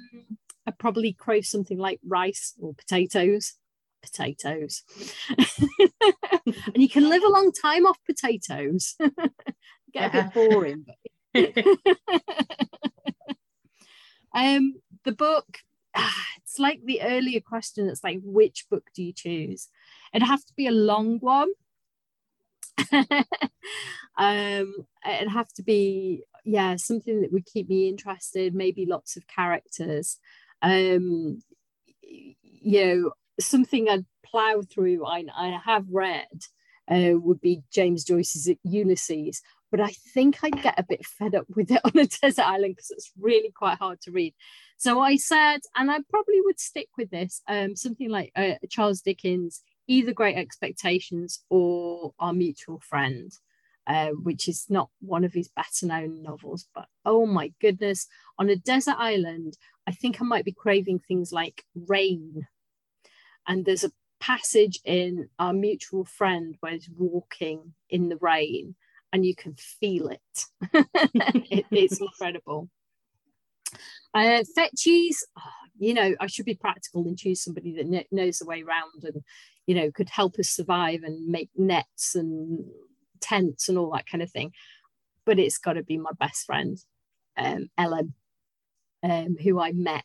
I'd 0.67 0.77
probably 0.77 1.13
crave 1.13 1.45
something 1.45 1.79
like 1.79 1.99
rice 2.05 2.53
or 2.59 2.73
potatoes 2.75 3.55
potatoes. 4.01 4.83
and 5.77 6.75
you 6.75 6.89
can 6.89 7.07
live 7.07 7.23
a 7.23 7.29
long 7.29 7.51
time 7.51 7.85
off 7.85 7.97
potatoes. 8.05 8.95
Get 9.93 10.13
a 10.13 10.23
bit 10.23 10.33
boring. 10.33 10.85
um, 14.33 14.75
the 15.03 15.11
book, 15.11 15.59
ah, 15.95 16.25
it's 16.43 16.59
like 16.59 16.81
the 16.83 17.01
earlier 17.01 17.39
question. 17.39 17.87
It's 17.89 18.03
like, 18.03 18.19
which 18.23 18.65
book 18.69 18.89
do 18.95 19.03
you 19.03 19.13
choose? 19.13 19.69
It'd 20.13 20.27
have 20.27 20.45
to 20.45 20.53
be 20.55 20.67
a 20.67 20.71
long 20.71 21.19
one. 21.19 21.49
um, 22.91 24.73
it'd 25.07 25.29
have 25.29 25.51
to 25.53 25.63
be, 25.63 26.23
yeah, 26.43 26.75
something 26.75 27.21
that 27.21 27.31
would 27.31 27.45
keep 27.45 27.69
me 27.69 27.87
interested. 27.87 28.55
Maybe 28.55 28.85
lots 28.85 29.15
of 29.15 29.27
characters. 29.27 30.17
Um, 30.61 31.41
you 32.01 32.85
know, 32.85 33.11
something 33.39 33.89
I'd 33.89 34.05
plow 34.25 34.61
through, 34.61 35.05
I, 35.05 35.25
I 35.35 35.59
have 35.65 35.85
read, 35.89 36.27
uh, 36.89 37.13
would 37.19 37.41
be 37.41 37.63
James 37.71 38.03
Joyce's 38.03 38.49
Ulysses. 38.63 39.41
But 39.71 39.81
I 39.81 39.91
think 40.13 40.43
I'd 40.43 40.61
get 40.61 40.77
a 40.77 40.83
bit 40.83 41.05
fed 41.05 41.33
up 41.33 41.45
with 41.55 41.71
it 41.71 41.81
on 41.85 41.97
a 41.97 42.05
desert 42.05 42.45
island 42.47 42.75
because 42.75 42.91
it's 42.91 43.11
really 43.19 43.51
quite 43.51 43.77
hard 43.77 44.01
to 44.01 44.11
read. 44.11 44.33
So 44.77 44.99
I 44.99 45.15
said, 45.15 45.61
and 45.75 45.89
I 45.89 45.99
probably 46.09 46.41
would 46.41 46.59
stick 46.59 46.89
with 46.97 47.09
this 47.09 47.41
um, 47.47 47.75
something 47.75 48.09
like 48.09 48.31
uh, 48.35 48.55
Charles 48.69 49.01
Dickens, 49.01 49.61
either 49.87 50.13
Great 50.13 50.37
Expectations 50.37 51.43
or 51.49 52.13
Our 52.19 52.33
Mutual 52.33 52.79
Friend. 52.79 53.31
Uh, 53.87 54.09
which 54.09 54.47
is 54.47 54.67
not 54.69 54.89
one 55.01 55.23
of 55.23 55.33
his 55.33 55.49
better 55.49 55.87
known 55.87 56.21
novels, 56.21 56.67
but 56.73 56.85
oh 57.03 57.25
my 57.25 57.51
goodness, 57.59 58.07
on 58.37 58.47
a 58.47 58.55
desert 58.55 58.95
island, 58.99 59.57
I 59.87 59.91
think 59.91 60.21
I 60.21 60.23
might 60.23 60.45
be 60.45 60.51
craving 60.51 60.99
things 60.99 61.33
like 61.33 61.65
rain 61.87 62.45
and 63.47 63.65
there's 63.65 63.83
a 63.83 63.91
passage 64.19 64.79
in 64.85 65.29
our 65.39 65.53
mutual 65.53 66.05
friend 66.05 66.55
where 66.59 66.73
he's 66.73 66.89
walking 66.95 67.73
in 67.89 68.09
the 68.09 68.17
rain 68.17 68.75
and 69.13 69.25
you 69.25 69.35
can 69.35 69.55
feel 69.55 70.09
it, 70.09 70.45
it 70.73 71.65
it's 71.71 71.99
incredible. 71.99 72.69
Uh, 74.13 74.43
fetchies 74.57 75.15
oh, 75.39 75.41
you 75.79 75.93
know 75.93 76.13
i 76.19 76.27
should 76.27 76.43
be 76.43 76.53
practical 76.53 77.07
and 77.07 77.17
choose 77.17 77.41
somebody 77.41 77.73
that 77.73 77.89
kn- 77.89 78.03
knows 78.11 78.39
the 78.39 78.45
way 78.45 78.61
around 78.61 79.05
and 79.05 79.23
you 79.67 79.73
know 79.73 79.89
could 79.89 80.09
help 80.09 80.37
us 80.37 80.49
survive 80.49 81.03
and 81.03 81.25
make 81.27 81.49
nets 81.55 82.13
and 82.13 82.65
tents 83.21 83.69
and 83.69 83.77
all 83.77 83.91
that 83.91 84.07
kind 84.07 84.21
of 84.21 84.31
thing. 84.31 84.51
But 85.25 85.39
it's 85.39 85.57
got 85.57 85.73
to 85.73 85.83
be 85.83 85.97
my 85.97 86.11
best 86.19 86.45
friend 86.45 86.77
um, 87.37 87.69
ellen 87.77 88.13
um, 89.03 89.37
who 89.41 89.59
i 89.59 89.71
met 89.71 90.03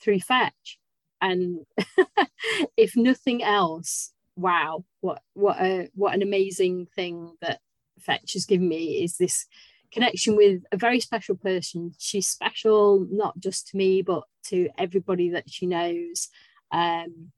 through 0.00 0.20
fetch. 0.20 0.78
And 1.20 1.60
if 2.76 2.96
nothing 2.96 3.42
else 3.42 4.12
wow 4.38 4.84
what 5.00 5.22
what 5.32 5.56
a 5.58 5.88
what 5.94 6.14
an 6.14 6.20
amazing 6.20 6.86
thing 6.94 7.32
that 7.40 7.58
fetch 8.00 8.34
has 8.34 8.44
given 8.44 8.68
me 8.68 9.02
is 9.02 9.16
this 9.16 9.46
connection 9.92 10.36
with 10.36 10.62
a 10.72 10.76
very 10.76 11.00
special 11.00 11.36
person 11.36 11.92
she's 11.98 12.26
special 12.26 13.06
not 13.10 13.38
just 13.38 13.68
to 13.68 13.76
me 13.76 14.02
but 14.02 14.24
to 14.44 14.68
everybody 14.78 15.30
that 15.30 15.48
she 15.48 15.66
knows 15.66 16.28
um, 16.72 17.30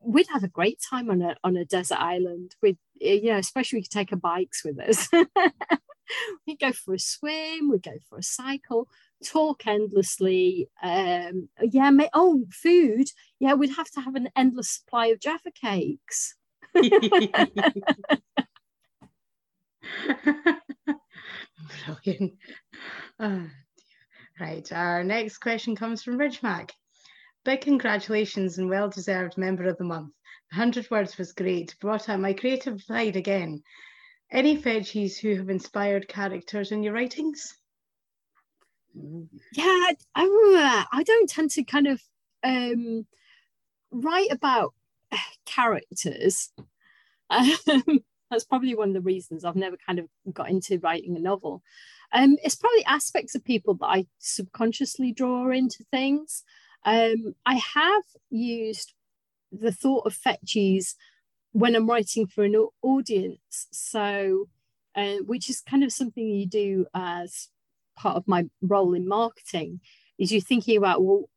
we'd 0.00 0.26
have 0.32 0.44
a 0.44 0.48
great 0.48 0.80
time 0.80 1.10
on 1.10 1.22
a 1.22 1.36
on 1.44 1.56
a 1.56 1.64
desert 1.64 2.00
island 2.00 2.54
with 2.60 2.76
you 2.94 3.30
know 3.30 3.38
especially 3.38 3.78
we 3.78 3.82
could 3.82 3.90
take 3.90 4.12
our 4.12 4.18
bikes 4.18 4.64
with 4.64 4.78
us 4.80 5.08
we'd 6.46 6.58
go 6.58 6.72
for 6.72 6.94
a 6.94 6.98
swim 6.98 7.70
we'd 7.70 7.82
go 7.82 7.96
for 8.08 8.18
a 8.18 8.22
cycle 8.22 8.88
talk 9.24 9.66
endlessly. 9.66 10.68
Um, 10.82 11.48
yeah, 11.60 11.90
may, 11.90 12.08
oh, 12.14 12.44
food. 12.50 13.08
Yeah, 13.40 13.54
we'd 13.54 13.74
have 13.74 13.90
to 13.92 14.00
have 14.00 14.14
an 14.14 14.28
endless 14.36 14.70
supply 14.70 15.06
of 15.06 15.20
Jaffa 15.20 15.50
cakes. 15.50 16.36
Brilliant. 21.86 22.34
Uh, 23.18 23.44
right, 24.40 24.72
our 24.72 25.04
next 25.04 25.38
question 25.38 25.76
comes 25.76 26.02
from 26.02 26.18
Ridgemac. 26.18 26.70
Big 27.44 27.60
congratulations 27.60 28.58
and 28.58 28.68
well 28.68 28.88
deserved 28.88 29.36
member 29.36 29.64
of 29.64 29.76
the 29.78 29.84
month. 29.84 30.12
100 30.52 30.90
words 30.90 31.18
was 31.18 31.32
great, 31.32 31.74
brought 31.80 32.08
out 32.08 32.20
my 32.20 32.32
creative 32.32 32.80
side 32.82 33.16
again. 33.16 33.62
Any 34.30 34.56
fetchies 34.60 35.18
who 35.18 35.36
have 35.36 35.50
inspired 35.50 36.08
characters 36.08 36.72
in 36.72 36.82
your 36.82 36.94
writings? 36.94 37.54
Yeah, 38.94 39.90
I, 40.14 40.84
I 40.92 41.02
don't 41.02 41.28
tend 41.28 41.50
to 41.52 41.64
kind 41.64 41.86
of 41.86 42.00
um, 42.42 43.06
write 43.90 44.30
about 44.30 44.74
characters. 45.44 46.52
Um, 47.30 48.04
that's 48.30 48.44
probably 48.44 48.74
one 48.74 48.88
of 48.88 48.94
the 48.94 49.00
reasons 49.00 49.44
I've 49.44 49.56
never 49.56 49.76
kind 49.76 49.98
of 49.98 50.06
got 50.32 50.50
into 50.50 50.78
writing 50.78 51.16
a 51.16 51.20
novel. 51.20 51.62
Um, 52.12 52.36
it's 52.42 52.54
probably 52.54 52.84
aspects 52.84 53.34
of 53.34 53.44
people 53.44 53.74
that 53.74 53.86
I 53.86 54.06
subconsciously 54.18 55.12
draw 55.12 55.50
into 55.50 55.84
things. 55.90 56.42
Um, 56.84 57.34
I 57.46 57.54
have 57.74 58.04
used 58.30 58.94
the 59.52 59.72
thought 59.72 60.06
of 60.06 60.16
fetchies 60.16 60.94
when 61.52 61.74
I'm 61.74 61.88
writing 61.88 62.26
for 62.26 62.44
an 62.44 62.56
audience, 62.82 63.38
so 63.72 64.48
uh, 64.96 65.16
which 65.26 65.48
is 65.48 65.60
kind 65.60 65.84
of 65.84 65.92
something 65.92 66.26
you 66.26 66.46
do 66.46 66.86
as 66.94 67.48
part 67.96 68.16
of 68.16 68.26
my 68.26 68.46
role 68.60 68.94
in 68.94 69.08
marketing. 69.08 69.80
Is 70.18 70.30
you're 70.30 70.40
thinking 70.40 70.76
about 70.76 71.02
well, 71.02 71.28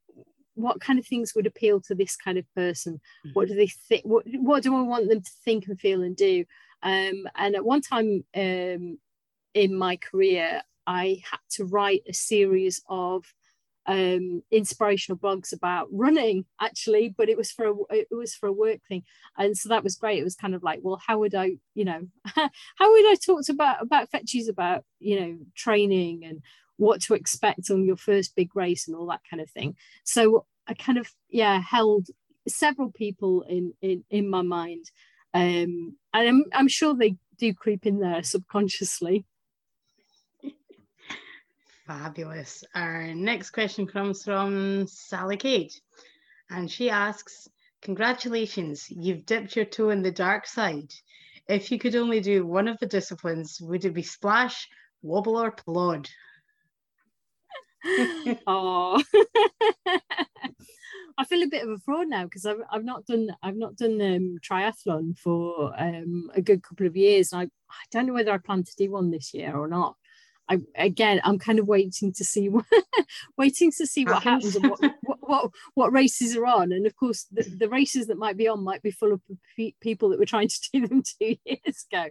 what 0.58 0.82
kind 0.82 0.98
of 0.98 1.06
things 1.06 1.34
would 1.36 1.46
appeal 1.46 1.80
to 1.82 1.96
this 1.96 2.16
kind 2.16 2.38
of 2.38 2.46
person? 2.56 2.96
Mm-hmm. 2.96 3.30
What 3.34 3.48
do 3.48 3.56
they 3.56 3.68
think? 3.68 4.04
What, 4.04 4.26
what 4.34 4.64
do 4.64 4.76
I 4.76 4.82
want 4.82 5.08
them 5.08 5.22
to 5.22 5.32
think 5.46 5.68
and 5.68 5.80
feel 5.80 6.02
and 6.02 6.16
do? 6.16 6.46
Um, 6.84 7.28
and 7.36 7.56
at 7.56 7.66
one 7.66 7.82
time 7.82 8.24
um, 8.36 8.98
in 9.54 9.76
my 9.76 9.98
career, 9.98 10.62
I 10.86 11.22
had 11.30 11.40
to 11.52 11.66
write 11.66 12.04
a 12.08 12.14
series 12.14 12.82
of 12.90 13.26
um, 13.88 14.44
inspirational 14.52 15.18
blogs 15.18 15.54
about 15.54 15.88
running 15.92 16.44
actually 16.60 17.08
but 17.18 17.30
it 17.30 17.38
was 17.38 17.52
for 17.52 17.68
a, 17.68 17.74
it 17.90 18.08
was 18.12 18.36
for 18.36 18.48
a 18.48 18.54
work 18.54 18.80
thing. 18.88 19.04
And 19.38 19.58
so 19.58 19.70
that 19.70 19.84
was 19.84 19.96
great. 19.96 20.20
It 20.20 20.26
was 20.26 20.36
kind 20.36 20.54
of 20.54 20.62
like 20.62 20.80
well 20.84 21.02
how 21.06 21.20
would 21.20 21.34
i 21.34 21.52
you 21.74 21.86
know 21.86 22.02
how 22.26 22.92
would 22.92 23.12
i 23.12 23.16
talk 23.26 23.46
to 23.46 23.54
about 23.54 23.82
about 23.82 24.12
fetchies 24.12 24.50
about 24.50 24.84
you 25.00 25.20
know 25.20 25.38
training 25.56 26.26
and 26.26 26.42
what 26.76 27.02
to 27.04 27.16
expect 27.16 27.72
on 27.72 27.86
your 27.86 27.98
first 27.98 28.36
big 28.36 28.56
race 28.56 28.88
and 28.88 28.96
all 28.96 29.08
that 29.08 29.22
kind 29.30 29.42
of 29.42 29.50
thing? 29.50 29.76
So 30.04 30.46
i 30.68 30.74
kind 30.74 30.98
of 30.98 31.10
yeah 31.30 31.62
held 31.62 32.08
several 32.48 32.92
people 32.92 33.44
in 33.44 33.74
in, 33.82 34.04
in 34.10 34.30
my 34.30 34.42
mind 34.42 34.92
um 35.34 35.96
and 36.14 36.28
I'm, 36.30 36.44
I'm 36.54 36.68
sure 36.68 36.96
they 36.96 37.16
do 37.38 37.54
creep 37.54 37.86
in 37.86 38.00
there 38.00 38.24
subconsciously 38.24 39.26
Fabulous. 41.88 42.66
Our 42.76 43.14
next 43.14 43.52
question 43.52 43.88
comes 43.88 44.22
from 44.22 44.86
Sally 44.88 45.38
Kate, 45.38 45.80
and 46.50 46.70
she 46.70 46.90
asks, 46.90 47.48
Congratulations, 47.82 48.88
you've 48.90 49.26
dipped 49.26 49.56
your 49.56 49.64
toe 49.64 49.92
in 49.92 50.02
the 50.02 50.12
dark 50.12 50.48
side. 50.48 50.92
If 51.48 51.72
you 51.72 51.80
could 51.80 51.96
only 51.96 52.20
do 52.20 52.46
one 52.46 52.68
of 52.68 52.78
the 52.80 52.88
disciplines, 52.88 53.60
would 53.62 53.86
it 53.86 53.94
be 53.94 54.04
splash, 54.04 54.68
wobble, 55.02 55.38
or 55.38 55.52
plod? 55.52 56.10
oh, 58.48 59.02
I 61.18 61.26
feel 61.26 61.41
a 61.43 61.47
bit 61.47 61.63
of 61.63 61.70
a 61.70 61.80
fraud 61.80 62.07
now 62.09 62.26
because 62.26 62.45
I've, 62.45 62.61
I've 62.72 62.86
not 62.86 63.05
done 63.05 63.36
I've 63.41 63.55
not 63.55 63.76
done 63.76 63.99
um, 64.01 64.38
triathlon 64.47 65.18
for 65.18 65.74
um, 65.78 66.30
a 66.36 66.41
good 66.41 66.63
couple 66.63 66.86
of 66.86 66.95
years. 66.95 67.34
I 67.34 67.43
I 67.43 67.84
don't 67.91 68.05
know 68.05 68.13
whether 68.13 68.32
I 68.32 68.38
plan 68.38 68.63
to 68.63 68.76
do 68.78 68.91
one 68.91 69.11
this 69.11 69.34
year 69.34 69.55
or 69.55 69.68
not. 69.68 69.95
I, 70.49 70.59
again, 70.76 71.20
I'm 71.24 71.39
kind 71.39 71.59
of 71.59 71.68
waiting 71.68 72.13
to 72.13 72.24
see 72.24 72.49
what, 72.49 72.65
waiting 73.38 73.72
to 73.78 73.86
see 73.86 74.05
what 74.05 74.24
happens 74.24 74.55
and 74.55 74.70
what, 74.70 74.80
what, 75.01 75.18
what, 75.20 75.51
what 75.74 75.93
races 75.93 76.38
are 76.38 76.45
on. 76.45 76.72
And 76.72 76.86
of 76.86 76.95
course, 76.95 77.26
the, 77.32 77.43
the 77.43 77.70
races 77.70 78.07
that 78.07 78.18
might 78.18 78.38
be 78.38 78.47
on 78.47 78.63
might 78.63 78.82
be 78.82 78.91
full 78.91 79.11
of 79.11 79.22
pe- 79.57 79.74
people 79.82 80.09
that 80.09 80.20
were 80.20 80.26
trying 80.26 80.47
to 80.47 80.70
do 80.74 80.88
them 80.88 81.03
two 81.03 81.36
years 81.45 81.86
ago. 81.91 82.07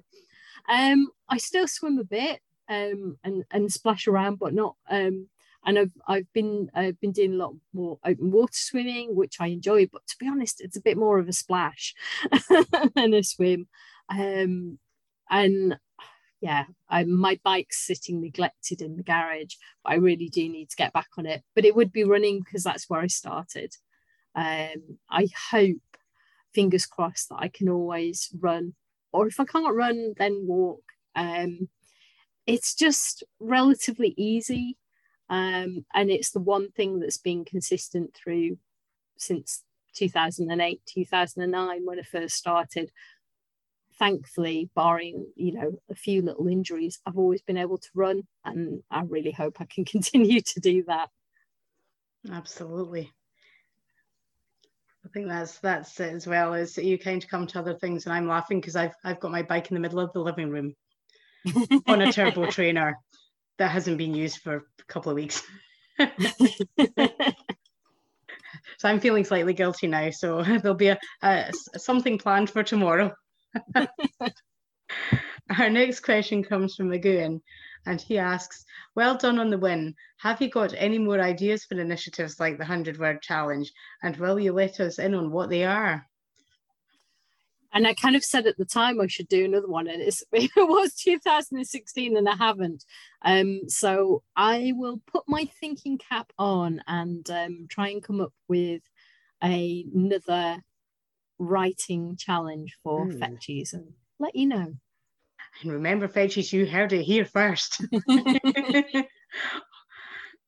Um, 0.68 1.08
I 1.28 1.38
still 1.38 1.68
swim 1.68 1.98
a 1.98 2.04
bit 2.04 2.40
um, 2.68 3.16
and 3.22 3.44
and 3.50 3.72
splash 3.72 4.08
around, 4.08 4.38
but 4.38 4.52
not. 4.52 4.74
Um, 4.90 5.28
and 5.66 5.78
I've 5.78 5.92
I've 6.06 6.32
been 6.32 6.70
I've 6.74 6.98
been 7.00 7.12
doing 7.12 7.34
a 7.34 7.36
lot 7.36 7.54
more 7.74 7.98
open 8.04 8.30
water 8.30 8.52
swimming, 8.52 9.14
which 9.16 9.36
I 9.40 9.48
enjoy. 9.48 9.88
But 9.88 10.06
to 10.06 10.16
be 10.18 10.28
honest, 10.28 10.60
it's 10.60 10.76
a 10.76 10.82
bit 10.82 10.96
more 10.96 11.18
of 11.18 11.28
a 11.28 11.32
splash 11.32 11.94
than 12.94 13.12
a 13.12 13.22
swim. 13.22 13.66
Um, 14.08 14.78
and 15.28 15.76
yeah, 16.40 16.64
I, 16.88 17.04
my 17.04 17.40
bike's 17.42 17.84
sitting 17.84 18.20
neglected 18.20 18.80
in 18.80 18.96
the 18.96 19.02
garage, 19.02 19.54
but 19.82 19.92
I 19.92 19.96
really 19.96 20.28
do 20.28 20.48
need 20.48 20.70
to 20.70 20.76
get 20.76 20.92
back 20.92 21.08
on 21.18 21.26
it. 21.26 21.42
But 21.54 21.64
it 21.64 21.74
would 21.74 21.92
be 21.92 22.04
running 22.04 22.40
because 22.40 22.62
that's 22.62 22.88
where 22.88 23.00
I 23.00 23.08
started. 23.08 23.74
Um, 24.36 24.98
I 25.10 25.28
hope, 25.50 25.78
fingers 26.54 26.86
crossed, 26.86 27.30
that 27.30 27.38
I 27.40 27.48
can 27.48 27.68
always 27.68 28.30
run, 28.38 28.74
or 29.12 29.26
if 29.26 29.40
I 29.40 29.44
can't 29.44 29.74
run, 29.74 30.14
then 30.16 30.44
walk. 30.46 30.84
Um, 31.16 31.68
it's 32.46 32.74
just 32.74 33.24
relatively 33.40 34.14
easy, 34.16 34.76
um, 35.28 35.84
and 35.94 36.10
it's 36.10 36.30
the 36.30 36.40
one 36.40 36.70
thing 36.70 37.00
that's 37.00 37.18
been 37.18 37.44
consistent 37.44 38.14
through 38.14 38.58
since 39.18 39.62
2008, 39.94 40.80
2009 40.86 41.80
when 41.84 41.98
I 41.98 42.02
first 42.02 42.36
started 42.36 42.90
thankfully, 43.98 44.70
barring 44.74 45.26
you 45.36 45.52
know 45.52 45.80
a 45.90 45.94
few 45.94 46.22
little 46.22 46.48
injuries, 46.48 47.00
I've 47.06 47.18
always 47.18 47.42
been 47.42 47.56
able 47.56 47.78
to 47.78 47.88
run, 47.94 48.22
and 48.44 48.82
I 48.90 49.02
really 49.02 49.32
hope 49.32 49.60
I 49.60 49.66
can 49.66 49.84
continue 49.96 50.40
to 50.40 50.60
do 50.60 50.84
that. 50.84 51.08
Absolutely. 52.30 53.12
I 55.04 55.08
think 55.10 55.28
that's 55.28 55.58
that's 55.58 55.98
it 56.00 56.14
as 56.14 56.26
well. 56.26 56.54
Is 56.54 56.74
that 56.74 56.84
you 56.84 56.98
kind 56.98 57.22
of 57.22 57.30
come 57.30 57.46
to 57.48 57.58
other 57.58 57.74
things, 57.74 58.06
and 58.06 58.12
I'm 58.12 58.28
laughing 58.28 58.60
because 58.60 58.76
I've 58.76 58.94
I've 59.04 59.20
got 59.20 59.30
my 59.30 59.42
bike 59.42 59.70
in 59.70 59.74
the 59.74 59.80
middle 59.80 60.00
of 60.00 60.12
the 60.12 60.20
living 60.20 60.50
room 60.50 60.74
on 61.86 62.02
a 62.02 62.12
turbo 62.12 62.50
trainer 62.50 62.98
that 63.58 63.70
hasn't 63.70 63.98
been 63.98 64.14
used 64.14 64.38
for 64.38 64.56
a 64.56 64.62
couple 64.88 65.10
of 65.10 65.16
weeks. 65.16 65.42
so 68.78 68.88
I'm 68.88 69.00
feeling 69.00 69.24
slightly 69.24 69.54
guilty 69.54 69.86
now. 69.86 70.10
So 70.10 70.42
there'll 70.62 70.74
be 70.74 70.88
a, 70.88 70.98
a 71.22 71.52
something 71.76 72.18
planned 72.18 72.50
for 72.50 72.62
tomorrow. 72.62 73.12
Our 75.58 75.70
next 75.70 76.00
question 76.00 76.42
comes 76.42 76.74
from 76.74 76.90
Magoon, 76.90 77.40
and 77.86 78.00
he 78.00 78.18
asks, 78.18 78.64
Well 78.94 79.16
done 79.16 79.38
on 79.38 79.50
the 79.50 79.58
win. 79.58 79.94
Have 80.18 80.42
you 80.42 80.50
got 80.50 80.74
any 80.76 80.98
more 80.98 81.20
ideas 81.20 81.64
for 81.64 81.78
initiatives 81.78 82.40
like 82.40 82.54
the 82.54 82.64
100 82.64 82.98
word 82.98 83.22
challenge? 83.22 83.72
And 84.02 84.16
will 84.16 84.40
you 84.40 84.52
let 84.52 84.80
us 84.80 84.98
in 84.98 85.14
on 85.14 85.30
what 85.30 85.48
they 85.48 85.64
are? 85.64 86.04
And 87.72 87.86
I 87.86 87.94
kind 87.94 88.16
of 88.16 88.24
said 88.24 88.46
at 88.46 88.56
the 88.56 88.64
time 88.64 89.00
I 89.00 89.06
should 89.06 89.28
do 89.28 89.44
another 89.44 89.68
one, 89.68 89.88
and 89.88 90.02
it 90.32 90.50
was 90.56 90.94
2016, 90.94 92.16
and 92.16 92.28
I 92.28 92.36
haven't. 92.36 92.84
Um, 93.22 93.62
so 93.68 94.22
I 94.36 94.72
will 94.76 95.00
put 95.06 95.24
my 95.28 95.48
thinking 95.60 95.98
cap 95.98 96.32
on 96.38 96.82
and 96.86 97.28
um, 97.30 97.66
try 97.68 97.88
and 97.88 98.02
come 98.02 98.20
up 98.20 98.32
with 98.48 98.82
a, 99.42 99.84
another 99.94 100.62
writing 101.38 102.16
challenge 102.16 102.76
for 102.82 103.06
mm. 103.06 103.18
Fetchies 103.18 103.72
and 103.72 103.92
let 104.18 104.34
you 104.34 104.46
know. 104.46 104.74
And 105.62 105.72
remember, 105.72 106.08
Fetchies, 106.08 106.52
you 106.52 106.66
heard 106.66 106.92
it 106.92 107.02
here 107.02 107.24
first. 107.24 107.82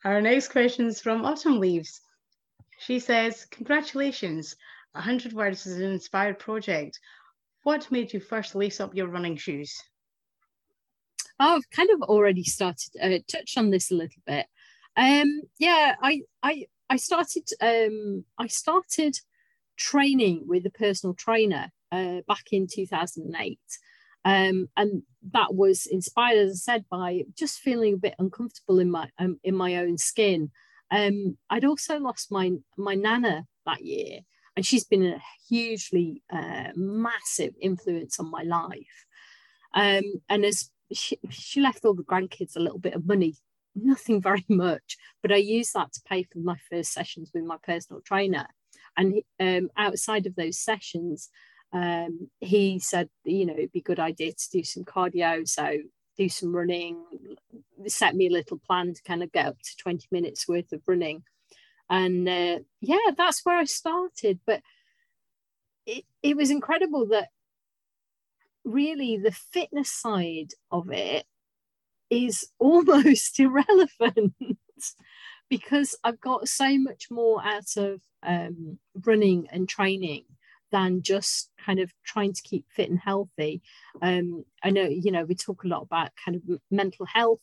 Our 0.05 0.21
next 0.21 0.49
question 0.49 0.87
is 0.87 1.01
from 1.01 1.25
Autumn 1.25 1.59
Leaves. 1.59 2.01
She 2.79 3.01
says, 3.01 3.47
Congratulations, 3.51 4.55
100 4.99 5.33
Words 5.33 5.67
is 5.67 5.79
an 5.79 5.93
inspired 5.93 6.39
project. 6.39 6.99
What 7.63 7.91
made 7.91 8.13
you 8.13 8.21
first 8.21 8.55
lace 8.55 8.81
up 8.81 8.95
your 8.95 9.09
running 9.09 9.37
shoes? 9.37 9.75
Oh, 11.41 11.57
I've 11.57 11.71
kind 11.71 11.91
of 11.91 12.03
already 12.03 12.43
started 12.43 12.91
uh, 13.01 13.19
touched 13.31 13.57
on 13.57 13.71
this 13.71 13.91
a 13.91 13.95
little 13.95 14.23
bit. 14.27 14.47
Um, 14.97 15.43
yeah, 15.59 15.95
I 16.03 16.23
I 16.43 16.67
I 16.91 16.97
started 16.97 17.49
um, 17.61 18.25
I 18.39 18.49
started 18.49 19.17
training 19.77 20.45
with 20.47 20.67
a 20.67 20.71
personal 20.71 21.15
trainer 21.15 21.71
uh, 21.93 22.21
back 22.27 22.47
in 22.53 22.67
2008. 22.67 23.59
Um, 24.25 24.69
and 24.77 25.03
that 25.33 25.55
was 25.55 25.87
inspired, 25.87 26.39
as 26.39 26.51
I 26.69 26.73
said, 26.73 26.85
by 26.91 27.23
just 27.35 27.61
feeling 27.61 27.95
a 27.95 27.99
bit 27.99 28.15
uncomfortable 28.19 28.81
in 28.81 28.91
my 28.91 29.09
um, 29.19 29.39
in 29.45 29.55
my 29.55 29.77
own 29.77 29.97
skin. 29.97 30.51
Um, 30.91 31.39
I'd 31.51 31.65
also 31.65 31.99
lost 31.99 32.33
my 32.33 32.53
my 32.77 32.95
nana 32.95 33.47
that 33.65 33.85
year, 33.85 34.21
and 34.59 34.67
she's 34.67 34.83
been 34.83 35.07
a 35.07 35.23
hugely 35.49 36.21
uh, 36.33 36.71
massive 36.75 37.55
influence 37.61 38.19
on 38.19 38.29
my 38.29 38.43
life. 38.43 39.07
Um, 39.73 40.03
and 40.29 40.45
as 40.45 40.73
she, 40.93 41.17
she 41.31 41.61
left 41.61 41.85
all 41.85 41.95
the 41.95 42.03
grandkids 42.03 42.57
a 42.57 42.59
little 42.59 42.81
bit 42.81 42.95
of 42.95 43.07
money, 43.07 43.37
nothing 43.77 44.21
very 44.21 44.45
much, 44.49 44.97
but 45.23 45.31
I 45.31 45.37
used 45.37 45.75
that 45.75 45.93
to 45.93 46.01
pay 46.09 46.25
for 46.25 46.41
my 46.41 46.57
first 46.69 46.93
sessions 46.93 47.31
with 47.33 47.45
my 47.45 47.57
personal 47.63 48.01
trainer. 48.01 48.49
And 48.97 49.23
um, 49.39 49.71
outside 49.77 50.27
of 50.27 50.35
those 50.35 50.59
sessions, 50.59 51.29
um, 51.73 52.29
he 52.41 52.81
said, 52.81 53.11
you 53.23 53.47
know, 53.47 53.55
it'd 53.55 53.71
be 53.71 53.79
a 53.79 53.83
good 53.83 54.01
idea 54.01 54.33
to 54.33 54.51
do 54.51 54.65
some 54.65 54.83
cardio. 54.83 55.49
So 55.49 55.79
do 56.17 56.29
some 56.29 56.53
running, 56.53 57.01
set 57.87 58.17
me 58.17 58.27
a 58.27 58.33
little 58.33 58.59
plan 58.59 58.93
to 58.93 59.03
kind 59.05 59.23
of 59.23 59.31
get 59.31 59.47
up 59.47 59.59
to 59.63 59.77
20 59.77 60.09
minutes 60.11 60.49
worth 60.49 60.73
of 60.73 60.83
running. 60.85 61.23
And 61.91 62.29
uh, 62.29 62.59
yeah, 62.81 63.13
that's 63.17 63.45
where 63.45 63.57
I 63.57 63.65
started. 63.65 64.41
But 64.47 64.63
it, 65.87 66.05
it 66.23 66.37
was 66.37 66.51
incredible 66.51 67.07
that 67.09 67.29
really 68.65 69.17
the 69.17 69.33
fitness 69.33 69.91
side 69.91 70.51
of 70.71 70.91
it 70.91 71.25
is 72.11 72.49
almost 72.59 73.39
irrelevant 73.41 74.35
because 75.49 75.97
I've 76.05 76.21
got 76.21 76.49
so 76.49 76.79
much 76.79 77.11
more 77.11 77.43
out 77.43 77.77
of 77.77 78.01
um, 78.23 78.79
running 79.05 79.49
and 79.51 79.69
training 79.69 80.25
than 80.71 81.03
just 81.03 81.51
kind 81.65 81.81
of 81.81 81.93
trying 82.05 82.33
to 82.35 82.43
keep 82.43 82.67
fit 82.69 82.91
and 82.91 82.99
healthy. 82.99 83.63
Um, 84.03 84.45
I 84.63 84.71
know, 84.71 84.83
you 84.83 85.11
know, 85.11 85.25
we 85.25 85.35
talk 85.35 85.65
a 85.65 85.69
lot 85.69 85.83
about 85.83 86.11
kind 86.23 86.37
of 86.37 86.61
mental 86.71 87.07
health. 87.07 87.41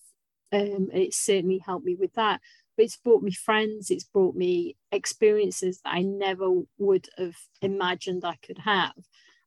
Um, 0.52 0.90
it's 0.94 1.18
certainly 1.18 1.58
helped 1.58 1.86
me 1.86 1.96
with 1.96 2.14
that, 2.14 2.40
it's 2.78 2.98
brought 2.98 3.24
me 3.24 3.32
friends, 3.32 3.90
it's 3.90 4.04
brought 4.04 4.36
me 4.36 4.76
experiences 4.92 5.82
that 5.84 5.94
I 5.94 6.02
never 6.02 6.50
would 6.78 7.08
have 7.18 7.36
imagined 7.62 8.24
I 8.26 8.38
could 8.46 8.60
have. 8.60 8.94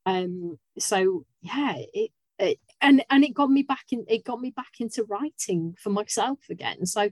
Um, 0.06 0.58
so 0.78 1.24
yeah, 1.42 1.76
it, 1.92 2.10
it 2.38 2.58
and 2.80 3.04
and 3.10 3.24
it 3.24 3.34
got 3.34 3.50
me 3.50 3.62
back 3.62 3.86
in 3.90 4.04
it 4.08 4.24
got 4.24 4.40
me 4.40 4.50
back 4.50 4.80
into 4.80 5.04
writing 5.04 5.74
for 5.78 5.90
myself 5.90 6.38
again. 6.50 6.86
So 6.86 7.10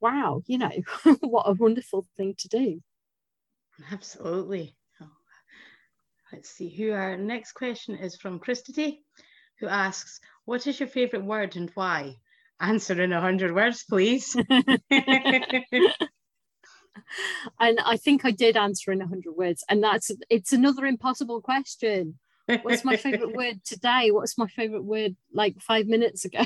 wow, 0.00 0.42
you 0.46 0.58
know, 0.58 0.72
what 1.20 1.48
a 1.48 1.52
wonderful 1.54 2.06
thing 2.16 2.34
to 2.38 2.48
do. 2.48 2.80
Absolutely. 3.90 4.76
Let's 6.32 6.50
see 6.50 6.68
who 6.68 6.92
our 6.92 7.16
next 7.16 7.52
question 7.52 7.96
is 7.96 8.16
from 8.16 8.38
Christy, 8.38 9.02
who 9.58 9.66
asks, 9.66 10.20
What 10.44 10.66
is 10.68 10.78
your 10.78 10.88
favourite 10.88 11.24
word 11.24 11.56
and 11.56 11.70
why? 11.74 12.18
Answer 12.60 13.00
in 13.02 13.12
a 13.12 13.20
hundred 13.20 13.54
words, 13.54 13.84
please. 13.88 14.36
and 17.60 17.80
I 17.84 17.96
think 17.96 18.24
I 18.24 18.30
did 18.30 18.56
answer 18.56 18.92
in 18.92 19.00
a 19.00 19.06
hundred 19.06 19.34
words, 19.36 19.64
and 19.68 19.82
that's 19.82 20.10
it's 20.28 20.52
another 20.52 20.86
impossible 20.86 21.40
question. 21.40 22.18
What's 22.62 22.84
my 22.84 22.96
favorite 22.96 23.34
word 23.34 23.60
today? 23.64 24.10
What's 24.10 24.36
my 24.36 24.48
favorite 24.48 24.84
word 24.84 25.16
like 25.32 25.60
five 25.60 25.86
minutes 25.86 26.24
ago? 26.24 26.44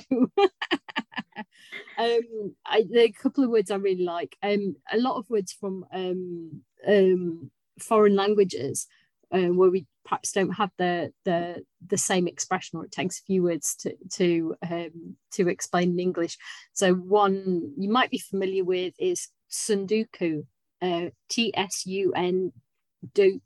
um, 1.99 2.55
I, 2.67 2.85
there 2.89 3.03
are 3.03 3.07
a 3.07 3.13
couple 3.13 3.43
of 3.45 3.51
words 3.51 3.71
I 3.71 3.77
really 3.77 4.05
like. 4.05 4.37
Um, 4.43 4.77
a 4.93 4.99
lot 4.99 5.17
of 5.17 5.31
words 5.31 5.53
from 5.53 5.87
um, 5.93 6.63
um, 6.87 7.51
foreign 7.79 8.15
languages 8.15 8.87
uh, 9.33 9.49
where 9.49 9.71
we 9.71 9.87
perhaps 10.05 10.33
don't 10.33 10.53
have 10.53 10.71
the 10.79 11.13
the 11.25 11.65
the 11.87 11.99
same 11.99 12.27
expression 12.29 12.79
or 12.79 12.85
it 12.85 12.93
takes 12.93 13.19
a 13.19 13.25
few 13.25 13.43
words 13.43 13.75
to 13.77 13.95
to 14.13 14.55
um, 14.71 15.17
to 15.33 15.49
explain 15.49 15.91
in 15.91 16.01
English. 16.01 16.37
So 16.73 16.95
one 16.95 17.73
you 17.77 17.91
might 17.91 18.11
be 18.11 18.19
familiar 18.19 18.65
with 18.65 18.95
is 18.99 19.29
Tsundoku, 19.51 20.47
uh, 20.83 21.07
T 21.29 21.53
S 21.57 21.87
U 21.87 22.13
N 22.13 22.53
do 23.15 23.41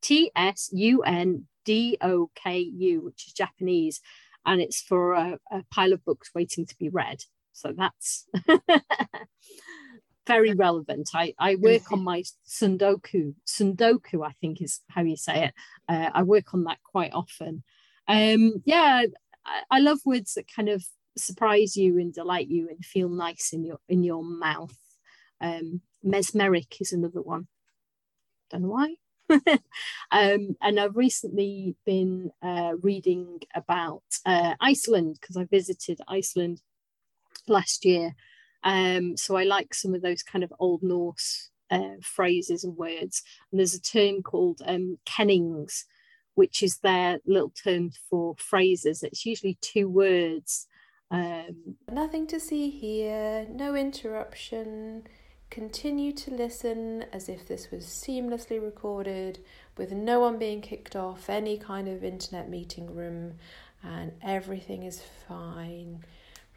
T 0.00 0.30
S 0.34 0.70
U 0.72 1.02
N 1.02 1.46
D 1.64 1.98
O 2.00 2.30
K 2.34 2.58
U, 2.58 3.00
which 3.00 3.26
is 3.26 3.32
Japanese, 3.32 4.00
and 4.46 4.60
it's 4.60 4.80
for 4.80 5.12
a, 5.12 5.38
a 5.50 5.62
pile 5.70 5.92
of 5.92 6.04
books 6.04 6.30
waiting 6.34 6.66
to 6.66 6.76
be 6.78 6.88
read. 6.88 7.24
So 7.52 7.72
that's 7.76 8.26
very 10.28 10.52
relevant. 10.52 11.08
I, 11.14 11.34
I 11.38 11.56
work 11.56 11.90
on 11.90 12.04
my 12.04 12.22
Sundoku. 12.46 13.34
Sundoku, 13.46 14.24
I 14.24 14.32
think 14.40 14.62
is 14.62 14.80
how 14.88 15.02
you 15.02 15.16
say 15.16 15.46
it. 15.46 15.54
Uh, 15.88 16.10
I 16.14 16.22
work 16.22 16.54
on 16.54 16.64
that 16.64 16.78
quite 16.84 17.12
often. 17.12 17.64
Um, 18.06 18.62
yeah, 18.64 19.02
I, 19.44 19.62
I, 19.70 19.80
love 19.80 19.98
words 20.04 20.34
that 20.34 20.46
kind 20.54 20.68
of 20.68 20.84
surprise 21.16 21.76
you 21.76 21.98
and 21.98 22.12
delight 22.12 22.48
you 22.48 22.68
and 22.68 22.84
feel 22.84 23.08
nice 23.08 23.52
in 23.52 23.64
your 23.64 23.80
in 23.88 24.04
your 24.04 24.22
mouth. 24.22 24.76
Um, 25.40 25.80
mesmeric 26.04 26.80
is 26.80 26.92
another 26.92 27.22
one. 27.22 27.48
Don't 28.50 28.62
know 28.62 28.68
why. 28.68 28.94
um, 30.10 30.56
and 30.62 30.80
I've 30.80 30.96
recently 30.96 31.76
been 31.84 32.30
uh, 32.42 32.72
reading 32.82 33.40
about 33.54 34.04
uh, 34.24 34.54
Iceland 34.60 35.18
because 35.20 35.36
I 35.36 35.44
visited 35.44 36.00
Iceland 36.08 36.62
last 37.46 37.84
year 37.84 38.14
um, 38.62 39.16
so 39.16 39.36
I 39.36 39.44
like 39.44 39.74
some 39.74 39.94
of 39.94 40.02
those 40.02 40.22
kind 40.22 40.44
of 40.44 40.52
Old 40.58 40.82
Norse 40.82 41.50
uh, 41.70 41.96
phrases 42.02 42.64
and 42.64 42.76
words. 42.76 43.22
And 43.50 43.58
there's 43.58 43.74
a 43.74 43.80
term 43.80 44.22
called 44.22 44.60
um, 44.64 44.98
kennings, 45.04 45.84
which 46.34 46.62
is 46.62 46.78
their 46.78 47.18
little 47.26 47.50
term 47.50 47.90
for 48.08 48.34
phrases. 48.38 49.02
It's 49.02 49.26
usually 49.26 49.58
two 49.60 49.88
words. 49.88 50.66
Um, 51.10 51.76
Nothing 51.90 52.26
to 52.28 52.40
see 52.40 52.70
here, 52.70 53.46
no 53.50 53.74
interruption. 53.74 55.04
Continue 55.50 56.12
to 56.12 56.30
listen 56.30 57.06
as 57.12 57.28
if 57.28 57.48
this 57.48 57.70
was 57.70 57.86
seamlessly 57.86 58.62
recorded 58.62 59.38
with 59.78 59.92
no 59.92 60.20
one 60.20 60.38
being 60.38 60.60
kicked 60.60 60.94
off 60.94 61.30
any 61.30 61.56
kind 61.56 61.88
of 61.88 62.04
internet 62.04 62.50
meeting 62.50 62.94
room, 62.94 63.34
and 63.82 64.12
everything 64.20 64.82
is 64.82 65.02
fine. 65.26 66.04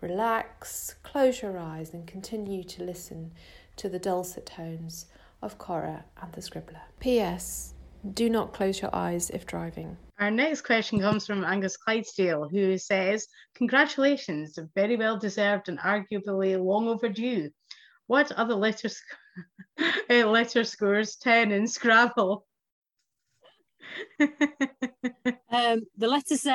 Relax, 0.02 0.96
close 1.04 1.44
your 1.44 1.60
eyes, 1.60 1.94
and 1.94 2.08
continue 2.08 2.64
to 2.64 2.84
listen 2.84 3.32
to 3.76 3.88
the 3.88 4.00
dulcet 4.00 4.48
tones 4.48 5.06
of 5.44 5.60
Cora 5.60 6.06
and 6.20 6.34
the 6.34 6.42
Scribbler. 6.42 6.82
P.S. 7.00 7.76
Do 8.16 8.28
not 8.28 8.52
close 8.52 8.82
your 8.82 8.94
eyes 8.96 9.30
if 9.30 9.46
driving. 9.46 9.96
Our 10.18 10.32
next 10.32 10.62
question 10.62 11.00
comes 11.00 11.28
from 11.28 11.44
Angus 11.44 11.78
Clydesdale, 11.78 12.50
who 12.50 12.80
says, 12.80 13.28
Congratulations, 13.54 14.58
very 14.74 14.96
well 14.96 15.18
deserved 15.18 15.70
and 15.70 15.78
arguably 15.78 16.60
long 16.60 16.88
overdue. 16.88 17.52
What 18.08 18.32
are 18.36 18.48
the 18.48 18.56
letter, 18.56 18.90
sc- 18.90 19.04
eh, 20.10 20.26
letter 20.26 20.64
scores 20.64 21.16
10 21.18 21.52
in 21.52 21.68
Scrabble? 21.68 22.48
um, 24.20 25.82
the 25.96 26.08
letter 26.08 26.36
Z, 26.36 26.50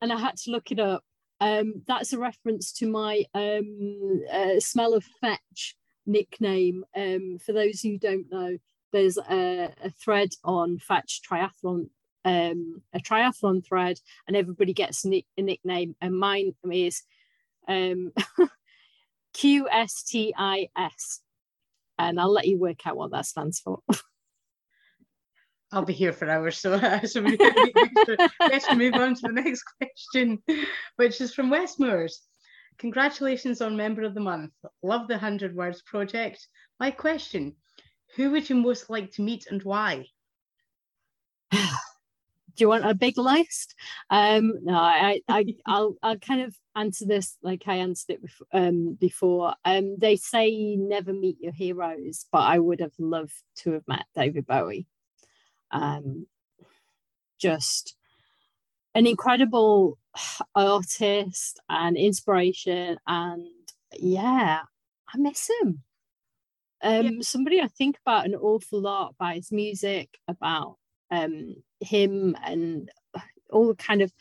and 0.00 0.12
I 0.12 0.18
had 0.18 0.36
to 0.38 0.50
look 0.50 0.72
it 0.72 0.80
up. 0.80 1.04
Um, 1.42 1.82
that's 1.88 2.12
a 2.12 2.20
reference 2.20 2.70
to 2.74 2.86
my 2.86 3.24
um, 3.34 4.20
uh, 4.32 4.60
smell 4.60 4.94
of 4.94 5.02
fetch 5.20 5.74
nickname. 6.06 6.84
Um, 6.96 7.38
for 7.44 7.52
those 7.52 7.80
who 7.80 7.98
don't 7.98 8.30
know, 8.30 8.58
there's 8.92 9.18
a, 9.18 9.72
a 9.82 9.90
thread 9.90 10.28
on 10.44 10.78
Fetch 10.78 11.20
Triathlon, 11.28 11.88
um, 12.24 12.82
a 12.94 13.00
triathlon 13.00 13.66
thread, 13.66 13.98
and 14.28 14.36
everybody 14.36 14.72
gets 14.72 15.04
a, 15.04 15.08
nick- 15.08 15.26
a 15.36 15.42
nickname, 15.42 15.96
and 16.00 16.16
mine 16.16 16.54
is 16.70 17.02
um, 17.66 18.12
QSTIS. 19.34 21.18
And 21.98 22.20
I'll 22.20 22.32
let 22.32 22.46
you 22.46 22.60
work 22.60 22.86
out 22.86 22.96
what 22.96 23.10
that 23.10 23.26
stands 23.26 23.58
for. 23.58 23.80
I'll 25.72 25.84
be 25.84 25.94
here 25.94 26.12
for 26.12 26.28
hours, 26.28 26.58
so, 26.58 26.78
so 27.04 27.22
we 27.22 27.38
let's 28.40 28.72
move 28.74 28.94
on 28.94 29.14
to 29.14 29.20
the 29.22 29.32
next 29.32 29.64
question, 29.78 30.42
which 30.96 31.20
is 31.20 31.34
from 31.34 31.50
Westmoors. 31.50 32.12
Congratulations 32.78 33.62
on 33.62 33.76
Member 33.76 34.02
of 34.02 34.14
the 34.14 34.20
Month. 34.20 34.52
Love 34.82 35.08
the 35.08 35.14
100 35.14 35.54
Words 35.54 35.82
project. 35.82 36.46
My 36.78 36.90
question 36.90 37.56
Who 38.16 38.30
would 38.32 38.50
you 38.50 38.56
most 38.56 38.90
like 38.90 39.12
to 39.12 39.22
meet 39.22 39.46
and 39.50 39.62
why? 39.62 40.06
Do 41.52 42.64
you 42.64 42.68
want 42.68 42.84
a 42.84 42.94
big 42.94 43.16
list? 43.16 43.74
Um, 44.10 44.52
no, 44.62 44.74
I, 44.74 45.22
I, 45.26 45.54
I'll, 45.64 45.96
I'll 46.02 46.18
kind 46.18 46.42
of 46.42 46.54
answer 46.76 47.06
this 47.06 47.38
like 47.42 47.62
I 47.66 47.76
answered 47.76 48.16
it 48.16 48.22
before. 48.22 48.46
Um, 48.52 48.92
before. 49.00 49.54
Um, 49.64 49.96
they 49.96 50.16
say 50.16 50.76
never 50.76 51.14
meet 51.14 51.38
your 51.40 51.54
heroes, 51.54 52.26
but 52.30 52.42
I 52.42 52.58
would 52.58 52.80
have 52.80 52.92
loved 52.98 53.32
to 53.60 53.72
have 53.72 53.88
met 53.88 54.04
David 54.14 54.46
Bowie 54.46 54.86
um, 55.72 56.26
just 57.40 57.96
an 58.94 59.06
incredible 59.06 59.98
artist 60.54 61.60
and 61.68 61.96
inspiration. 61.96 62.98
And 63.06 63.46
yeah 63.98 64.60
i 65.12 65.18
miss 65.18 65.50
him. 65.60 65.82
Um, 66.84 67.06
yeah. 67.06 67.10
somebody 67.20 67.60
i 67.60 67.68
think 67.68 67.96
about 68.04 68.26
an 68.26 68.34
awful 68.34 68.80
lot 68.80 69.14
about 69.14 69.36
his 69.36 69.52
music 69.52 70.18
about 70.26 70.76
um, 71.10 71.56
him 71.80 72.36
and 72.42 72.90
all 73.50 73.68
the 73.68 73.74
kind 73.74 74.02
of 74.02 74.12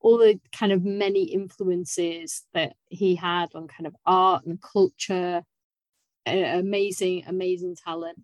all 0.00 0.18
the 0.18 0.38
kind 0.52 0.70
of 0.70 0.84
many 0.84 1.24
influences 1.24 2.42
that 2.52 2.74
he 2.88 3.14
had 3.14 3.48
on 3.54 3.66
kind 3.66 3.86
of 3.86 3.96
art 4.04 4.44
and 4.44 4.60
culture. 4.60 5.42
Amazing 6.26 7.24
amazing 7.26 7.76
talent 7.82 8.20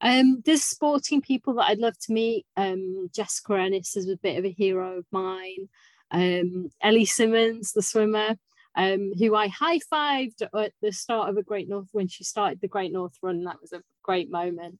um, 0.00 0.42
there's 0.44 0.62
sporting 0.62 1.20
people 1.20 1.54
that 1.54 1.68
I'd 1.68 1.78
love 1.78 1.98
to 2.06 2.12
meet. 2.12 2.46
Um, 2.56 3.08
Jessica 3.14 3.54
Ennis 3.54 3.96
is 3.96 4.08
a 4.08 4.16
bit 4.16 4.38
of 4.38 4.44
a 4.44 4.50
hero 4.50 4.98
of 4.98 5.06
mine. 5.10 5.68
Um, 6.10 6.70
Ellie 6.80 7.04
Simmonds, 7.04 7.72
the 7.72 7.82
swimmer, 7.82 8.36
um, 8.76 9.12
who 9.18 9.34
I 9.34 9.48
high 9.48 9.80
fived 9.92 10.42
at 10.42 10.72
the 10.80 10.92
start 10.92 11.28
of 11.28 11.36
a 11.36 11.42
Great 11.42 11.68
North 11.68 11.88
when 11.92 12.08
she 12.08 12.24
started 12.24 12.60
the 12.60 12.68
Great 12.68 12.92
North 12.92 13.14
Run. 13.22 13.44
That 13.44 13.60
was 13.60 13.72
a 13.72 13.82
great 14.02 14.30
moment. 14.30 14.78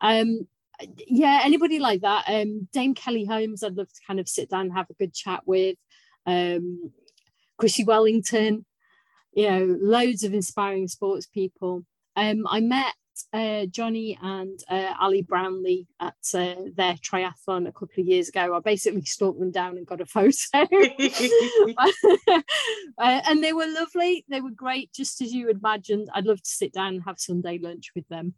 Um, 0.00 0.46
yeah, 1.06 1.40
anybody 1.42 1.78
like 1.78 2.02
that. 2.02 2.24
Um, 2.26 2.68
Dame 2.72 2.94
Kelly 2.94 3.24
Holmes, 3.24 3.62
I'd 3.62 3.76
love 3.76 3.88
to 3.88 4.00
kind 4.06 4.20
of 4.20 4.28
sit 4.28 4.50
down 4.50 4.66
and 4.66 4.72
have 4.72 4.90
a 4.90 4.94
good 4.94 5.14
chat 5.14 5.42
with. 5.46 5.76
Um, 6.26 6.92
Chrissie 7.56 7.84
Wellington, 7.84 8.64
you 9.32 9.48
know, 9.48 9.76
loads 9.80 10.22
of 10.22 10.34
inspiring 10.34 10.88
sports 10.88 11.26
people. 11.26 11.84
Um, 12.16 12.46
I 12.48 12.60
met 12.60 12.94
uh, 13.32 13.66
Jonny 13.66 14.18
and 14.20 14.58
uh, 14.68 14.94
Ali 15.00 15.22
Brownlee 15.22 15.86
at 16.00 16.14
uh, 16.34 16.54
their 16.74 16.94
triathlon 16.94 17.68
a 17.68 17.72
couple 17.72 18.00
of 18.00 18.06
years 18.06 18.28
ago. 18.28 18.54
I 18.54 18.60
basically 18.60 19.04
stalked 19.04 19.38
them 19.38 19.50
down 19.50 19.76
and 19.76 19.86
got 19.86 20.00
a 20.00 20.06
photo. 20.06 20.32
uh, 20.58 22.40
and 22.98 23.42
they 23.42 23.52
were 23.52 23.66
lovely. 23.66 24.24
They 24.28 24.40
were 24.40 24.50
great, 24.50 24.92
just 24.92 25.20
as 25.20 25.32
you 25.32 25.48
imagined. 25.50 26.08
I'd 26.14 26.26
love 26.26 26.42
to 26.42 26.50
sit 26.50 26.72
down 26.72 26.94
and 26.94 27.02
have 27.04 27.18
Sunday 27.18 27.58
lunch 27.58 27.90
with 27.94 28.06
them. 28.08 28.34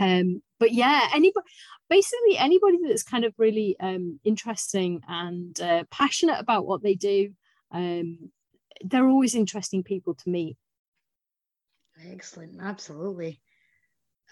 Um, 0.00 0.42
but 0.58 0.72
yeah, 0.72 1.08
anybody, 1.14 1.46
basically 1.88 2.36
anybody 2.36 2.78
that's 2.86 3.02
kind 3.02 3.24
of 3.24 3.34
really 3.38 3.76
um, 3.80 4.18
interesting 4.24 5.02
and 5.08 5.58
uh, 5.60 5.84
passionate 5.90 6.40
about 6.40 6.66
what 6.66 6.82
they 6.82 6.94
do, 6.94 7.32
um, 7.70 8.30
they're 8.84 9.08
always 9.08 9.34
interesting 9.34 9.82
people 9.82 10.14
to 10.14 10.28
meet. 10.28 10.56
Excellent, 12.10 12.60
absolutely. 12.60 13.40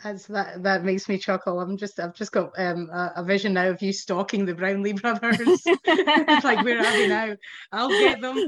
That's, 0.03 0.27
that 0.27 0.63
that 0.65 0.85
makes 0.85 1.09
me 1.09 1.17
chuckle. 1.17 1.61
I'm 1.61 1.77
just 1.77 2.01
I've 2.01 2.15
just 2.15 2.33
got 2.33 2.51
um, 2.59 2.91
a, 2.93 3.13
a, 3.17 3.25
vision 3.25 3.55
now 3.55 3.69
of 3.69 3.81
you 3.83 3.93
stalking 3.93 4.45
the 4.45 4.55
Brownlee 4.55 4.95
brothers. 4.95 5.39
it's 5.67 6.45
like 6.45 6.65
where 6.65 6.79
are 6.79 6.83
they 6.83 7.09
now? 7.09 7.37
I'll 7.71 7.89
get 7.89 8.21
them. 8.21 8.37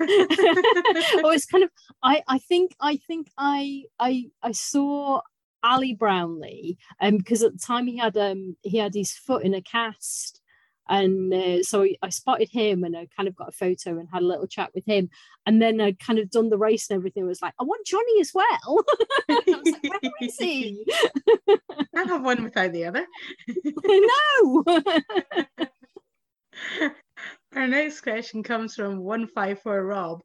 oh, 0.00 1.30
it's 1.30 1.46
kind 1.46 1.64
of 1.64 1.70
I 2.02 2.22
I 2.26 2.38
think 2.38 2.74
I 2.80 2.96
think 2.96 3.28
I 3.38 3.84
I 4.00 4.30
I 4.42 4.52
saw 4.52 5.20
Ali 5.62 5.94
Brownlee 5.94 6.76
um 7.00 7.18
because 7.18 7.42
at 7.42 7.52
the 7.52 7.58
time 7.58 7.86
he 7.86 7.98
had 7.98 8.16
um 8.16 8.56
he 8.62 8.78
had 8.78 8.94
his 8.94 9.12
foot 9.12 9.44
in 9.44 9.54
a 9.54 9.62
cast 9.62 10.40
and 10.88 11.32
uh, 11.32 11.62
so 11.62 11.86
I 12.02 12.08
spotted 12.10 12.48
him 12.48 12.84
and 12.84 12.96
I 12.96 13.08
kind 13.16 13.28
of 13.28 13.34
got 13.34 13.48
a 13.48 13.52
photo 13.52 13.98
and 13.98 14.08
had 14.12 14.22
a 14.22 14.26
little 14.26 14.46
chat 14.46 14.70
with 14.74 14.84
him. 14.86 15.10
And 15.44 15.60
then 15.60 15.80
I'd 15.80 15.98
kind 15.98 16.18
of 16.18 16.30
done 16.30 16.48
the 16.48 16.58
race 16.58 16.88
and 16.90 16.96
everything. 16.96 17.24
I 17.24 17.26
was 17.26 17.42
like, 17.42 17.54
I 17.60 17.64
want 17.64 17.86
Jonny 17.86 18.20
as 18.20 18.32
well. 18.32 18.48
I 19.28 19.42
was 19.46 19.74
like, 19.82 20.02
where 20.02 20.12
is 20.20 20.36
he? 20.36 20.84
Can't 21.94 22.10
have 22.10 22.24
one 22.24 22.44
without 22.44 22.72
the 22.72 22.84
other. 22.84 23.06
no. 23.84 24.64
Our 27.54 27.66
next 27.66 28.02
question 28.02 28.42
comes 28.42 28.74
from 28.74 28.98
154 28.98 29.84
Rob, 29.84 30.22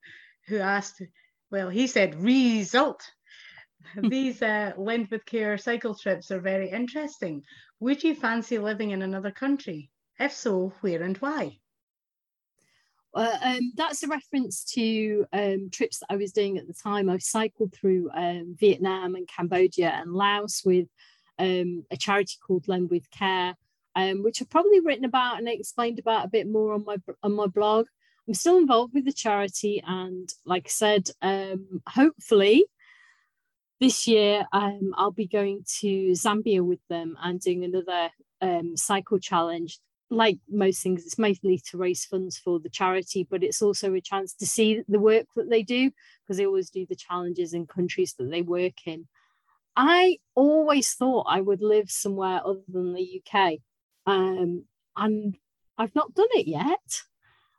who 0.48 0.58
asked, 0.58 1.02
well, 1.50 1.70
he 1.70 1.88
said, 1.88 2.22
result. 2.22 3.02
These 3.96 4.42
uh, 4.42 4.74
with 4.78 5.26
Care 5.26 5.58
cycle 5.58 5.96
trips 5.96 6.30
are 6.32 6.40
very 6.40 6.70
interesting. 6.70 7.44
Would 7.80 8.04
you 8.04 8.16
fancy 8.16 8.60
living 8.60 8.92
in 8.92 9.02
another 9.02 9.32
country? 9.32 9.91
If 10.22 10.34
so, 10.34 10.72
where 10.82 11.02
and 11.02 11.18
why? 11.18 11.58
Uh, 13.12 13.38
um, 13.42 13.74
that's 13.76 14.04
a 14.04 14.08
reference 14.08 14.64
to 14.76 15.26
um, 15.34 15.70
trips 15.72 15.98
that 15.98 16.12
I 16.12 16.16
was 16.16 16.32
doing 16.32 16.60
at 16.60 16.68
the 16.68 16.76
time. 16.76 17.10
I 17.10 17.18
cycled 17.18 17.74
through 17.74 18.12
um, 18.14 18.56
Vietnam 18.60 19.16
and 19.16 19.28
Cambodia 19.28 19.90
and 19.90 20.14
Laos 20.14 20.62
with 20.64 20.88
um, 21.40 21.86
a 21.90 21.98
charity 21.98 22.36
called 22.46 22.68
Lend 22.68 22.92
with 22.92 23.10
Care, 23.10 23.56
um, 23.96 24.22
which 24.22 24.44
I've 24.44 24.50
probably 24.52 24.80
written 24.80 25.06
about 25.06 25.40
and 25.40 25.50
explained 25.50 25.98
about 25.98 26.26
a 26.26 26.30
bit 26.30 26.48
more 26.48 26.76
on 26.76 26.86
my 26.86 26.98
on 27.24 27.34
my 27.34 27.48
blog. 27.48 27.88
I'm 28.28 28.36
still 28.36 28.60
involved 28.60 28.94
with 28.94 29.06
the 29.06 29.14
charity, 29.14 29.82
and 29.84 30.30
like 30.46 30.68
I 30.68 30.70
said, 30.70 31.10
um, 31.24 31.82
hopefully 31.88 32.66
this 33.80 34.08
year 34.08 34.46
I'll 34.54 35.10
be 35.10 35.26
going 35.26 35.66
to 35.80 36.12
Zambia 36.12 36.62
with 36.64 36.86
them 36.90 37.18
and 37.20 37.42
doing 37.42 37.64
another 37.64 38.12
cycle 38.76 39.18
challenge 39.18 39.80
like 40.12 40.38
most 40.50 40.84
things, 40.84 41.06
it's 41.06 41.18
mainly 41.18 41.62
to 41.70 41.78
raise 41.78 42.06
funds 42.06 42.38
for 42.38 42.60
the 42.60 42.70
charity, 42.70 43.26
but 43.30 43.44
it's 43.44 43.62
also 43.62 43.94
a 43.94 44.02
chance 44.02 44.34
to 44.36 44.46
see 44.46 44.84
the 44.88 45.00
work 45.00 45.26
that 45.36 45.50
they 45.50 45.64
do 45.64 45.90
because 46.22 46.38
they 46.38 46.46
always 46.46 46.70
do 46.70 46.86
the 46.86 46.96
challenges 46.96 47.54
in 47.54 47.66
countries 47.66 48.14
that 48.20 48.30
they 48.30 48.42
work 48.42 48.86
in. 48.86 49.08
I 49.76 50.18
always 50.36 50.94
thought 50.94 51.28
I 51.30 51.40
would 51.40 51.62
live 51.62 51.90
somewhere 51.90 52.42
other 52.46 52.62
than 52.68 52.94
the 52.94 53.22
UK, 53.24 53.60
um, 54.06 54.66
and 54.98 55.38
I've 55.78 55.96
not 55.96 56.14
done 56.14 56.28
it 56.32 56.48
yet. 56.48 57.04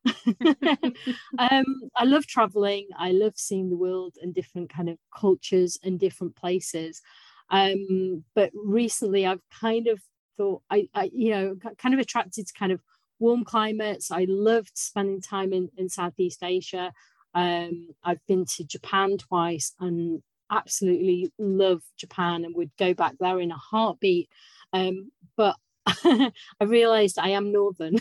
um, 1.39 1.65
I 1.97 2.05
love 2.05 2.27
traveling. 2.27 2.89
I 2.99 3.13
love 3.13 3.35
seeing 3.37 3.71
the 3.71 3.77
world 3.77 4.17
and 4.21 4.35
different 4.35 4.71
kind 4.71 4.91
of 4.91 4.99
cultures 5.17 5.79
and 5.83 5.99
different 5.99 6.37
places. 6.37 7.01
Um, 7.49 8.25
but 8.35 8.51
recently, 8.55 9.27
I've 9.27 9.43
kind 9.61 9.87
of 9.87 10.01
thought 10.37 10.63
I, 10.71 10.89
I 10.95 11.11
you 11.13 11.31
know 11.31 11.57
kind 11.79 11.95
of 11.95 12.01
attracted 12.01 12.47
to 12.47 12.53
kind 12.55 12.73
of 12.73 12.81
warm 13.19 13.45
climates. 13.45 14.11
I 14.11 14.27
loved 14.29 14.77
spending 14.77 15.21
time 15.21 15.53
in, 15.53 15.71
in 15.77 15.89
southeast 15.89 16.43
asia. 16.43 16.93
Um, 17.35 17.89
i've 18.05 18.25
been 18.29 18.45
to 18.45 18.65
japan 18.65 19.17
twice 19.17 19.73
and 19.81 20.23
absolutely 20.51 21.33
love 21.39 21.81
japan 21.97 22.45
and 22.45 22.55
would 22.55 22.71
go 22.79 22.93
back 22.93 23.15
there 23.21 23.41
in 23.41 23.51
a 23.51 23.57
heartbeat. 23.57 24.29
Um, 24.75 25.11
but 25.37 25.57
i 25.87 26.31
realized 26.61 27.19
i 27.19 27.31
am 27.31 27.53
northern. 27.53 27.99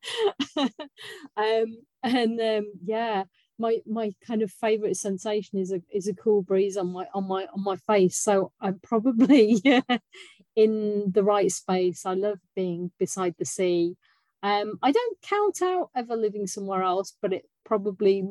Um, 1.37 1.77
and 2.03 2.39
um, 2.41 2.71
yeah 2.83 3.23
my 3.57 3.79
my 3.85 4.13
kind 4.25 4.41
of 4.41 4.51
favorite 4.51 4.97
sensation 4.97 5.59
is 5.59 5.71
a 5.71 5.81
is 5.91 6.07
a 6.07 6.13
cool 6.13 6.41
breeze 6.41 6.77
on 6.77 6.91
my 6.91 7.07
on 7.13 7.27
my 7.27 7.47
on 7.53 7.63
my 7.63 7.75
face. 7.75 8.17
So 8.17 8.51
i'm 8.61 8.79
probably 8.83 9.61
in 10.55 11.11
the 11.11 11.23
right 11.23 11.51
space. 11.51 12.05
I 12.05 12.13
love 12.13 12.39
being 12.55 12.91
beside 12.99 13.35
the 13.37 13.45
sea. 13.45 13.95
Um 14.43 14.77
i 14.83 14.91
don't 14.91 15.21
count 15.21 15.61
out 15.61 15.89
ever 15.95 16.15
living 16.15 16.47
somewhere 16.47 16.83
else 16.83 17.15
but 17.21 17.33
it 17.33 17.45
probably 17.65 18.23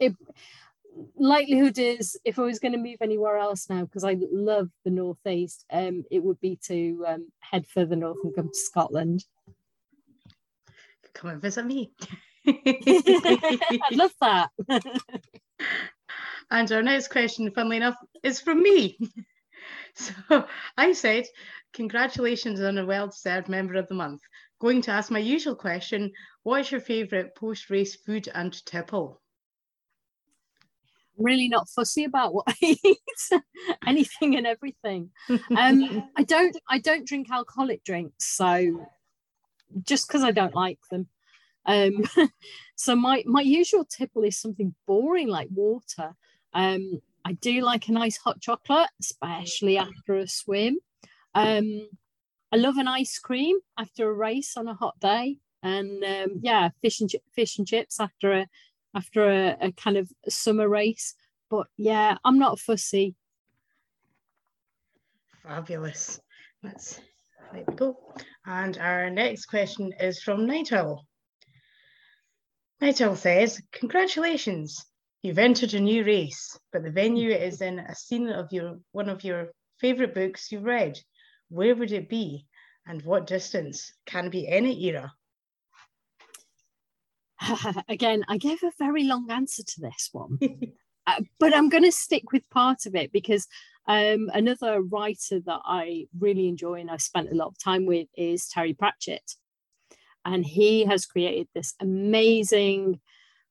it 0.00 0.14
likelihood 1.16 1.78
is 1.78 2.18
if 2.24 2.38
i 2.38 2.42
was 2.42 2.58
going 2.58 2.72
to 2.72 2.78
move 2.78 2.98
anywhere 3.00 3.36
else 3.36 3.68
now 3.68 3.84
because 3.84 4.04
i 4.04 4.16
love 4.30 4.68
the 4.84 4.90
northeast 4.90 5.64
um 5.72 6.04
it 6.10 6.22
would 6.22 6.40
be 6.40 6.58
to 6.62 7.04
um, 7.06 7.28
head 7.40 7.66
further 7.66 7.96
north 7.96 8.18
and 8.22 8.34
come 8.34 8.48
to 8.48 8.54
scotland. 8.54 9.24
Come 11.14 11.30
and 11.30 11.40
visit 11.40 11.64
me 11.64 11.92
I 12.46 13.80
love 13.92 14.12
that. 14.20 14.50
and 16.50 16.72
our 16.72 16.82
next 16.82 17.08
question, 17.08 17.50
funnily 17.52 17.76
enough, 17.78 17.96
is 18.22 18.40
from 18.40 18.62
me. 18.62 18.98
So 19.96 20.44
I 20.76 20.92
said, 20.92 21.24
Congratulations 21.74 22.60
on 22.60 22.78
a 22.78 22.86
well 22.86 23.08
deserved 23.08 23.48
member 23.48 23.74
of 23.74 23.88
the 23.88 23.94
month. 23.94 24.20
Going 24.60 24.80
to 24.82 24.92
ask 24.92 25.10
my 25.10 25.18
usual 25.18 25.56
question 25.56 26.12
What 26.42 26.60
is 26.60 26.70
your 26.70 26.80
favourite 26.80 27.34
post 27.34 27.70
race 27.70 27.96
food 27.96 28.28
and 28.32 28.52
tipple? 28.64 29.20
I'm 31.18 31.24
really 31.24 31.48
not 31.48 31.68
fussy 31.68 32.04
about 32.04 32.34
what 32.34 32.44
I 32.48 32.54
eat, 32.84 33.42
anything 33.86 34.36
and 34.36 34.46
everything. 34.46 35.10
Um, 35.56 36.08
I 36.16 36.22
don't 36.22 36.56
I 36.68 36.78
don't 36.78 37.06
drink 37.06 37.28
alcoholic 37.30 37.84
drinks, 37.84 38.36
so 38.36 38.86
just 39.82 40.06
because 40.08 40.22
I 40.22 40.30
don't 40.30 40.54
like 40.54 40.78
them. 40.90 41.08
Um, 41.66 42.04
so 42.76 42.96
my 42.96 43.22
my 43.26 43.40
usual 43.40 43.84
tipple 43.84 44.24
is 44.24 44.38
something 44.38 44.74
boring 44.86 45.28
like 45.28 45.48
water. 45.50 46.14
Um, 46.52 47.00
I 47.24 47.32
do 47.32 47.62
like 47.62 47.88
a 47.88 47.92
nice 47.92 48.16
hot 48.16 48.40
chocolate, 48.40 48.90
especially 49.00 49.78
after 49.78 50.16
a 50.16 50.28
swim. 50.28 50.78
Um, 51.34 51.88
I 52.52 52.56
love 52.56 52.76
an 52.76 52.86
ice 52.86 53.18
cream 53.18 53.56
after 53.78 54.08
a 54.08 54.12
race 54.12 54.56
on 54.56 54.68
a 54.68 54.74
hot 54.74 54.98
day, 55.00 55.38
and 55.62 56.04
um, 56.04 56.40
yeah, 56.42 56.68
fish 56.82 57.00
and 57.00 57.10
fish 57.34 57.58
and 57.58 57.66
chips 57.66 57.98
after 57.98 58.32
a 58.32 58.46
after 58.94 59.28
a, 59.28 59.56
a 59.60 59.72
kind 59.72 59.96
of 59.96 60.10
summer 60.28 60.68
race. 60.68 61.14
But 61.50 61.66
yeah, 61.76 62.16
I'm 62.24 62.38
not 62.38 62.60
fussy. 62.60 63.14
Fabulous. 65.42 66.20
Let's 66.62 67.00
there 67.52 67.64
we 67.68 67.74
go. 67.74 67.96
And 68.46 68.78
our 68.78 69.10
next 69.10 69.46
question 69.46 69.92
is 70.00 70.22
from 70.22 70.46
Night 70.46 70.72
Owl. 70.72 71.06
Nigel 72.80 73.16
says, 73.16 73.60
Congratulations, 73.72 74.84
you've 75.22 75.38
entered 75.38 75.74
a 75.74 75.80
new 75.80 76.04
race, 76.04 76.58
but 76.72 76.82
the 76.82 76.90
venue 76.90 77.30
is 77.30 77.60
in 77.60 77.78
a 77.78 77.94
scene 77.94 78.28
of 78.28 78.52
your 78.52 78.78
one 78.92 79.08
of 79.08 79.24
your 79.24 79.52
favourite 79.78 80.14
books 80.14 80.50
you've 80.50 80.64
read. 80.64 80.98
Where 81.48 81.74
would 81.74 81.92
it 81.92 82.08
be 82.08 82.46
and 82.86 83.02
what 83.02 83.26
distance? 83.26 83.92
Can 84.06 84.28
be 84.30 84.48
any 84.48 84.84
era. 84.84 85.12
Again, 87.88 88.24
I 88.28 88.38
gave 88.38 88.62
a 88.62 88.72
very 88.78 89.04
long 89.04 89.30
answer 89.30 89.62
to 89.62 89.80
this 89.80 90.08
one, 90.12 90.38
uh, 91.06 91.20
but 91.38 91.54
I'm 91.54 91.68
going 91.68 91.84
to 91.84 91.92
stick 91.92 92.32
with 92.32 92.48
part 92.50 92.86
of 92.86 92.94
it 92.94 93.12
because 93.12 93.46
um, 93.86 94.30
another 94.32 94.82
writer 94.82 95.40
that 95.44 95.60
I 95.64 96.06
really 96.18 96.48
enjoy 96.48 96.80
and 96.80 96.90
I've 96.90 97.02
spent 97.02 97.30
a 97.30 97.34
lot 97.34 97.48
of 97.48 97.58
time 97.58 97.86
with 97.86 98.08
is 98.16 98.48
Terry 98.48 98.74
Pratchett 98.74 99.36
and 100.24 100.44
he 100.44 100.84
has 100.84 101.06
created 101.06 101.48
this 101.54 101.74
amazing 101.80 103.00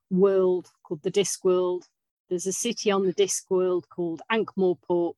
world 0.09 0.67
called 0.83 1.03
the 1.03 1.11
Disc 1.11 1.43
World. 1.43 1.85
There's 2.29 2.47
a 2.47 2.53
city 2.53 2.91
on 2.91 3.05
the 3.05 3.13
Disc 3.13 3.49
World 3.49 3.87
called 3.89 4.21
Ankh-Morpork, 4.31 5.15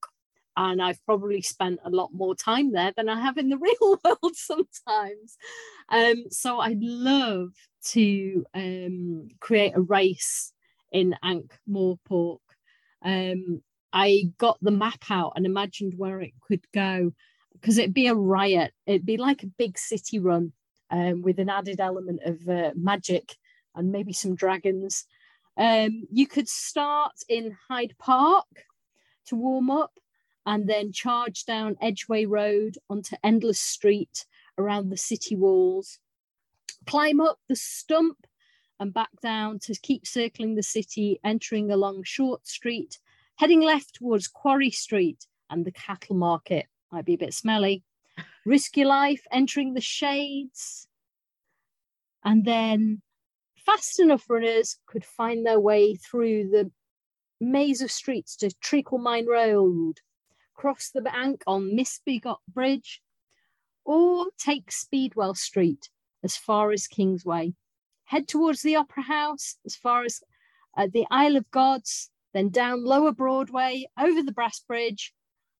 and 0.57 0.81
I've 0.81 1.03
probably 1.05 1.41
spent 1.41 1.79
a 1.85 1.89
lot 1.89 2.13
more 2.13 2.35
time 2.35 2.71
there 2.71 2.93
than 2.95 3.09
I 3.09 3.21
have 3.21 3.37
in 3.37 3.49
the 3.49 3.57
real 3.81 3.99
world 4.03 4.35
sometimes. 4.35 5.37
Um, 5.89 6.25
so 6.29 6.59
I'd 6.59 6.81
love 6.81 7.49
to 7.89 8.45
um, 8.53 9.27
create 9.39 9.73
a 9.75 9.81
race 9.81 10.53
in 10.91 11.15
Ankh 11.23 11.57
Morpork. 11.69 12.39
Um, 13.03 13.61
I 13.93 14.31
got 14.37 14.57
the 14.61 14.71
map 14.71 15.03
out 15.09 15.33
and 15.35 15.45
imagined 15.45 15.93
where 15.95 16.19
it 16.21 16.33
could 16.41 16.65
go 16.73 17.13
because 17.53 17.77
it'd 17.77 17.93
be 17.93 18.07
a 18.07 18.15
riot. 18.15 18.73
It'd 18.85 19.05
be 19.05 19.17
like 19.17 19.43
a 19.43 19.47
big 19.47 19.77
city 19.77 20.19
run 20.19 20.51
um, 20.91 21.21
with 21.21 21.39
an 21.39 21.49
added 21.49 21.79
element 21.79 22.21
of 22.25 22.47
uh, 22.47 22.71
magic 22.75 23.37
and 23.75 23.91
maybe 23.91 24.13
some 24.13 24.35
dragons. 24.35 25.05
Um, 25.57 26.07
you 26.11 26.27
could 26.27 26.49
start 26.49 27.13
in 27.29 27.57
Hyde 27.69 27.95
Park 27.97 28.65
to 29.27 29.35
warm 29.35 29.71
up 29.71 29.99
and 30.45 30.69
then 30.69 30.91
charge 30.91 31.45
down 31.45 31.77
Edgware 31.81 32.27
Road 32.27 32.77
onto 32.89 33.15
Endless 33.23 33.59
Street 33.59 34.25
around 34.57 34.89
the 34.89 34.97
city 34.97 35.35
walls, 35.35 35.99
climb 36.85 37.19
up 37.19 37.39
the 37.49 37.55
stump 37.55 38.27
and 38.79 38.93
back 38.93 39.09
down 39.21 39.59
to 39.59 39.73
keep 39.81 40.05
circling 40.05 40.55
the 40.55 40.63
city, 40.63 41.19
entering 41.23 41.71
along 41.71 42.03
Short 42.03 42.45
Street, 42.47 42.99
heading 43.37 43.61
left 43.61 43.95
towards 43.95 44.27
Quarry 44.27 44.71
Street 44.71 45.25
and 45.49 45.65
the 45.65 45.71
cattle 45.71 46.15
market. 46.15 46.67
Might 46.91 47.05
be 47.05 47.15
a 47.15 47.17
bit 47.17 47.33
smelly. 47.33 47.83
Risk 48.45 48.77
your 48.77 48.87
life, 48.87 49.25
entering 49.31 49.73
the 49.73 49.81
shades. 49.81 50.87
And 52.23 52.45
then 52.45 53.01
fast 53.55 53.99
enough 53.99 54.29
runners 54.29 54.77
could 54.85 55.03
find 55.03 55.45
their 55.45 55.59
way 55.59 55.95
through 55.95 56.49
the 56.49 56.71
maze 57.41 57.81
of 57.81 57.91
streets 57.91 58.35
to 58.37 58.51
Treacle 58.61 58.99
Mine 58.99 59.27
Road, 59.27 59.95
cross 60.53 60.89
the 60.89 61.01
bank 61.01 61.43
on 61.47 61.75
Misbegot 61.75 62.37
Bridge, 62.47 63.01
or 63.83 64.27
take 64.37 64.71
Speedwell 64.71 65.33
Street 65.33 65.89
as 66.23 66.37
far 66.37 66.71
as 66.71 66.87
Kingsway. 66.87 67.53
Head 68.05 68.27
towards 68.27 68.61
the 68.61 68.75
Opera 68.75 69.03
House 69.03 69.55
as 69.65 69.75
far 69.75 70.03
as 70.03 70.21
uh, 70.77 70.87
the 70.91 71.05
Isle 71.09 71.37
of 71.37 71.49
Gods, 71.49 72.11
then 72.33 72.49
down 72.49 72.83
Lower 72.83 73.11
Broadway, 73.11 73.85
over 73.99 74.21
the 74.21 74.31
Brass 74.31 74.59
Bridge, 74.59 75.13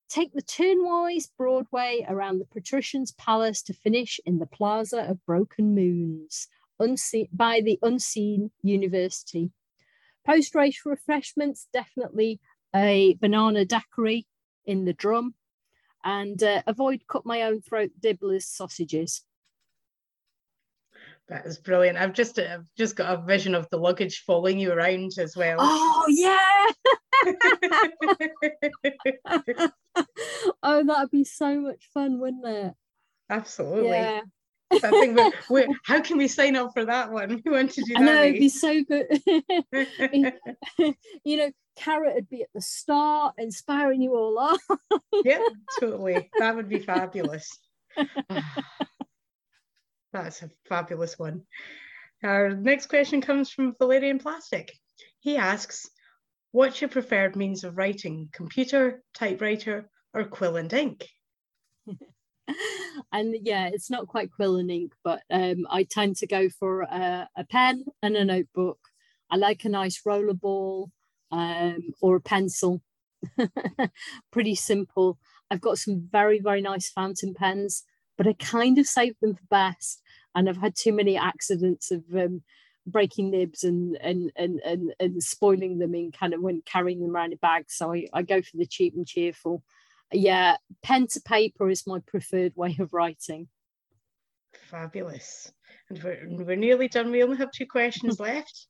take 0.10 0.34
the 0.34 0.41
turnwise 0.41 1.30
Broadway 1.38 2.06
around 2.08 2.39
the 2.39 2.45
Patrician's 2.45 3.12
Palace 3.14 3.62
to 3.64 3.74
finish 3.74 4.20
in 4.26 4.39
the 4.39 4.45
Plaza 4.45 5.01
of 5.01 5.26
Broken 5.26 5.76
Moons 5.76 6.47
unseen, 6.80 7.28
by 7.32 7.62
the 7.62 7.80
Unseen 7.82 8.51
University. 8.62 9.51
Post 10.26 10.56
race 10.56 10.82
refreshments, 10.86 11.68
definitely 11.72 12.39
a 12.76 13.16
banana 13.22 13.66
daiquiri 13.66 14.26
in 14.66 14.86
the 14.86 14.93
drum, 14.93 15.36
and 16.03 16.41
uh, 16.43 16.62
avoid 16.68 17.08
cut 17.08 17.26
my 17.26 17.43
own 17.43 17.62
throat 17.62 17.91
Dibbler's 17.99 18.47
sausages. 18.47 19.24
That 21.28 21.45
is 21.47 21.57
brilliant. 21.57 21.97
I've 21.97 22.13
just 22.13 22.38
uh, 22.38 22.43
I've 22.53 22.67
just 22.78 22.95
got 22.95 23.13
a 23.13 23.21
vision 23.21 23.55
of 23.55 23.67
the 23.71 23.78
luggage 23.78 24.23
following 24.28 24.59
you 24.59 24.71
around 24.71 25.13
as 25.17 25.36
well. 25.36 25.57
Oh 25.59 26.05
yeah. 26.07 26.67
oh, 30.63 30.84
that'd 30.84 31.09
be 31.09 31.23
so 31.23 31.59
much 31.59 31.89
fun, 31.93 32.19
wouldn't 32.19 32.45
it? 32.45 32.73
Absolutely. 33.30 33.89
Yeah. 33.89 34.21
I 34.71 34.78
think 34.80 35.17
we're, 35.17 35.32
we're, 35.49 35.67
how 35.84 36.01
can 36.01 36.17
we 36.17 36.28
sign 36.28 36.55
up 36.55 36.71
for 36.73 36.86
that 36.86 37.11
one? 37.11 37.41
We 37.45 37.51
want 37.51 37.71
to 37.71 37.82
do 37.82 37.93
that. 37.93 38.01
I 38.01 38.05
know 38.05 38.23
it'd 38.23 38.39
be 38.39 38.49
so 38.49 38.84
good. 38.84 39.07
you 41.23 41.38
know, 41.38 41.51
Carrot 41.76 42.15
would 42.15 42.30
be 42.30 42.41
at 42.43 42.49
the 42.53 42.61
start, 42.61 43.36
inspiring 43.38 44.01
you 44.01 44.15
all 44.15 44.38
on. 44.39 44.57
yeah, 45.23 45.39
totally. 45.80 46.30
That 46.39 46.55
would 46.55 46.69
be 46.69 46.80
fabulous. 46.80 47.47
Ah. 48.30 48.63
That's 50.16 50.43
a 50.43 50.49
fabulous 50.70 51.20
one. 51.20 51.43
Our 52.24 52.51
next 52.51 52.86
question 52.86 53.20
comes 53.20 53.49
from 53.49 53.76
Valerian 53.78 54.18
Plastic. 54.18 54.72
He 55.20 55.36
asks, 55.36 55.89
What's 56.53 56.80
your 56.80 56.89
preferred 56.89 57.36
means 57.36 57.66
of 57.66 57.78
writing? 57.78 58.30
Computer, 58.32 59.03
typewriter, 59.13 59.89
or 60.13 60.24
quill 60.24 60.55
and 60.55 60.72
ink? 60.72 61.05
and 63.11 63.36
yeah, 63.41 63.70
it's 63.74 63.89
not 63.89 64.07
quite 64.07 64.32
quill 64.32 64.55
and 64.55 64.72
ink, 64.72 64.93
but 65.03 65.22
um, 65.30 65.68
I 65.70 65.84
tend 65.84 66.16
to 66.18 66.28
go 66.28 66.47
for 66.47 66.84
a, 66.84 67.28
a, 67.36 67.43
pen 67.43 67.84
and 68.01 68.16
a 68.16 68.24
notebook. 68.24 68.80
I 69.30 69.36
like 69.36 69.66
a 69.66 69.70
nice 69.70 70.01
rollerball 70.07 70.91
um, 71.30 71.80
or 72.01 72.16
a 72.16 72.22
pencil. 72.22 72.82
Pretty 74.32 74.55
simple. 74.55 75.18
I've 75.51 75.59
got 75.59 75.78
some 75.78 76.07
very, 76.09 76.39
very 76.39 76.61
nice 76.61 76.89
fountain 76.89 77.34
pens, 77.34 77.84
but 78.18 78.28
I 78.28 78.34
kind 78.39 78.78
of 78.78 78.88
save 78.88 79.16
them 79.20 79.36
for 79.36 79.43
best 79.49 80.01
and 80.36 80.50
I've 80.50 80.58
had 80.58 80.76
too 80.76 80.94
many 80.94 81.18
accidents 81.18 81.92
of 81.92 82.04
um, 82.14 82.44
breaking 82.86 83.32
nibs 83.32 83.64
and, 83.64 83.98
and 84.02 84.32
and 84.36 84.60
and 84.64 84.94
and 85.00 85.24
spoiling 85.24 85.80
them 85.80 85.96
in 85.96 86.12
kind 86.12 86.34
of 86.34 86.42
when 86.42 86.62
carrying 86.66 87.02
them 87.02 87.16
around 87.16 87.34
a 87.34 87.38
bag. 87.38 87.66
So 87.70 87.94
I, 87.94 88.08
I 88.14 88.22
go 88.22 88.42
for 88.42 88.58
the 88.58 88.68
cheap 88.68 88.94
and 88.96 89.08
cheerful. 89.08 89.64
Yeah, 90.12 90.58
pen 90.84 91.08
to 91.08 91.22
paper 91.22 91.70
is 91.70 91.88
my 91.88 92.00
preferred 92.06 92.54
way 92.56 92.76
of 92.80 92.94
writing. 92.94 93.48
Fabulous. 94.70 95.52
And 95.90 96.02
we're, 96.04 96.28
we're 96.30 96.56
nearly 96.56 96.88
done. 96.88 97.12
We 97.12 97.24
only 97.24 97.38
have 97.38 97.52
two 97.52 97.66
questions 97.66 98.20
left. 98.20 98.68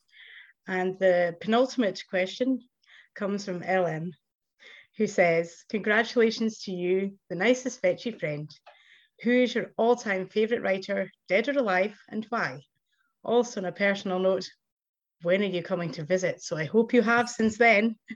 And 0.68 0.98
the 1.00 1.36
penultimate 1.42 2.04
question 2.10 2.60
comes 3.16 3.46
from 3.46 3.64
Ellen, 3.64 4.14
who 4.98 5.08
says, 5.08 5.64
Congratulations 5.70 6.64
to 6.64 6.72
you, 6.72 7.18
the 7.30 7.36
nicest 7.36 7.82
fetchy 7.82 8.12
friend. 8.12 8.50
Who 9.24 9.32
is 9.32 9.56
your 9.56 9.72
all 9.78 9.96
time 9.96 10.28
favourite 10.28 10.64
writer, 10.64 11.10
dead 11.28 11.48
or 11.48 11.58
alive, 11.58 11.98
and 12.10 12.26
why? 12.30 12.62
Also, 13.24 13.62
on 13.62 13.66
a 13.66 13.72
personal 13.72 14.20
note, 14.20 14.48
when 15.22 15.42
are 15.42 15.46
you 15.46 15.64
coming 15.64 15.92
to 15.94 16.04
visit? 16.04 16.42
So 16.42 16.58
I 16.58 16.66
hope 16.66 16.94
you 16.94 17.02
have 17.02 17.30
since 17.30 17.58
then. 17.58 17.96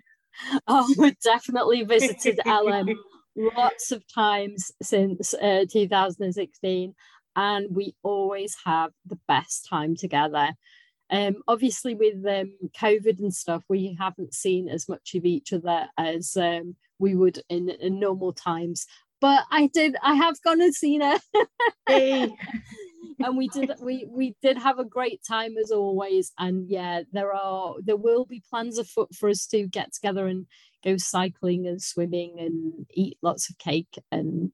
Oh, 0.67 0.87
we've 0.97 1.19
definitely 1.19 1.83
visited 1.83 2.39
Ellen 2.45 2.95
lots 3.35 3.91
of 3.91 4.03
times 4.13 4.71
since 4.81 5.33
uh, 5.33 5.65
2016, 5.69 6.93
and 7.35 7.75
we 7.75 7.95
always 8.03 8.55
have 8.63 8.91
the 9.05 9.19
best 9.27 9.67
time 9.67 9.95
together. 9.95 10.53
Um, 11.09 11.37
obviously, 11.47 11.95
with 11.95 12.25
um, 12.25 12.53
COVID 12.79 13.19
and 13.19 13.33
stuff, 13.33 13.63
we 13.67 13.97
haven't 13.99 14.33
seen 14.33 14.69
as 14.69 14.87
much 14.87 15.15
of 15.15 15.25
each 15.25 15.51
other 15.51 15.87
as 15.97 16.37
um, 16.37 16.75
we 16.99 17.15
would 17.15 17.41
in, 17.49 17.69
in 17.69 17.99
normal 17.99 18.33
times 18.33 18.85
but 19.21 19.43
I 19.51 19.67
did 19.67 19.95
I 20.01 20.15
have 20.15 20.41
gone 20.41 20.61
and 20.61 20.73
seen 20.73 21.01
her. 21.01 21.17
hey. 21.87 22.29
and 23.19 23.37
we 23.37 23.47
did 23.49 23.71
we 23.81 24.05
we 24.09 24.35
did 24.41 24.57
have 24.57 24.79
a 24.79 24.85
great 24.85 25.21
time 25.27 25.55
as 25.57 25.71
always. 25.71 26.31
And 26.37 26.69
yeah, 26.69 27.01
there 27.11 27.33
are 27.33 27.75
there 27.83 27.97
will 27.97 28.25
be 28.25 28.43
plans 28.49 28.77
afoot 28.77 29.13
for 29.13 29.29
us 29.29 29.45
to 29.47 29.67
get 29.67 29.93
together 29.93 30.27
and 30.27 30.45
go 30.83 30.97
cycling 30.97 31.67
and 31.67 31.81
swimming 31.81 32.35
and 32.39 32.85
eat 32.93 33.17
lots 33.21 33.49
of 33.49 33.57
cake 33.57 33.99
and 34.11 34.51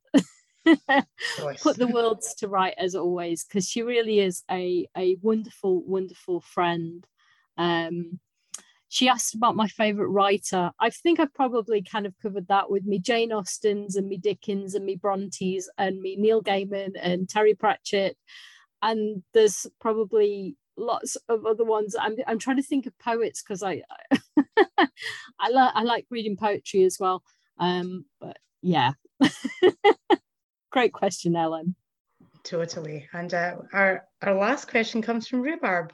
put 1.62 1.78
the 1.78 1.90
worlds 1.94 2.34
to 2.36 2.48
right 2.48 2.74
as 2.78 2.96
always 2.96 3.44
because 3.44 3.68
she 3.68 3.84
really 3.84 4.20
is 4.20 4.44
a 4.50 4.88
a 4.98 5.16
wonderful 5.22 5.84
wonderful 5.86 6.42
friend 6.42 7.06
um 7.58 8.20
she 8.96 9.10
asked 9.10 9.36
about 9.36 9.58
my 9.58 9.68
favorite 9.68 10.08
writer. 10.08 10.72
I 10.80 10.90
think 10.90 11.20
I've 11.20 11.34
probably 11.34 11.84
kind 11.84 12.06
of 12.06 12.14
covered 12.22 12.48
that 12.48 12.72
with 12.72 12.86
me 12.86 12.98
Jane 12.98 13.34
Austen's 13.34 13.98
and 13.98 14.08
me 14.08 14.16
Dickens 14.16 14.74
and 14.74 14.86
me 14.86 14.96
Brontes 14.96 15.70
and 15.78 16.00
me 16.00 16.16
Neil 16.16 16.42
Gaiman 16.42 16.92
and 17.02 17.28
Terry 17.28 17.56
Pratchett. 17.56 18.16
And 18.82 19.22
there's 19.34 19.68
probably 19.82 20.56
lots 20.78 21.18
of 21.28 21.46
other 21.46 21.66
ones. 21.66 21.94
I'm, 22.00 22.16
I'm 22.26 22.40
trying 22.40 22.56
to 22.56 22.64
think 22.64 22.86
of 22.86 22.98
poets 22.98 23.44
because 23.44 23.64
I 23.64 23.82
I, 24.78 25.50
like 25.50 25.72
I 25.76 25.84
like 25.84 26.06
reading 26.10 26.38
poetry 26.38 26.86
as 26.86 26.96
well. 26.98 27.22
Um, 27.60 28.06
but 28.22 28.38
yeah, 28.62 28.94
great 30.72 30.94
question, 30.94 31.36
Ellen. 31.36 31.76
Totally. 32.46 33.10
And 33.12 33.34
uh, 33.34 33.58
our 33.74 34.06
our 34.22 34.36
last 34.36 34.70
question 34.70 35.02
comes 35.02 35.28
from 35.28 35.42
Rhubarb 35.42 35.92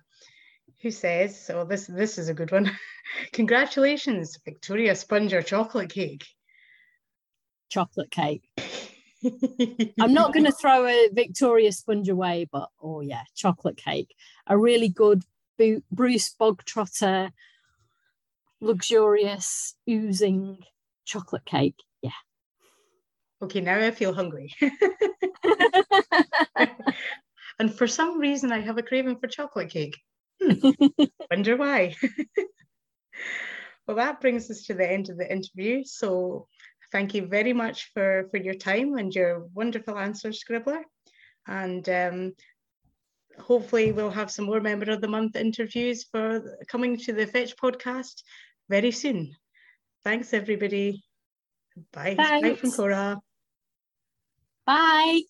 who 0.81 0.91
says, 0.91 1.39
so 1.39 1.63
this 1.63 1.87
this 1.87 2.17
is 2.17 2.29
a 2.29 2.33
good 2.33 2.51
one. 2.51 2.71
Congratulations, 3.33 4.37
Victoria 4.43 4.95
Sponge 4.95 5.33
or 5.33 5.41
chocolate 5.41 5.91
cake. 5.91 6.25
Chocolate 7.69 8.11
cake. 8.11 8.49
I'm 9.99 10.13
not 10.13 10.33
going 10.33 10.45
to 10.51 10.51
throw 10.51 10.85
a 10.87 11.09
Victoria 11.13 11.71
sponge 11.71 12.09
away, 12.09 12.47
but 12.51 12.69
oh 12.81 13.01
yeah, 13.01 13.21
chocolate 13.35 13.77
cake. 13.77 14.15
A 14.47 14.57
really 14.57 14.89
good 14.89 15.23
Bruce 15.91 16.33
Bogtrotter, 16.39 17.31
luxurious, 18.59 19.75
oozing 19.87 20.63
chocolate 21.05 21.45
cake. 21.45 21.75
Yeah. 22.01 22.09
Okay, 23.43 23.61
now 23.61 23.77
I 23.77 23.91
feel 23.91 24.13
hungry. 24.13 24.53
and 27.59 27.73
for 27.73 27.87
some 27.87 28.19
reason, 28.19 28.51
I 28.51 28.59
have 28.59 28.77
a 28.79 28.83
craving 28.83 29.17
for 29.17 29.27
chocolate 29.27 29.69
cake. 29.69 29.97
Wonder 31.31 31.57
why. 31.57 31.95
well, 33.87 33.97
that 33.97 34.21
brings 34.21 34.49
us 34.49 34.63
to 34.63 34.73
the 34.73 34.89
end 34.89 35.09
of 35.09 35.17
the 35.17 35.31
interview. 35.31 35.83
So 35.83 36.47
thank 36.91 37.13
you 37.13 37.27
very 37.27 37.53
much 37.53 37.91
for, 37.93 38.27
for 38.31 38.37
your 38.37 38.53
time 38.53 38.95
and 38.97 39.13
your 39.13 39.47
wonderful 39.53 39.97
answers, 39.97 40.43
Scribbler. 40.43 40.81
And 41.47 41.87
um, 41.89 42.33
hopefully 43.39 43.91
we'll 43.91 44.11
have 44.11 44.31
some 44.31 44.45
more 44.45 44.61
Member 44.61 44.91
of 44.91 45.01
the 45.01 45.07
Month 45.07 45.35
interviews 45.35 46.05
for 46.11 46.57
coming 46.67 46.97
to 46.97 47.13
the 47.13 47.27
Fetch 47.27 47.55
podcast 47.57 48.23
very 48.69 48.91
soon. 48.91 49.35
Thanks, 50.03 50.33
everybody. 50.33 51.03
Bye. 51.93 52.15
Thanks. 52.15 52.49
Bye 52.49 52.55
from 52.55 52.71
Cora. 52.71 53.21
Bye. 54.65 55.21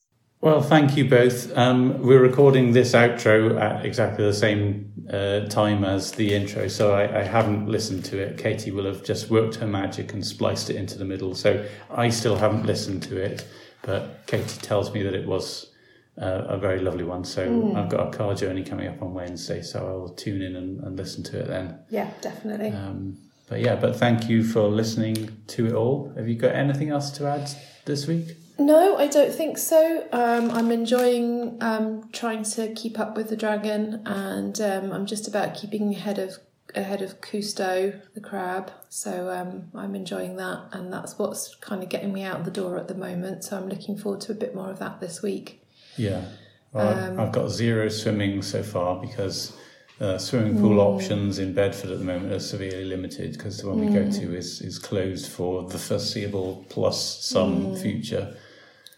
Well, 0.41 0.63
thank 0.63 0.97
you 0.97 1.07
both. 1.07 1.55
Um, 1.55 2.01
we're 2.01 2.19
recording 2.19 2.71
this 2.71 2.93
outro 2.93 3.61
at 3.61 3.85
exactly 3.85 4.25
the 4.25 4.33
same 4.33 4.91
uh, 5.07 5.41
time 5.41 5.83
as 5.83 6.13
the 6.13 6.33
intro, 6.33 6.67
so 6.67 6.95
I, 6.95 7.19
I, 7.19 7.21
haven't 7.21 7.67
listened 7.67 8.05
to 8.05 8.17
it. 8.17 8.39
Katie 8.39 8.71
will 8.71 8.85
have 8.85 9.03
just 9.03 9.29
worked 9.29 9.57
her 9.57 9.67
magic 9.67 10.13
and 10.13 10.25
spliced 10.25 10.71
it 10.71 10.77
into 10.77 10.97
the 10.97 11.05
middle, 11.05 11.35
so 11.35 11.63
I 11.91 12.09
still 12.09 12.35
haven't 12.37 12.65
listened 12.65 13.03
to 13.03 13.17
it. 13.17 13.45
But 13.83 14.25
Katie 14.25 14.59
tells 14.61 14.91
me 14.91 15.03
that 15.03 15.13
it 15.13 15.27
was 15.27 15.75
uh, 16.19 16.45
a 16.47 16.57
very 16.57 16.79
lovely 16.79 17.03
one. 17.03 17.23
So 17.23 17.47
mm. 17.47 17.75
I've 17.75 17.89
got 17.89 18.07
a 18.07 18.17
car 18.17 18.33
journey 18.33 18.63
coming 18.63 18.87
up 18.87 18.99
on 18.99 19.13
Wednesday, 19.13 19.61
so 19.61 19.85
I'll 19.85 20.15
tune 20.15 20.41
in 20.41 20.55
and, 20.55 20.79
and 20.79 20.97
listen 20.97 21.23
to 21.25 21.39
it 21.39 21.49
then. 21.49 21.77
Yeah, 21.91 22.09
definitely. 22.21 22.69
Um, 22.69 23.15
but 23.47 23.59
yeah, 23.59 23.75
but 23.75 23.95
thank 23.95 24.27
you 24.27 24.43
for 24.43 24.69
listening 24.69 25.37
to 25.49 25.67
it 25.67 25.73
all. 25.73 26.11
Have 26.17 26.27
you 26.27 26.35
got 26.35 26.55
anything 26.55 26.89
else 26.89 27.11
to 27.11 27.27
add 27.27 27.47
this 27.85 28.07
week? 28.07 28.37
No, 28.61 28.95
I 28.95 29.07
don't 29.07 29.33
think 29.33 29.57
so. 29.57 30.07
Um, 30.11 30.51
I'm 30.51 30.71
enjoying 30.71 31.57
um, 31.61 32.09
trying 32.11 32.43
to 32.43 32.71
keep 32.75 32.99
up 32.99 33.17
with 33.17 33.29
the 33.29 33.35
dragon, 33.35 34.03
and 34.05 34.61
um, 34.61 34.91
I'm 34.91 35.07
just 35.07 35.27
about 35.27 35.55
keeping 35.55 35.95
ahead 35.95 36.19
of 36.19 36.37
ahead 36.75 37.01
of 37.01 37.19
Cousteau, 37.21 37.99
the 38.13 38.21
crab. 38.21 38.71
So 38.87 39.29
um, 39.31 39.71
I'm 39.73 39.95
enjoying 39.95 40.35
that, 40.35 40.69
and 40.73 40.93
that's 40.93 41.17
what's 41.17 41.55
kind 41.55 41.81
of 41.81 41.89
getting 41.89 42.13
me 42.13 42.21
out 42.21 42.45
the 42.45 42.51
door 42.51 42.77
at 42.77 42.87
the 42.87 42.93
moment. 42.93 43.43
So 43.43 43.57
I'm 43.57 43.67
looking 43.67 43.97
forward 43.97 44.21
to 44.21 44.31
a 44.31 44.35
bit 44.35 44.53
more 44.53 44.69
of 44.69 44.77
that 44.77 44.99
this 44.99 45.23
week. 45.23 45.65
Yeah, 45.97 46.25
well, 46.71 46.87
I've 46.87 47.19
um, 47.19 47.31
got 47.31 47.49
zero 47.49 47.89
swimming 47.89 48.43
so 48.43 48.61
far 48.61 49.01
because 49.01 49.57
uh, 49.99 50.19
swimming 50.19 50.59
pool 50.59 50.77
mm. 50.77 50.95
options 50.95 51.39
in 51.39 51.53
Bedford 51.53 51.89
at 51.89 51.97
the 51.97 52.05
moment 52.05 52.31
are 52.31 52.39
severely 52.39 52.85
limited 52.85 53.33
because 53.33 53.57
the 53.57 53.67
one 53.67 53.79
mm. 53.79 53.87
we 53.87 53.93
go 53.93 54.03
mm. 54.03 54.19
to 54.19 54.35
is 54.35 54.61
is 54.61 54.77
closed 54.77 55.31
for 55.31 55.63
the 55.67 55.79
foreseeable 55.79 56.63
plus 56.69 57.25
some 57.25 57.71
mm. 57.71 57.81
future. 57.81 58.37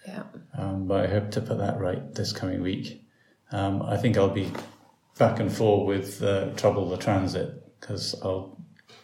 Yeah. 0.07 0.23
Um, 0.57 0.87
but 0.87 1.05
I 1.05 1.07
hope 1.07 1.31
to 1.31 1.41
put 1.41 1.57
that 1.57 1.79
right 1.79 2.13
this 2.13 2.31
coming 2.31 2.61
week. 2.61 3.05
Um, 3.51 3.81
I 3.81 3.97
think 3.97 4.17
I'll 4.17 4.29
be 4.29 4.51
back 5.17 5.39
and 5.39 5.51
forth 5.51 5.87
with 5.87 6.23
uh, 6.23 6.51
Trouble 6.55 6.89
the 6.89 6.97
Transit 6.97 7.79
because 7.79 8.15
I'll 8.23 8.57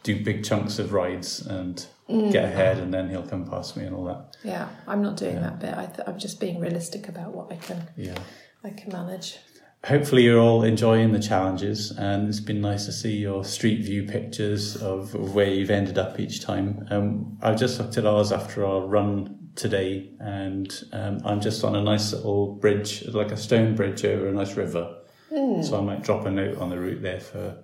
do 0.03 0.23
big 0.23 0.43
chunks 0.43 0.79
of 0.79 0.93
rides 0.93 1.45
and 1.45 1.85
mm. 2.09 2.31
get 2.31 2.45
ahead, 2.45 2.77
and 2.77 2.93
then 2.93 3.09
he'll 3.09 3.27
come 3.27 3.45
past 3.45 3.77
me 3.77 3.85
and 3.85 3.95
all 3.95 4.05
that. 4.05 4.37
Yeah, 4.43 4.69
I'm 4.87 5.01
not 5.01 5.17
doing 5.17 5.35
yeah. 5.35 5.41
that 5.41 5.59
bit. 5.59 5.73
I 5.73 5.85
th- 5.85 6.07
I'm 6.07 6.17
just 6.17 6.39
being 6.39 6.59
realistic 6.59 7.07
about 7.07 7.33
what 7.33 7.51
I 7.51 7.57
can. 7.57 7.89
Yeah. 7.95 8.17
I 8.63 8.71
can 8.71 8.91
manage. 8.91 9.37
Hopefully, 9.85 10.23
you're 10.23 10.39
all 10.39 10.63
enjoying 10.63 11.13
the 11.13 11.19
challenges, 11.19 11.91
and 11.91 12.27
it's 12.27 12.41
been 12.41 12.59
nice 12.59 12.85
to 12.85 12.91
see 12.91 13.15
your 13.15 13.45
street 13.45 13.81
view 13.83 14.03
pictures 14.03 14.75
of 14.75 15.13
where 15.13 15.49
you've 15.49 15.69
ended 15.69 15.97
up 15.97 16.19
each 16.19 16.41
time. 16.41 16.85
Um, 16.89 17.37
I've 17.41 17.57
just 17.57 17.79
looked 17.79 17.97
at 17.97 18.05
ours 18.05 18.31
after 18.31 18.65
our 18.65 18.81
run 18.81 19.38
today, 19.59 20.09
and 20.19 20.71
um, 20.93 21.21
I'm 21.25 21.41
just 21.41 21.63
on 21.63 21.75
a 21.75 21.81
nice 21.81 22.13
little 22.13 22.55
bridge, 22.55 23.05
like 23.07 23.31
a 23.31 23.37
stone 23.37 23.75
bridge 23.75 24.05
over 24.05 24.27
a 24.27 24.31
nice 24.31 24.55
river. 24.55 24.97
Mm. 25.31 25.63
So 25.63 25.77
I 25.77 25.81
might 25.81 26.01
drop 26.01 26.25
a 26.25 26.31
note 26.31 26.57
on 26.57 26.69
the 26.69 26.79
route 26.79 27.01
there 27.01 27.19
for 27.19 27.63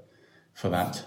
for 0.53 0.69
that. 0.69 1.03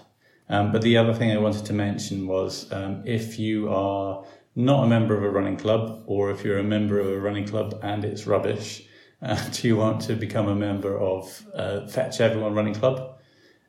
Um, 0.49 0.71
but 0.71 0.81
the 0.81 0.97
other 0.97 1.13
thing 1.13 1.31
I 1.31 1.37
wanted 1.37 1.65
to 1.65 1.73
mention 1.73 2.27
was 2.27 2.71
um, 2.71 3.03
if 3.05 3.37
you 3.37 3.69
are 3.69 4.25
not 4.55 4.83
a 4.83 4.87
member 4.87 5.15
of 5.15 5.23
a 5.23 5.29
running 5.29 5.57
club, 5.57 6.03
or 6.07 6.31
if 6.31 6.43
you're 6.43 6.57
a 6.57 6.63
member 6.63 6.99
of 6.99 7.07
a 7.07 7.19
running 7.19 7.47
club 7.47 7.79
and 7.83 8.03
it's 8.03 8.25
rubbish, 8.25 8.83
uh, 9.21 9.49
do 9.51 9.67
you 9.67 9.77
want 9.77 10.01
to 10.01 10.15
become 10.15 10.47
a 10.47 10.55
member 10.55 10.97
of 10.97 11.45
uh, 11.53 11.87
Fetch 11.87 12.19
Everyone 12.19 12.53
Running 12.55 12.73
Club? 12.73 13.17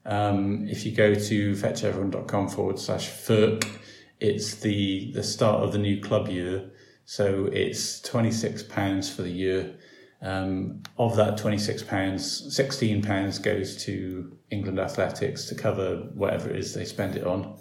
Um, 0.07 0.67
if 0.69 0.87
you 0.87 0.93
go 0.93 1.15
to 1.15 1.53
fetcheveryone.com 1.53 2.49
forward 2.49 2.79
slash 2.79 3.11
FERC, 3.11 3.69
it's 4.19 4.57
the, 4.57 5.13
the 5.13 5.23
start 5.23 5.63
of 5.63 5.73
the 5.73 5.79
new 5.79 6.01
club 6.01 6.29
year. 6.29 6.71
So 7.11 7.47
it's 7.53 8.01
£26 8.03 9.13
for 9.13 9.23
the 9.23 9.33
year. 9.33 9.75
Um, 10.23 10.85
of 10.97 11.17
that 11.17 11.39
£26, 11.39 11.85
£16 11.85 13.43
goes 13.43 13.85
to 13.85 14.39
England 14.51 14.79
Athletics 14.79 15.47
to 15.47 15.57
cover 15.57 16.09
whatever 16.15 16.51
it 16.51 16.55
is 16.55 16.73
they 16.73 16.85
spend 16.85 17.17
it 17.17 17.27
on. 17.27 17.59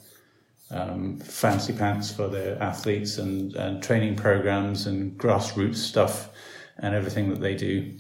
Um, 0.70 1.18
fancy 1.18 1.74
pants 1.74 2.12
for 2.14 2.28
their 2.28 2.62
athletes 2.62 3.18
and, 3.18 3.56
and 3.56 3.82
training 3.82 4.18
programs 4.18 4.86
and 4.86 5.20
grassroots 5.20 5.78
stuff 5.78 6.30
and 6.78 6.94
everything 6.94 7.32
that 7.32 7.42
they 7.42 7.56
do. 7.56 7.98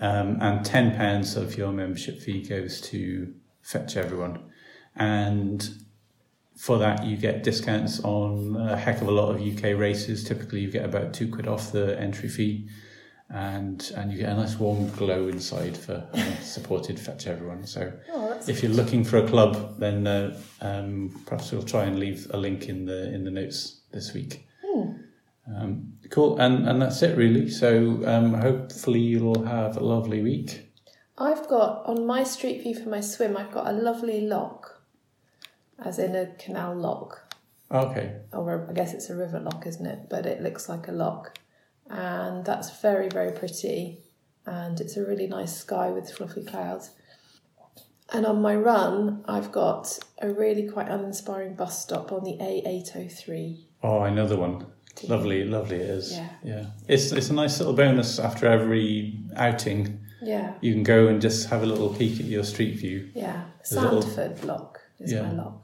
Um, 0.00 0.36
and 0.42 0.66
£10 0.66 1.34
of 1.34 1.56
your 1.56 1.72
membership 1.72 2.20
fee 2.20 2.42
goes 2.42 2.78
to 2.82 3.32
Fetch 3.62 3.96
Everyone. 3.96 4.50
And 4.94 5.66
for 6.60 6.78
that, 6.78 7.06
you 7.06 7.16
get 7.16 7.42
discounts 7.42 8.00
on 8.00 8.54
a 8.54 8.76
heck 8.76 9.00
of 9.00 9.08
a 9.08 9.10
lot 9.10 9.34
of 9.34 9.40
UK 9.40 9.78
races. 9.78 10.22
Typically, 10.22 10.60
you 10.60 10.70
get 10.70 10.84
about 10.84 11.14
two 11.14 11.26
quid 11.26 11.48
off 11.48 11.72
the 11.72 11.98
entry 11.98 12.28
fee, 12.28 12.68
and 13.30 13.90
and 13.96 14.12
you 14.12 14.18
get 14.18 14.28
a 14.28 14.34
nice 14.34 14.58
warm 14.58 14.90
glow 14.90 15.28
inside 15.28 15.74
for 15.74 16.06
supported 16.42 17.00
Fetch 17.00 17.26
Everyone. 17.26 17.66
So, 17.66 17.90
oh, 18.12 18.38
if 18.46 18.62
you're 18.62 18.72
looking 18.72 19.04
for 19.04 19.16
a 19.16 19.26
club, 19.26 19.78
then 19.78 20.06
uh, 20.06 20.38
um, 20.60 21.22
perhaps 21.24 21.50
we'll 21.50 21.62
try 21.62 21.84
and 21.84 21.98
leave 21.98 22.26
a 22.34 22.36
link 22.36 22.68
in 22.68 22.84
the 22.84 23.10
in 23.10 23.24
the 23.24 23.30
notes 23.30 23.80
this 23.90 24.12
week. 24.12 24.46
Hmm. 24.62 24.90
Um, 25.56 25.94
cool, 26.10 26.38
and 26.38 26.68
and 26.68 26.82
that's 26.82 27.00
it 27.00 27.16
really. 27.16 27.48
So 27.48 28.02
um, 28.04 28.34
hopefully 28.34 29.00
you'll 29.00 29.44
have 29.44 29.78
a 29.78 29.80
lovely 29.80 30.20
week. 30.20 30.70
I've 31.16 31.48
got 31.48 31.86
on 31.86 32.06
my 32.06 32.22
street 32.22 32.62
view 32.64 32.74
for 32.74 32.90
my 32.90 33.00
swim. 33.00 33.34
I've 33.38 33.50
got 33.50 33.66
a 33.66 33.72
lovely 33.72 34.20
lock 34.26 34.69
as 35.84 35.98
in 35.98 36.14
a 36.14 36.26
canal 36.38 36.74
lock. 36.74 37.34
Okay. 37.70 38.16
Or 38.32 38.66
I 38.68 38.72
guess 38.72 38.94
it's 38.94 39.10
a 39.10 39.16
river 39.16 39.40
lock, 39.40 39.66
isn't 39.66 39.86
it? 39.86 40.08
But 40.08 40.26
it 40.26 40.42
looks 40.42 40.68
like 40.68 40.88
a 40.88 40.92
lock. 40.92 41.38
And 41.88 42.44
that's 42.44 42.80
very, 42.80 43.08
very 43.08 43.32
pretty. 43.32 44.00
And 44.46 44.80
it's 44.80 44.96
a 44.96 45.04
really 45.04 45.26
nice 45.26 45.56
sky 45.56 45.90
with 45.90 46.10
fluffy 46.10 46.44
clouds. 46.44 46.90
And 48.12 48.26
on 48.26 48.42
my 48.42 48.56
run, 48.56 49.24
I've 49.26 49.52
got 49.52 49.98
a 50.20 50.30
really 50.30 50.68
quite 50.68 50.88
uninspiring 50.88 51.54
bus 51.54 51.80
stop 51.80 52.10
on 52.10 52.24
the 52.24 52.36
A803. 52.38 53.64
Oh, 53.82 54.02
another 54.02 54.36
one. 54.36 54.66
Lovely, 55.08 55.44
lovely 55.44 55.76
it 55.76 55.88
is. 55.88 56.12
Yeah. 56.12 56.28
Yeah. 56.42 56.66
It's, 56.88 57.12
it's 57.12 57.30
a 57.30 57.32
nice 57.32 57.58
little 57.58 57.74
bonus 57.74 58.18
after 58.18 58.46
every 58.46 59.20
outing. 59.36 60.00
Yeah. 60.20 60.54
You 60.60 60.72
can 60.72 60.82
go 60.82 61.06
and 61.06 61.20
just 61.22 61.48
have 61.48 61.62
a 61.62 61.66
little 61.66 61.94
peek 61.94 62.18
at 62.20 62.26
your 62.26 62.44
street 62.44 62.78
view. 62.78 63.10
Yeah. 63.14 63.44
Sandford 63.62 64.40
little... 64.40 64.48
Lock 64.48 64.80
is 64.98 65.12
yeah. 65.12 65.22
my 65.22 65.32
lock. 65.32 65.59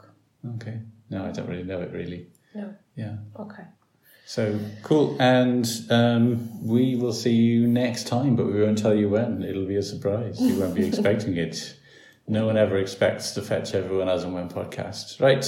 Okay. 0.56 0.80
No, 1.10 1.24
I 1.26 1.30
don't 1.30 1.48
really 1.48 1.64
know 1.64 1.80
it 1.80 1.92
really. 1.92 2.26
No. 2.54 2.74
Yeah. 2.94 3.16
Okay. 3.38 3.64
So 4.24 4.58
cool, 4.82 5.16
and 5.20 5.68
um, 5.88 6.66
we 6.66 6.96
will 6.96 7.12
see 7.12 7.32
you 7.32 7.68
next 7.68 8.08
time, 8.08 8.34
but 8.34 8.46
we 8.46 8.60
won't 8.60 8.76
tell 8.76 8.94
you 8.94 9.08
when. 9.08 9.44
It'll 9.44 9.66
be 9.66 9.76
a 9.76 9.82
surprise. 9.82 10.40
You 10.40 10.58
won't 10.58 10.74
be 10.74 10.84
expecting 10.88 11.36
it. 11.36 11.76
No 12.26 12.44
one 12.46 12.56
ever 12.56 12.76
expects 12.76 13.32
to 13.32 13.42
fetch 13.42 13.72
everyone 13.74 14.08
as 14.08 14.24
and 14.24 14.34
when 14.34 14.48
podcast. 14.48 15.20
Right. 15.20 15.44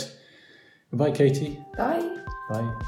Goodbye, 0.90 1.10
Katie. 1.10 1.58
Bye. 1.76 2.18
Bye. 2.48 2.80